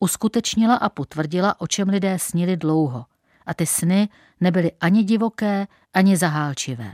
uskutečnila 0.00 0.74
a 0.74 0.88
potvrdila, 0.88 1.60
o 1.60 1.66
čem 1.66 1.88
lidé 1.88 2.18
snili 2.18 2.56
dlouho. 2.56 3.04
a 3.47 3.53
ty 3.53 3.65
sny 3.65 4.09
nebyly 4.41 4.71
ani 4.81 5.03
divoké, 5.03 5.67
ani 5.93 6.17
zahálčivé. 6.17 6.91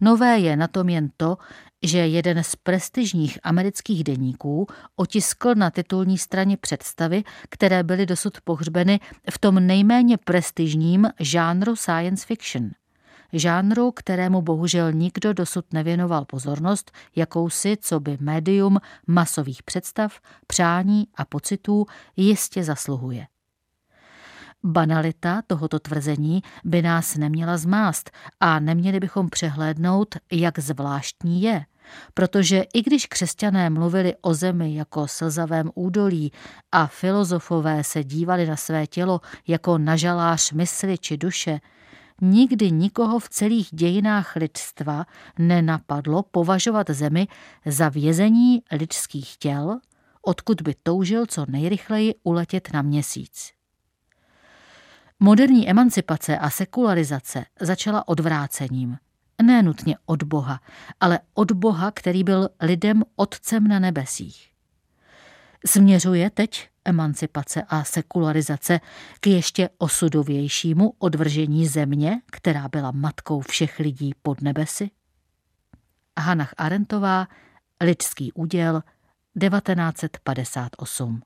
Nové 0.00 0.38
je 0.38 0.56
na 0.56 0.68
tom 0.68 0.88
jen 0.88 1.10
to, 1.16 1.36
že 1.82 1.98
jeden 1.98 2.44
z 2.44 2.56
prestižních 2.56 3.38
amerických 3.42 4.04
deníků 4.04 4.66
otiskl 4.96 5.54
na 5.54 5.70
titulní 5.70 6.18
straně 6.18 6.56
představy, 6.56 7.24
které 7.48 7.82
byly 7.82 8.06
dosud 8.06 8.40
pohřbeny 8.40 9.00
v 9.30 9.38
tom 9.38 9.66
nejméně 9.66 10.16
prestižním 10.16 11.08
žánru 11.20 11.76
science 11.76 12.26
fiction. 12.26 12.70
Žánru, 13.32 13.92
kterému 13.92 14.42
bohužel 14.42 14.92
nikdo 14.92 15.32
dosud 15.32 15.72
nevěnoval 15.72 16.24
pozornost, 16.24 16.92
jakousi, 17.16 17.76
co 17.80 18.00
by 18.00 18.16
médium 18.20 18.78
masových 19.06 19.62
představ, 19.62 20.20
přání 20.46 21.08
a 21.14 21.24
pocitů 21.24 21.86
jistě 22.16 22.64
zasluhuje. 22.64 23.26
Banalita 24.64 25.42
tohoto 25.46 25.78
tvrzení 25.78 26.42
by 26.64 26.82
nás 26.82 27.16
neměla 27.16 27.56
zmást 27.56 28.10
a 28.40 28.60
neměli 28.60 29.00
bychom 29.00 29.28
přehlédnout, 29.30 30.14
jak 30.32 30.58
zvláštní 30.58 31.42
je. 31.42 31.64
Protože 32.14 32.64
i 32.74 32.82
když 32.82 33.06
křesťané 33.06 33.70
mluvili 33.70 34.14
o 34.20 34.34
zemi 34.34 34.74
jako 34.74 35.08
slzavém 35.08 35.70
údolí 35.74 36.32
a 36.72 36.86
filozofové 36.86 37.84
se 37.84 38.04
dívali 38.04 38.46
na 38.46 38.56
své 38.56 38.86
tělo 38.86 39.20
jako 39.46 39.78
na 39.78 39.96
žalář 39.96 40.52
mysli 40.52 40.98
či 40.98 41.16
duše, 41.16 41.60
nikdy 42.20 42.70
nikoho 42.70 43.18
v 43.18 43.28
celých 43.28 43.68
dějinách 43.72 44.36
lidstva 44.36 45.06
nenapadlo 45.38 46.22
považovat 46.22 46.90
zemi 46.90 47.26
za 47.66 47.88
vězení 47.88 48.62
lidských 48.72 49.36
těl, 49.36 49.78
odkud 50.22 50.62
by 50.62 50.74
toužil 50.82 51.26
co 51.26 51.44
nejrychleji 51.48 52.14
uletět 52.22 52.68
na 52.72 52.82
měsíc. 52.82 53.52
Moderní 55.20 55.70
emancipace 55.70 56.38
a 56.38 56.50
sekularizace 56.50 57.44
začala 57.60 58.08
odvrácením. 58.08 58.96
Ne 59.42 59.62
nutně 59.62 59.96
od 60.06 60.22
Boha, 60.22 60.60
ale 61.00 61.18
od 61.34 61.52
Boha, 61.52 61.90
který 61.90 62.24
byl 62.24 62.48
lidem 62.60 63.02
otcem 63.16 63.68
na 63.68 63.78
nebesích. 63.78 64.50
Směřuje 65.66 66.30
teď 66.30 66.68
emancipace 66.84 67.62
a 67.68 67.84
sekularizace 67.84 68.80
k 69.20 69.26
ještě 69.26 69.68
osudovějšímu 69.78 70.92
odvržení 70.98 71.66
země, 71.66 72.20
která 72.26 72.68
byla 72.68 72.90
matkou 72.90 73.40
všech 73.40 73.78
lidí 73.78 74.12
pod 74.22 74.42
nebesy? 74.42 74.90
Hanach 76.18 76.54
Arentová, 76.56 77.28
Lidský 77.80 78.32
úděl, 78.32 78.82
1958. 79.40 81.22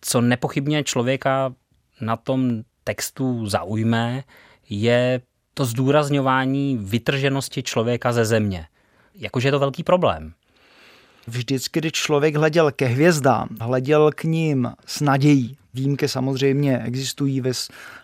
Co 0.00 0.20
nepochybně 0.20 0.84
člověka 0.84 1.54
na 2.00 2.16
tom 2.16 2.62
textu 2.88 3.46
zaujme, 3.46 4.24
je 4.70 5.20
to 5.54 5.64
zdůrazňování 5.64 6.78
vytrženosti 6.80 7.62
člověka 7.62 8.12
ze 8.12 8.24
země. 8.24 8.66
Jakože 9.14 9.48
je 9.48 9.52
to 9.52 9.58
velký 9.58 9.84
problém. 9.84 10.32
Vždycky, 11.26 11.80
když 11.80 11.92
člověk 11.92 12.36
hleděl 12.36 12.72
ke 12.72 12.86
hvězdám, 12.86 13.48
hleděl 13.60 14.10
k 14.14 14.24
ním 14.24 14.72
s 14.86 15.00
nadějí. 15.00 15.56
Výjimky 15.74 16.08
samozřejmě 16.08 16.78
existují 16.78 17.40
ve 17.40 17.50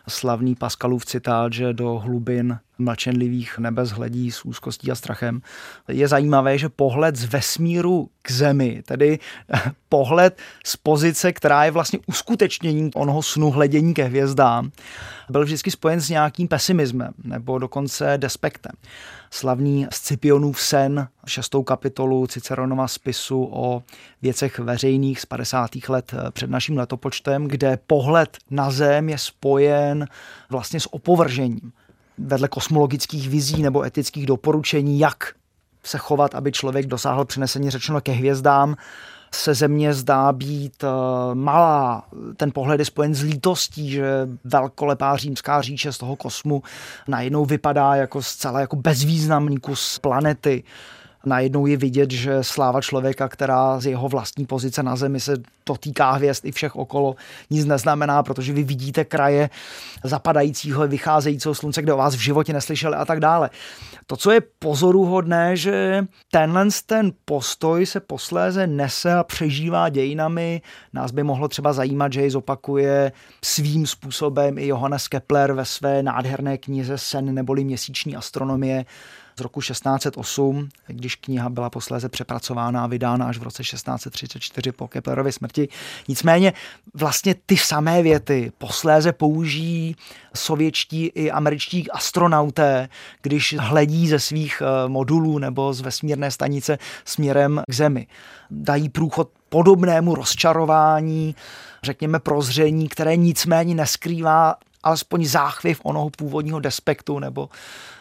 slavný 0.09 0.55
Pascalův 0.55 1.05
citát, 1.05 1.53
že 1.53 1.73
do 1.73 1.99
hlubin 1.99 2.59
mlčenlivých 2.79 3.59
nebes 3.59 3.91
hledí 3.91 4.31
s 4.31 4.45
úzkostí 4.45 4.91
a 4.91 4.95
strachem. 4.95 5.41
Je 5.89 6.09
zajímavé, 6.09 6.59
že 6.59 6.69
pohled 6.69 7.17
z 7.17 7.25
vesmíru 7.25 8.11
k 8.23 8.31
zemi, 8.31 8.83
tedy 8.87 9.19
pohled 9.89 10.39
z 10.67 10.77
pozice, 10.77 11.33
která 11.33 11.65
je 11.65 11.71
vlastně 11.71 11.99
uskutečněním 12.07 12.91
onoho 12.95 13.23
snu 13.23 13.51
hledění 13.51 13.95
ke 13.95 14.05
hvězdám, 14.05 14.71
byl 15.31 15.45
vždycky 15.45 15.71
spojen 15.71 16.01
s 16.01 16.09
nějakým 16.09 16.49
pesimismem 16.49 17.13
nebo 17.25 17.59
dokonce 17.59 18.15
despektem. 18.17 18.73
Slavný 19.31 19.87
Scipionův 19.93 20.61
sen, 20.61 21.09
šestou 21.27 21.63
kapitolu 21.63 22.27
Ciceronova 22.27 22.89
spisu 22.89 23.49
o 23.53 23.83
věcech 24.23 24.59
veřejných 24.59 25.21
z 25.21 25.27
50. 25.27 25.71
let 25.89 26.15
před 26.31 26.51
naším 26.51 26.79
letopočtem, 26.79 27.49
kde 27.55 27.79
pohled 27.87 28.39
na 28.51 28.71
zem 28.71 29.09
je 29.09 29.19
spojen 29.19 30.07
vlastně 30.51 30.81
s 30.81 30.95
opovržením 30.95 31.73
vedle 32.19 32.49
kosmologických 32.49 33.29
vizí 33.29 33.63
nebo 33.63 33.83
etických 33.83 34.27
doporučení, 34.27 34.99
jak 34.99 35.35
se 35.85 35.99
chovat, 35.99 36.35
aby 36.35 36.53
člověk 36.53 36.87
dosáhl 36.87 37.25
přinesení 37.25 37.71
řečeno 37.71 38.01
ke 38.01 38.13
hvězdám, 38.13 38.77
se 39.35 39.55
země 39.55 39.95
zdá 39.95 40.33
být 40.33 40.83
uh, 40.83 40.91
malá. 41.35 42.05
Ten 42.37 42.53
pohled 42.53 42.81
je 42.81 42.85
spojen 42.85 43.15
s 43.15 43.23
lítostí, 43.23 43.91
že 43.91 44.29
velkolepá 44.45 45.17
římská 45.17 45.63
říše 45.63 45.93
z 45.93 45.99
toho 45.99 46.17
kosmu 46.17 46.63
najednou 47.09 47.45
vypadá 47.45 47.95
jako 47.95 48.23
zcela 48.23 48.61
jako 48.61 48.77
bezvýznamný 48.77 49.57
kus 49.57 49.99
planety 49.99 50.65
najednou 51.27 51.67
je 51.67 51.77
vidět, 51.77 52.11
že 52.11 52.45
sláva 52.45 52.81
člověka, 52.81 53.29
která 53.29 53.81
z 53.81 53.87
jeho 53.87 54.09
vlastní 54.09 54.47
pozice 54.47 54.83
na 54.83 54.97
zemi 54.97 55.21
se 55.21 55.37
dotýká 55.67 56.11
hvězd 56.11 56.45
i 56.45 56.53
všech 56.53 56.77
okolo, 56.77 57.17
nic 57.51 57.67
neznamená, 57.67 58.23
protože 58.23 58.53
vy 58.53 58.63
vidíte 58.63 59.05
kraje 59.05 59.51
zapadajícího, 60.05 60.89
vycházejícího 60.89 61.55
slunce, 61.55 61.83
kde 61.83 61.93
o 61.93 61.97
vás 61.97 62.15
v 62.15 62.19
životě 62.19 62.53
neslyšeli 62.53 62.97
a 62.97 63.05
tak 63.05 63.21
dále. 63.21 63.51
To, 64.07 64.17
co 64.17 64.31
je 64.31 64.41
pozoruhodné, 64.59 65.57
že 65.57 66.07
tenhle 66.31 66.69
ten 66.87 67.13
postoj 67.25 67.87
se 67.87 68.01
posléze 68.01 68.67
nese 68.67 69.15
a 69.15 69.25
přežívá 69.25 69.89
dějinami. 69.89 70.63
Nás 70.93 71.11
by 71.11 71.23
mohlo 71.23 71.49
třeba 71.49 71.73
zajímat, 71.73 72.13
že 72.13 72.21
jej 72.21 72.31
zopakuje 72.31 73.13
svým 73.45 73.87
způsobem 73.87 74.59
i 74.59 74.67
Johannes 74.67 75.09
Kepler 75.09 75.53
ve 75.53 75.65
své 75.65 76.03
nádherné 76.03 76.59
knize 76.59 76.99
Sen 76.99 77.35
neboli 77.35 77.65
měsíční 77.65 78.17
astronomie, 78.17 78.85
z 79.37 79.41
roku 79.41 79.61
1608, 79.61 80.69
když 80.87 81.17
kniha 81.17 81.49
byla 81.49 81.71
posléze 81.71 82.09
přepracována 82.09 82.85
a 82.85 82.87
vydána 82.87 83.27
až 83.27 83.39
v 83.39 83.43
roce 83.43 83.63
1634 83.63 84.73
po 84.73 84.89
Keplerově 84.89 85.33
smrti. 85.33 85.69
Nicméně 86.09 86.53
vlastně 86.95 87.35
ty 87.47 87.57
samé 87.57 88.03
věty 88.03 88.53
posléze 88.59 89.13
použijí 89.13 89.97
sovětští 90.35 91.07
i 91.07 91.31
američtí 91.31 91.91
astronauté, 91.91 92.89
když 93.23 93.57
hledí 93.59 94.09
ze 94.09 94.21
svých 94.21 94.63
eh, 94.63 94.89
modulů 94.89 95.39
nebo 95.39 95.75
z 95.75 95.81
vesmírné 95.81 96.31
stanice 96.31 96.79
směrem 97.05 97.63
k 97.71 97.75
Zemi. 97.75 98.07
Dají 98.51 98.89
průchod 98.89 99.31
podobnému 99.49 100.15
rozčarování, 100.15 101.35
řekněme 101.83 102.19
prozření, 102.19 102.89
které 102.89 103.17
nicméně 103.17 103.75
neskrývá 103.75 104.55
alespoň 104.83 105.25
záchvěv 105.27 105.81
onoho 105.83 106.11
původního 106.11 106.61
despektu 106.61 107.19
nebo 107.19 107.49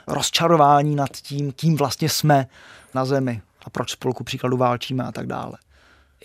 rozčarování 0.07 0.95
nad 0.95 1.11
tím, 1.11 1.51
kým 1.51 1.75
vlastně 1.75 2.09
jsme 2.09 2.47
na 2.93 3.05
zemi 3.05 3.41
a 3.65 3.69
proč 3.69 3.91
spolu 3.91 4.13
příkladu 4.23 4.57
válčíme 4.57 5.03
a 5.03 5.11
tak 5.11 5.27
dále. 5.27 5.57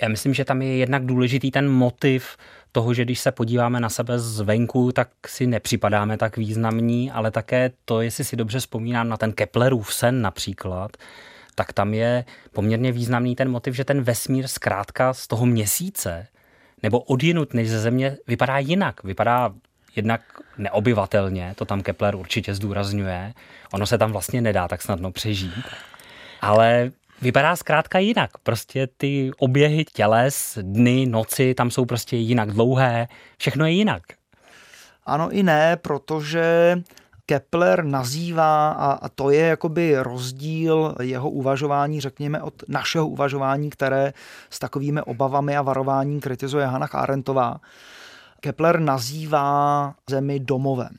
Já 0.02 0.08
myslím, 0.08 0.34
že 0.34 0.44
tam 0.44 0.62
je 0.62 0.76
jednak 0.76 1.06
důležitý 1.06 1.50
ten 1.50 1.68
motiv 1.68 2.36
toho, 2.72 2.94
že 2.94 3.04
když 3.04 3.20
se 3.20 3.32
podíváme 3.32 3.80
na 3.80 3.88
sebe 3.88 4.18
zvenku, 4.18 4.92
tak 4.92 5.08
si 5.26 5.46
nepřipadáme 5.46 6.18
tak 6.18 6.36
významní, 6.36 7.10
ale 7.10 7.30
také 7.30 7.70
to, 7.84 8.00
jestli 8.00 8.24
si 8.24 8.36
dobře 8.36 8.58
vzpomínám 8.58 9.08
na 9.08 9.16
ten 9.16 9.32
Keplerův 9.32 9.94
sen 9.94 10.22
například, 10.22 10.96
tak 11.54 11.72
tam 11.72 11.94
je 11.94 12.24
poměrně 12.52 12.92
významný 12.92 13.36
ten 13.36 13.50
motiv, 13.50 13.74
že 13.74 13.84
ten 13.84 14.02
vesmír 14.02 14.48
zkrátka 14.48 15.14
z 15.14 15.26
toho 15.26 15.46
měsíce 15.46 16.26
nebo 16.82 17.00
odjinut 17.00 17.54
než 17.54 17.70
ze 17.70 17.80
země 17.80 18.16
vypadá 18.26 18.58
jinak. 18.58 19.04
Vypadá 19.04 19.54
jednak 19.97 20.20
neobyvatelně, 20.59 21.55
to 21.57 21.64
tam 21.64 21.82
Kepler 21.82 22.16
určitě 22.16 22.55
zdůrazňuje. 22.55 23.34
Ono 23.72 23.86
se 23.86 23.99
tam 23.99 24.12
vlastně 24.12 24.41
nedá 24.41 24.68
tak 24.68 24.82
snadno 24.82 25.12
přežít. 25.12 25.66
Ale 26.41 26.91
vypadá 27.22 27.57
zkrátka 27.57 27.99
jinak. 27.99 28.30
Prostě 28.43 28.89
ty 28.97 29.30
oběhy 29.39 29.84
těles, 29.84 30.59
dny, 30.62 31.07
noci, 31.07 31.55
tam 31.55 31.70
jsou 31.70 31.84
prostě 31.84 32.16
jinak 32.16 32.51
dlouhé. 32.51 33.09
Všechno 33.39 33.66
je 33.66 33.72
jinak. 33.72 34.03
Ano 35.07 35.30
i 35.30 35.43
ne, 35.43 35.76
protože 35.76 36.76
Kepler 37.26 37.84
nazývá, 37.84 38.70
a, 38.70 39.09
to 39.09 39.30
je 39.30 39.47
jakoby 39.47 39.99
rozdíl 39.99 40.95
jeho 41.03 41.30
uvažování, 41.30 42.01
řekněme, 42.01 42.43
od 42.43 42.55
našeho 42.68 43.09
uvažování, 43.09 43.70
které 43.70 44.12
s 44.51 44.59
takovými 44.59 45.01
obavami 45.01 45.57
a 45.57 45.62
varování 45.62 46.20
kritizuje 46.20 46.66
Hannah 46.66 46.95
Arendtová. 46.95 47.61
Kepler 48.41 48.80
nazývá 48.80 49.95
Zemi 50.11 50.41
domovem 50.41 50.91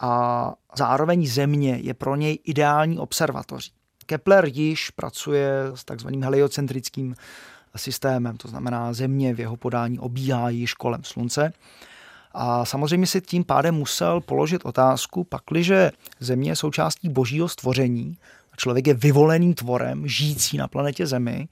a 0.00 0.52
zároveň 0.76 1.26
Země 1.26 1.78
je 1.82 1.94
pro 1.94 2.16
něj 2.16 2.38
ideální 2.44 2.98
observatoří. 2.98 3.72
Kepler 4.06 4.44
již 4.44 4.90
pracuje 4.90 5.50
s 5.74 5.84
takzvaným 5.84 6.22
heliocentrickým 6.22 7.14
systémem, 7.76 8.36
to 8.36 8.48
znamená 8.48 8.92
Země 8.92 9.34
v 9.34 9.40
jeho 9.40 9.56
podání 9.56 9.98
obíhá 9.98 10.48
již 10.48 10.74
kolem 10.74 11.04
Slunce. 11.04 11.52
A 12.32 12.64
samozřejmě 12.64 13.06
si 13.06 13.20
tím 13.20 13.44
pádem 13.44 13.74
musel 13.74 14.20
položit 14.20 14.64
otázku, 14.64 15.24
pakliže 15.24 15.92
Země 16.20 16.50
je 16.50 16.56
součástí 16.56 17.08
božího 17.08 17.48
stvoření, 17.48 18.18
člověk 18.56 18.86
je 18.86 18.94
vyvoleným 18.94 19.54
tvorem, 19.54 20.08
žijící 20.08 20.56
na 20.56 20.68
planetě 20.68 21.06
Zemi, 21.06 21.48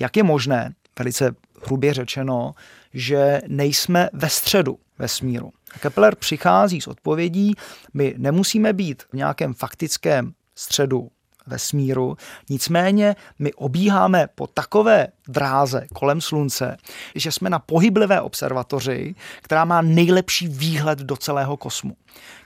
Jak 0.00 0.16
je 0.16 0.22
možné, 0.22 0.74
velice 0.98 1.34
hrubě 1.66 1.94
řečeno, 1.94 2.54
že 2.94 3.40
nejsme 3.48 4.08
ve 4.12 4.28
středu 4.28 4.78
vesmíru? 4.98 5.52
Kepler 5.80 6.14
přichází 6.14 6.80
s 6.80 6.86
odpovědí, 6.86 7.54
my 7.94 8.14
nemusíme 8.18 8.72
být 8.72 9.02
v 9.02 9.12
nějakém 9.12 9.54
faktickém 9.54 10.32
středu 10.54 11.10
vesmíru. 11.46 12.16
Nicméně 12.48 13.16
my 13.38 13.52
obíháme 13.52 14.26
po 14.34 14.46
takové 14.46 15.06
dráze 15.28 15.86
kolem 15.92 16.20
Slunce, 16.20 16.76
že 17.14 17.32
jsme 17.32 17.50
na 17.50 17.58
pohyblivé 17.58 18.20
observatoři, 18.20 19.14
která 19.42 19.64
má 19.64 19.82
nejlepší 19.82 20.48
výhled 20.48 20.98
do 20.98 21.16
celého 21.16 21.56
kosmu. 21.56 21.96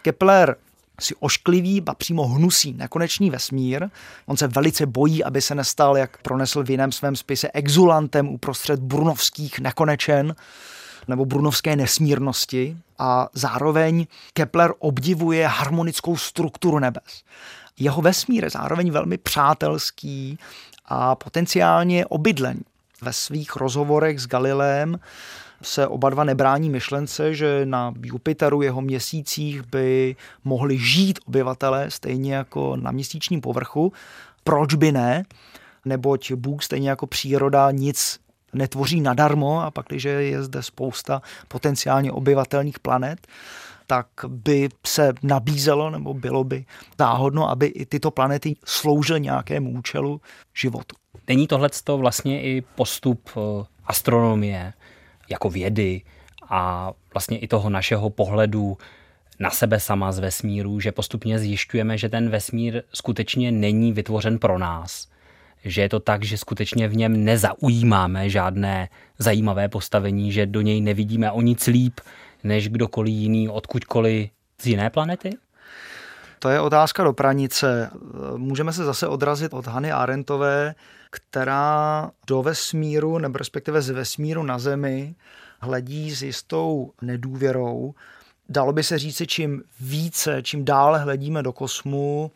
Kepler 0.03 0.57
si 1.01 1.14
ošklivý, 1.14 1.82
a 1.86 1.95
přímo 1.95 2.26
hnusí 2.26 2.72
nekonečný 2.72 3.30
vesmír. 3.30 3.88
On 4.26 4.36
se 4.36 4.49
velice 4.49 4.86
bojí, 4.86 5.24
aby 5.24 5.42
se 5.42 5.55
nestal, 5.55 5.97
jak 5.97 6.22
pronesl 6.22 6.62
v 6.64 6.70
jiném 6.70 6.92
svém 6.92 7.16
spise, 7.16 7.51
exulantem 7.55 8.28
uprostřed 8.28 8.80
brunovských 8.80 9.59
nekonečen 9.59 10.34
nebo 11.09 11.24
brunovské 11.24 11.76
nesmírnosti 11.76 12.76
a 12.99 13.28
zároveň 13.32 14.07
Kepler 14.32 14.72
obdivuje 14.78 15.47
harmonickou 15.47 16.16
strukturu 16.16 16.78
nebes. 16.78 17.22
Jeho 17.78 18.03
vesmír 18.03 18.45
je 18.45 18.51
zároveň 18.51 18.90
velmi 18.90 19.18
přátelský 19.18 20.38
a 20.84 21.14
potenciálně 21.14 22.07
obydlený. 22.07 22.62
Ve 23.03 23.12
svých 23.12 23.57
rozhovorech 23.57 24.20
s 24.20 24.26
Galilem 24.26 24.99
se 25.65 25.87
oba 25.87 26.11
dva 26.11 26.25
nebrání 26.25 26.71
myšlence, 26.71 27.35
že 27.35 27.67
na 27.67 27.95
Jupiteru, 28.03 28.62
jeho 28.62 28.81
měsících 28.81 29.62
by 29.62 30.17
mohli 30.45 30.79
žít 30.79 31.19
obyvatelé 31.27 31.91
stejně 31.91 32.35
jako 32.35 32.77
na 32.77 32.91
měsíčním 32.91 33.41
povrchu. 33.41 33.93
Proč 34.45 34.75
by 34.75 34.93
ne? 34.93 35.25
Neboť 35.85 36.33
Bůh 36.33 36.62
stejně 36.62 36.91
jako 36.91 37.07
příroda 37.07 37.71
nic 37.71 38.21
netvoří 38.53 39.01
nadarmo 39.01 39.62
a 39.62 39.71
pak, 39.71 39.87
když 39.89 40.05
je 40.05 40.43
zde 40.43 40.62
spousta 40.62 41.23
potenciálně 41.49 42.12
obyvatelných 42.12 42.79
planet, 42.79 43.27
tak 43.87 44.07
by 44.27 44.69
se 44.87 45.12
nabízelo 45.23 45.91
nebo 45.91 46.15
bylo 46.15 46.45
by 46.45 46.65
záhodno, 46.99 47.51
aby 47.51 47.67
i 47.67 47.87
tyto 47.87 48.11
planety 48.11 48.57
sloužily 48.65 49.21
nějakému 49.21 49.71
účelu 49.71 50.21
životu. 50.55 50.97
Není 51.29 51.47
tohle 51.47 51.69
vlastně 51.97 52.43
i 52.43 52.62
postup 52.75 53.31
eh, 53.37 53.65
astronomie 53.87 54.73
jako 55.31 55.51
vědy 55.51 56.03
a 56.49 56.93
vlastně 57.14 57.39
i 57.39 57.49
toho 57.49 57.70
našeho 57.70 58.11
pohledu 58.11 58.79
na 59.39 59.51
sebe 59.51 59.81
sama 59.81 60.12
z 60.12 60.18
vesmíru, 60.18 60.81
že 60.81 60.93
postupně 60.93 61.39
zjišťujeme, 61.39 61.99
že 61.99 62.09
ten 62.09 62.31
vesmír 62.31 62.83
skutečně 62.93 63.53
není 63.53 63.93
vytvořen 63.93 64.39
pro 64.39 64.59
nás. 64.59 65.09
Že 65.64 65.83
je 65.83 65.89
to 65.89 66.01
tak, 66.01 66.25
že 66.25 66.39
skutečně 66.39 66.89
v 66.89 66.97
něm 66.97 67.25
nezaujímáme 67.25 68.31
žádné 68.31 68.89
zajímavé 69.18 69.68
postavení, 69.68 70.33
že 70.33 70.47
do 70.47 70.61
něj 70.61 70.81
nevidíme 70.81 71.33
o 71.33 71.41
nic 71.41 71.66
líp, 71.66 72.01
než 72.45 72.68
kdokoliv 72.68 73.14
jiný 73.14 73.49
odkudkoliv 73.49 74.31
z 74.61 74.66
jiné 74.66 74.91
planety? 74.91 75.31
To 76.45 76.51
je 76.51 76.61
otázka 76.61 77.05
do 77.05 77.12
pranice. 77.12 77.90
Můžeme 78.36 78.72
se 78.72 78.84
zase 78.84 79.09
odrazit 79.09 79.55
od 79.55 79.66
Hany 79.66 79.92
Arentové, 79.92 80.74
která 81.11 82.11
do 82.26 82.42
vesmíru, 82.42 83.18
nebo 83.18 83.38
respektive 83.38 83.82
z 83.82 83.90
vesmíru 83.90 84.42
na 84.42 84.59
Zemi, 84.59 85.14
hledí 85.61 86.14
s 86.14 86.22
jistou 86.22 86.92
nedůvěrou. 87.03 87.95
Dalo 88.49 88.72
by 88.72 88.82
se 88.82 88.99
říci, 88.99 89.26
čím 89.26 89.62
více, 89.80 90.42
čím 90.42 90.64
dále 90.64 90.99
hledíme 90.99 91.42
do 91.42 91.53
kosmu, 91.53 92.30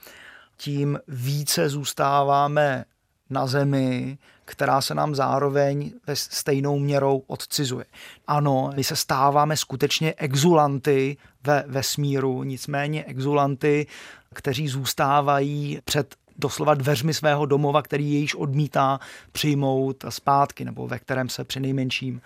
tím 0.57 0.99
více 1.09 1.69
zůstáváme 1.69 2.85
na 3.31 3.47
Zemi, 3.47 4.19
která 4.45 4.81
se 4.81 4.95
nám 4.95 5.15
zároveň 5.15 5.93
ve 6.07 6.17
stejnou 6.17 6.79
měrou 6.79 7.23
odcizuje. 7.27 7.85
Ano, 8.27 8.71
my 8.77 8.85
se 8.85 8.97
stáváme 8.97 9.57
skutečně 9.57 10.15
exulanty 10.17 11.17
ve 11.45 11.65
vesmíru, 11.67 12.43
nicméně 12.43 13.05
exulanty, 13.05 13.87
kteří 14.35 14.69
zůstávají 14.69 15.79
před 15.85 16.15
doslova 16.39 16.75
dveřmi 16.75 17.15
svého 17.15 17.47
domova, 17.47 17.83
který 17.83 18.13
je 18.13 18.19
již 18.19 18.35
odmítá 18.35 19.01
přijmout 19.33 20.05
zpátky, 20.09 20.65
nebo 20.65 20.89
ve 20.89 20.99
kterém 20.99 21.29
se 21.29 21.45
při 21.45 21.61
nejmenším 21.61 22.21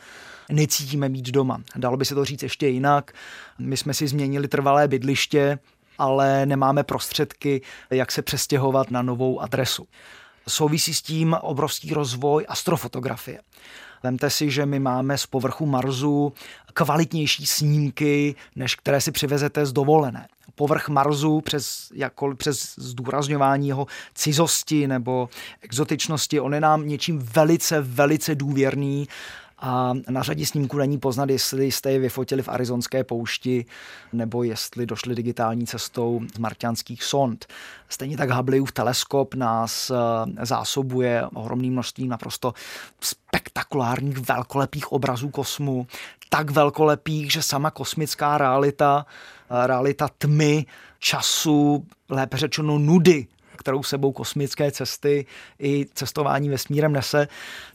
necítíme 0.50 1.08
být 1.08 1.30
doma. 1.30 1.62
Dalo 1.76 1.96
by 1.96 2.04
se 2.04 2.14
to 2.14 2.24
říct 2.24 2.42
ještě 2.42 2.68
jinak. 2.68 3.12
My 3.58 3.76
jsme 3.76 3.94
si 3.94 4.08
změnili 4.08 4.48
trvalé 4.48 4.88
bydliště, 4.88 5.58
ale 5.98 6.46
nemáme 6.46 6.82
prostředky, 6.82 7.60
jak 7.90 8.12
se 8.12 8.22
přestěhovat 8.22 8.90
na 8.90 9.02
novou 9.02 9.40
adresu. 9.40 9.86
Souvisí 10.48 10.94
s 10.94 11.02
tím 11.02 11.36
obrovský 11.40 11.94
rozvoj 11.94 12.46
astrofotografie. 12.48 13.40
Vemte 14.02 14.30
si, 14.30 14.50
že 14.50 14.66
my 14.66 14.78
máme 14.78 15.18
z 15.18 15.26
povrchu 15.26 15.66
Marsu 15.66 16.32
kvalitnější 16.74 17.46
snímky, 17.46 18.34
než 18.56 18.74
které 18.74 19.00
si 19.00 19.12
přivezete 19.12 19.66
z 19.66 19.72
dovolené. 19.72 20.28
Povrch 20.54 20.88
Marsu 20.88 21.40
přes, 21.40 21.92
jako, 21.94 22.34
přes 22.34 22.74
zdůrazňování 22.78 23.68
jeho 23.68 23.86
cizosti 24.14 24.86
nebo 24.86 25.28
exotičnosti, 25.60 26.40
on 26.40 26.54
je 26.54 26.60
nám 26.60 26.88
něčím 26.88 27.18
velice, 27.18 27.80
velice 27.80 28.34
důvěrný 28.34 29.08
a 29.62 29.94
na 30.08 30.22
řadě 30.22 30.46
snímků 30.46 30.78
není 30.78 30.98
poznat, 30.98 31.30
jestli 31.30 31.72
jste 31.72 31.92
je 31.92 31.98
vyfotili 31.98 32.42
v 32.42 32.48
arizonské 32.48 33.04
poušti 33.04 33.64
nebo 34.12 34.42
jestli 34.42 34.86
došli 34.86 35.14
digitální 35.14 35.66
cestou 35.66 36.20
z 36.34 36.38
marťanských 36.38 37.04
sond. 37.04 37.46
Stejně 37.88 38.16
tak 38.16 38.30
Hubbleův 38.30 38.72
teleskop 38.72 39.34
nás 39.34 39.90
eh, 39.90 40.46
zásobuje 40.46 41.26
ohromným 41.34 41.72
množstvím 41.72 42.08
naprosto 42.08 42.54
spektakulárních 43.00 44.18
velkolepých 44.18 44.92
obrazů 44.92 45.28
kosmu, 45.28 45.86
tak 46.28 46.50
velkolepých, 46.50 47.32
že 47.32 47.42
sama 47.42 47.70
kosmická 47.70 48.38
realita, 48.38 49.06
eh, 49.50 49.66
realita 49.66 50.08
tmy, 50.18 50.66
času, 50.98 51.86
lépe 52.08 52.36
řečeno 52.36 52.78
nudy, 52.78 53.26
kterou 53.56 53.82
sebou 53.82 54.12
kosmické 54.12 54.70
cesty 54.70 55.26
i 55.58 55.86
cestování 55.94 56.48
vesmírem 56.48 56.92
nese, 56.92 57.28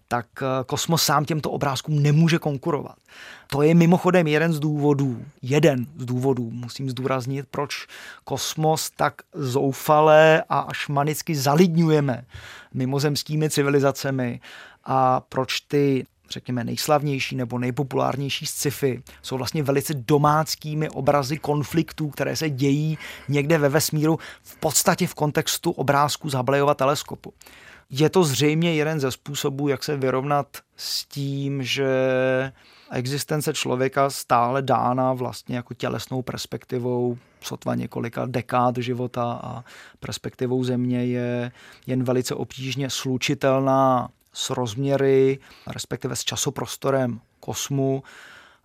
tak 0.07 0.25
eh, 0.41 0.45
kosmos 0.65 1.03
sám 1.03 1.25
těmto 1.25 1.51
obrázkům 1.51 2.03
nemůže 2.03 2.39
konkurovat. 2.39 2.95
To 3.47 3.61
je 3.61 3.75
mimochodem 3.75 4.27
jeden 4.27 4.53
z 4.53 4.59
důvodů, 4.59 5.25
jeden 5.41 5.85
z 5.97 6.05
důvodů, 6.05 6.49
musím 6.51 6.89
zdůraznit, 6.89 7.45
proč 7.51 7.87
kosmos 8.23 8.89
tak 8.89 9.13
zoufale 9.33 10.43
a 10.49 10.59
až 10.59 10.87
manicky 10.87 11.35
zalidňujeme 11.35 12.25
mimozemskými 12.73 13.49
civilizacemi 13.49 14.39
a 14.83 15.19
proč 15.19 15.59
ty 15.59 16.05
řekněme, 16.29 16.63
nejslavnější 16.63 17.35
nebo 17.35 17.59
nejpopulárnější 17.59 18.45
sci-fi 18.45 19.03
jsou 19.21 19.37
vlastně 19.37 19.63
velice 19.63 19.93
domáckými 19.93 20.89
obrazy 20.89 21.37
konfliktů, 21.37 22.09
které 22.09 22.35
se 22.35 22.49
dějí 22.49 22.97
někde 23.29 23.57
ve 23.57 23.69
vesmíru 23.69 24.19
v 24.43 24.57
podstatě 24.57 25.07
v 25.07 25.13
kontextu 25.13 25.71
obrázků 25.71 26.29
z 26.29 26.33
Hubbleova 26.33 26.73
teleskopu. 26.73 27.33
Je 27.89 28.09
to 28.09 28.23
zřejmě 28.23 28.73
jeden 28.73 28.99
ze 28.99 29.11
způsobů, 29.11 29.67
jak 29.67 29.83
se 29.83 29.97
vyrovnat 29.97 30.47
s 30.75 31.05
tím, 31.05 31.63
že 31.63 31.87
existence 32.91 33.53
člověka 33.53 34.09
stále 34.09 34.61
dána 34.61 35.13
vlastně 35.13 35.55
jako 35.55 35.73
tělesnou 35.73 36.21
perspektivou 36.21 37.17
sotva 37.41 37.75
několika 37.75 38.25
dekád 38.25 38.77
života 38.77 39.39
a 39.43 39.63
perspektivou 39.99 40.63
země 40.63 41.05
je 41.05 41.51
jen 41.87 42.03
velice 42.03 42.35
obtížně 42.35 42.89
slučitelná 42.89 44.09
s 44.33 44.49
rozměry, 44.49 45.39
respektive 45.67 46.15
s 46.15 46.23
časoprostorem 46.23 47.19
kosmu. 47.39 48.03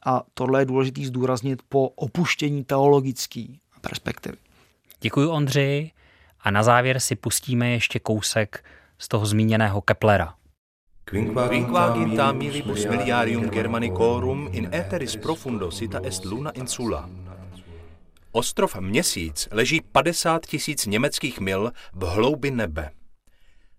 A 0.07 0.23
tohle 0.35 0.61
je 0.61 0.65
důležité 0.65 1.01
zdůraznit 1.07 1.63
po 1.69 1.89
opuštění 1.89 2.65
teologické 2.65 3.45
perspektivy. 3.81 4.37
Děkuji 5.01 5.29
Ondřej 5.29 5.93
a 6.41 6.51
na 6.51 6.63
závěr 6.63 7.01
si 7.01 7.17
pustíme 7.17 7.71
ještě 7.71 7.99
kousek 7.99 8.65
z 9.03 9.09
toho 9.09 9.27
zmíněného 9.27 9.81
Keplera. 9.81 10.35
Quinquaginta 11.05 12.33
milibus 12.33 12.87
miliarium 12.87 13.49
Germanicorum 13.49 14.49
in 14.53 14.69
eteris 14.75 15.17
profundo 15.17 15.71
sita 15.71 16.01
est 16.05 16.25
luna 16.25 16.51
insula. 16.51 17.11
Ostrov 18.33 18.77
Měsíc 18.81 19.49
leží 19.51 19.81
50 19.93 20.47
tisíc 20.47 20.87
německých 20.87 21.41
mil 21.41 21.73
v 21.93 22.05
hloubi 22.05 22.51
nebe. 22.51 22.91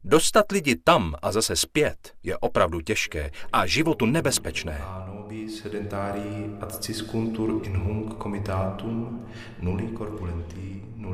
Dostat 0.03 0.51
lidi 0.51 0.75
tam 0.75 1.15
a 1.21 1.31
zase 1.31 1.55
zpět 1.55 2.13
je 2.23 2.37
opravdu 2.37 2.81
těžké 2.81 3.31
a 3.53 3.65
životu 3.65 4.05
nebezpečné. 4.05 4.81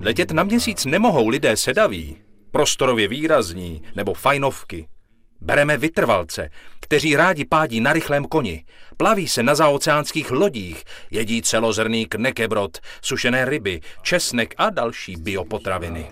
Letět 0.01 0.31
na 0.31 0.43
měsíc 0.43 0.85
nemohou 0.85 1.27
lidé 1.27 1.57
sedaví, 1.57 2.17
prostorově 2.51 3.07
výrazní 3.07 3.81
nebo 3.95 4.13
fajnovky. 4.13 4.87
Bereme 5.41 5.77
vytrvalce, 5.77 6.49
kteří 6.79 7.15
rádi 7.15 7.45
pádí 7.45 7.81
na 7.81 7.93
rychlém 7.93 8.25
koni, 8.25 8.65
plaví 8.97 9.27
se 9.27 9.43
na 9.43 9.55
zaoceánských 9.55 10.31
lodích, 10.31 10.83
jedí 11.11 11.41
celozrný 11.41 12.05
knekebrod, 12.05 12.77
sušené 13.01 13.45
ryby, 13.45 13.81
česnek 14.01 14.53
a 14.57 14.69
další 14.69 15.15
biopotraviny. 15.15 16.07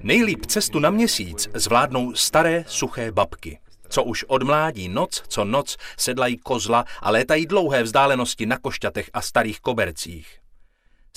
Nejlíp 0.00 0.46
cestu 0.46 0.78
na 0.78 0.90
měsíc 0.90 1.48
zvládnou 1.54 2.14
staré 2.14 2.64
suché 2.66 3.12
babky, 3.12 3.58
co 3.88 4.04
už 4.04 4.24
od 4.24 4.42
mládí 4.42 4.88
noc 4.88 5.22
co 5.28 5.44
noc 5.44 5.76
sedlají 5.98 6.38
kozla 6.38 6.84
a 7.00 7.10
létají 7.10 7.46
dlouhé 7.46 7.82
vzdálenosti 7.82 8.46
na 8.46 8.58
košťatech 8.58 9.10
a 9.12 9.20
starých 9.22 9.60
kobercích. 9.60 10.38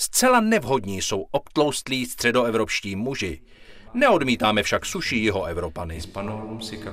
Zcela 0.00 0.40
nevhodní 0.40 1.02
jsou 1.02 1.26
obtloustlí 1.30 2.06
středoevropští 2.06 2.96
muži. 2.96 3.40
Neodmítáme 3.94 4.62
však 4.62 4.86
suší 4.86 5.24
jeho 5.24 5.44
Evropany. 5.44 6.00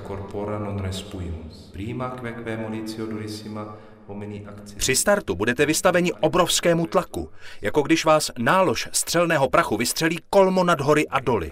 corpora 0.08 0.60
non 0.60 0.80
respuimus. 0.80 1.70
Prima 1.74 2.10
queque 2.10 2.58
molitio 2.58 3.06
durissima 3.06 3.78
při 4.78 4.96
startu 4.96 5.36
budete 5.36 5.66
vystaveni 5.66 6.14
obrovskému 6.14 6.88
tlaku, 6.88 7.30
jako 7.62 7.82
když 7.82 8.06
vás 8.06 8.32
nálož 8.38 8.90
střelného 8.92 9.50
prachu 9.50 9.78
vystřelí 9.78 10.18
kolmo 10.30 10.64
nad 10.64 10.82
hory 10.82 11.08
a 11.08 11.20
doly. 11.20 11.52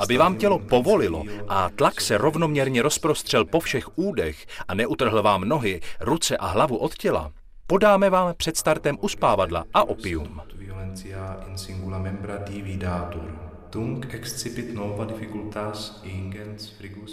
Aby 0.00 0.16
vám 0.16 0.36
tělo 0.36 0.58
povolilo 0.58 1.24
a 1.48 1.70
tlak 1.70 2.00
se 2.00 2.18
rovnoměrně 2.18 2.82
rozprostřel 2.82 3.44
po 3.44 3.60
všech 3.60 3.98
údech 3.98 4.46
a 4.68 4.74
neutrhl 4.74 5.22
vám 5.22 5.40
nohy, 5.40 5.80
ruce 6.00 6.36
a 6.36 6.46
hlavu 6.46 6.76
od 6.76 6.94
těla, 6.94 7.32
podáme 7.66 8.10
vám 8.10 8.34
před 8.36 8.56
startem 8.56 8.98
uspávadla 9.00 9.64
a 9.74 9.88
opium. 9.88 10.40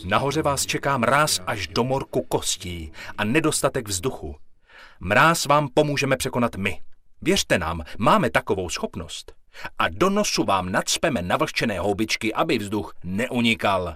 Nahoře 0.06 0.42
vás 0.42 0.66
čeká 0.66 0.98
mráz 0.98 1.42
až 1.48 1.68
do 1.68 1.84
morku 1.84 2.22
kostí 2.22 2.92
a 3.18 3.24
nedostatek 3.24 3.88
vzduchu. 3.88 4.36
Mráz 5.00 5.46
vám 5.46 5.68
pomůžeme 5.74 6.18
překonat 6.18 6.56
my. 6.56 6.82
Věřte 7.22 7.60
nám, 7.60 7.84
máme 7.98 8.30
takovou 8.30 8.70
schopnost. 8.70 9.34
A 9.80 9.90
do 9.90 10.10
nosu 10.10 10.44
vám 10.44 10.72
nadspeme 10.72 11.22
navlhčené 11.22 11.80
houbičky, 11.80 12.34
aby 12.34 12.58
vzduch 12.58 12.94
neunikal. 13.04 13.96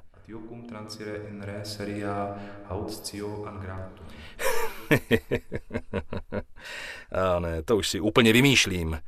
A 7.11 7.39
ne, 7.39 7.63
to 7.63 7.77
už 7.77 7.89
si 7.89 7.99
úplně 7.99 8.33
vymýšlím. 8.33 8.99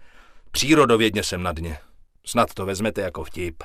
Přírodovědně 0.51 1.23
jsem 1.23 1.43
na 1.43 1.51
dně. 1.51 1.77
Snad 2.25 2.53
to 2.53 2.65
vezmete 2.65 3.01
jako 3.01 3.23
vtip. 3.23 3.63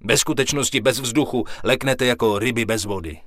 Ve 0.00 0.16
skutečnosti 0.16 0.80
bez 0.80 1.00
vzduchu 1.00 1.44
leknete 1.64 2.06
jako 2.06 2.38
ryby 2.38 2.64
bez 2.64 2.84
vody. 2.84 3.18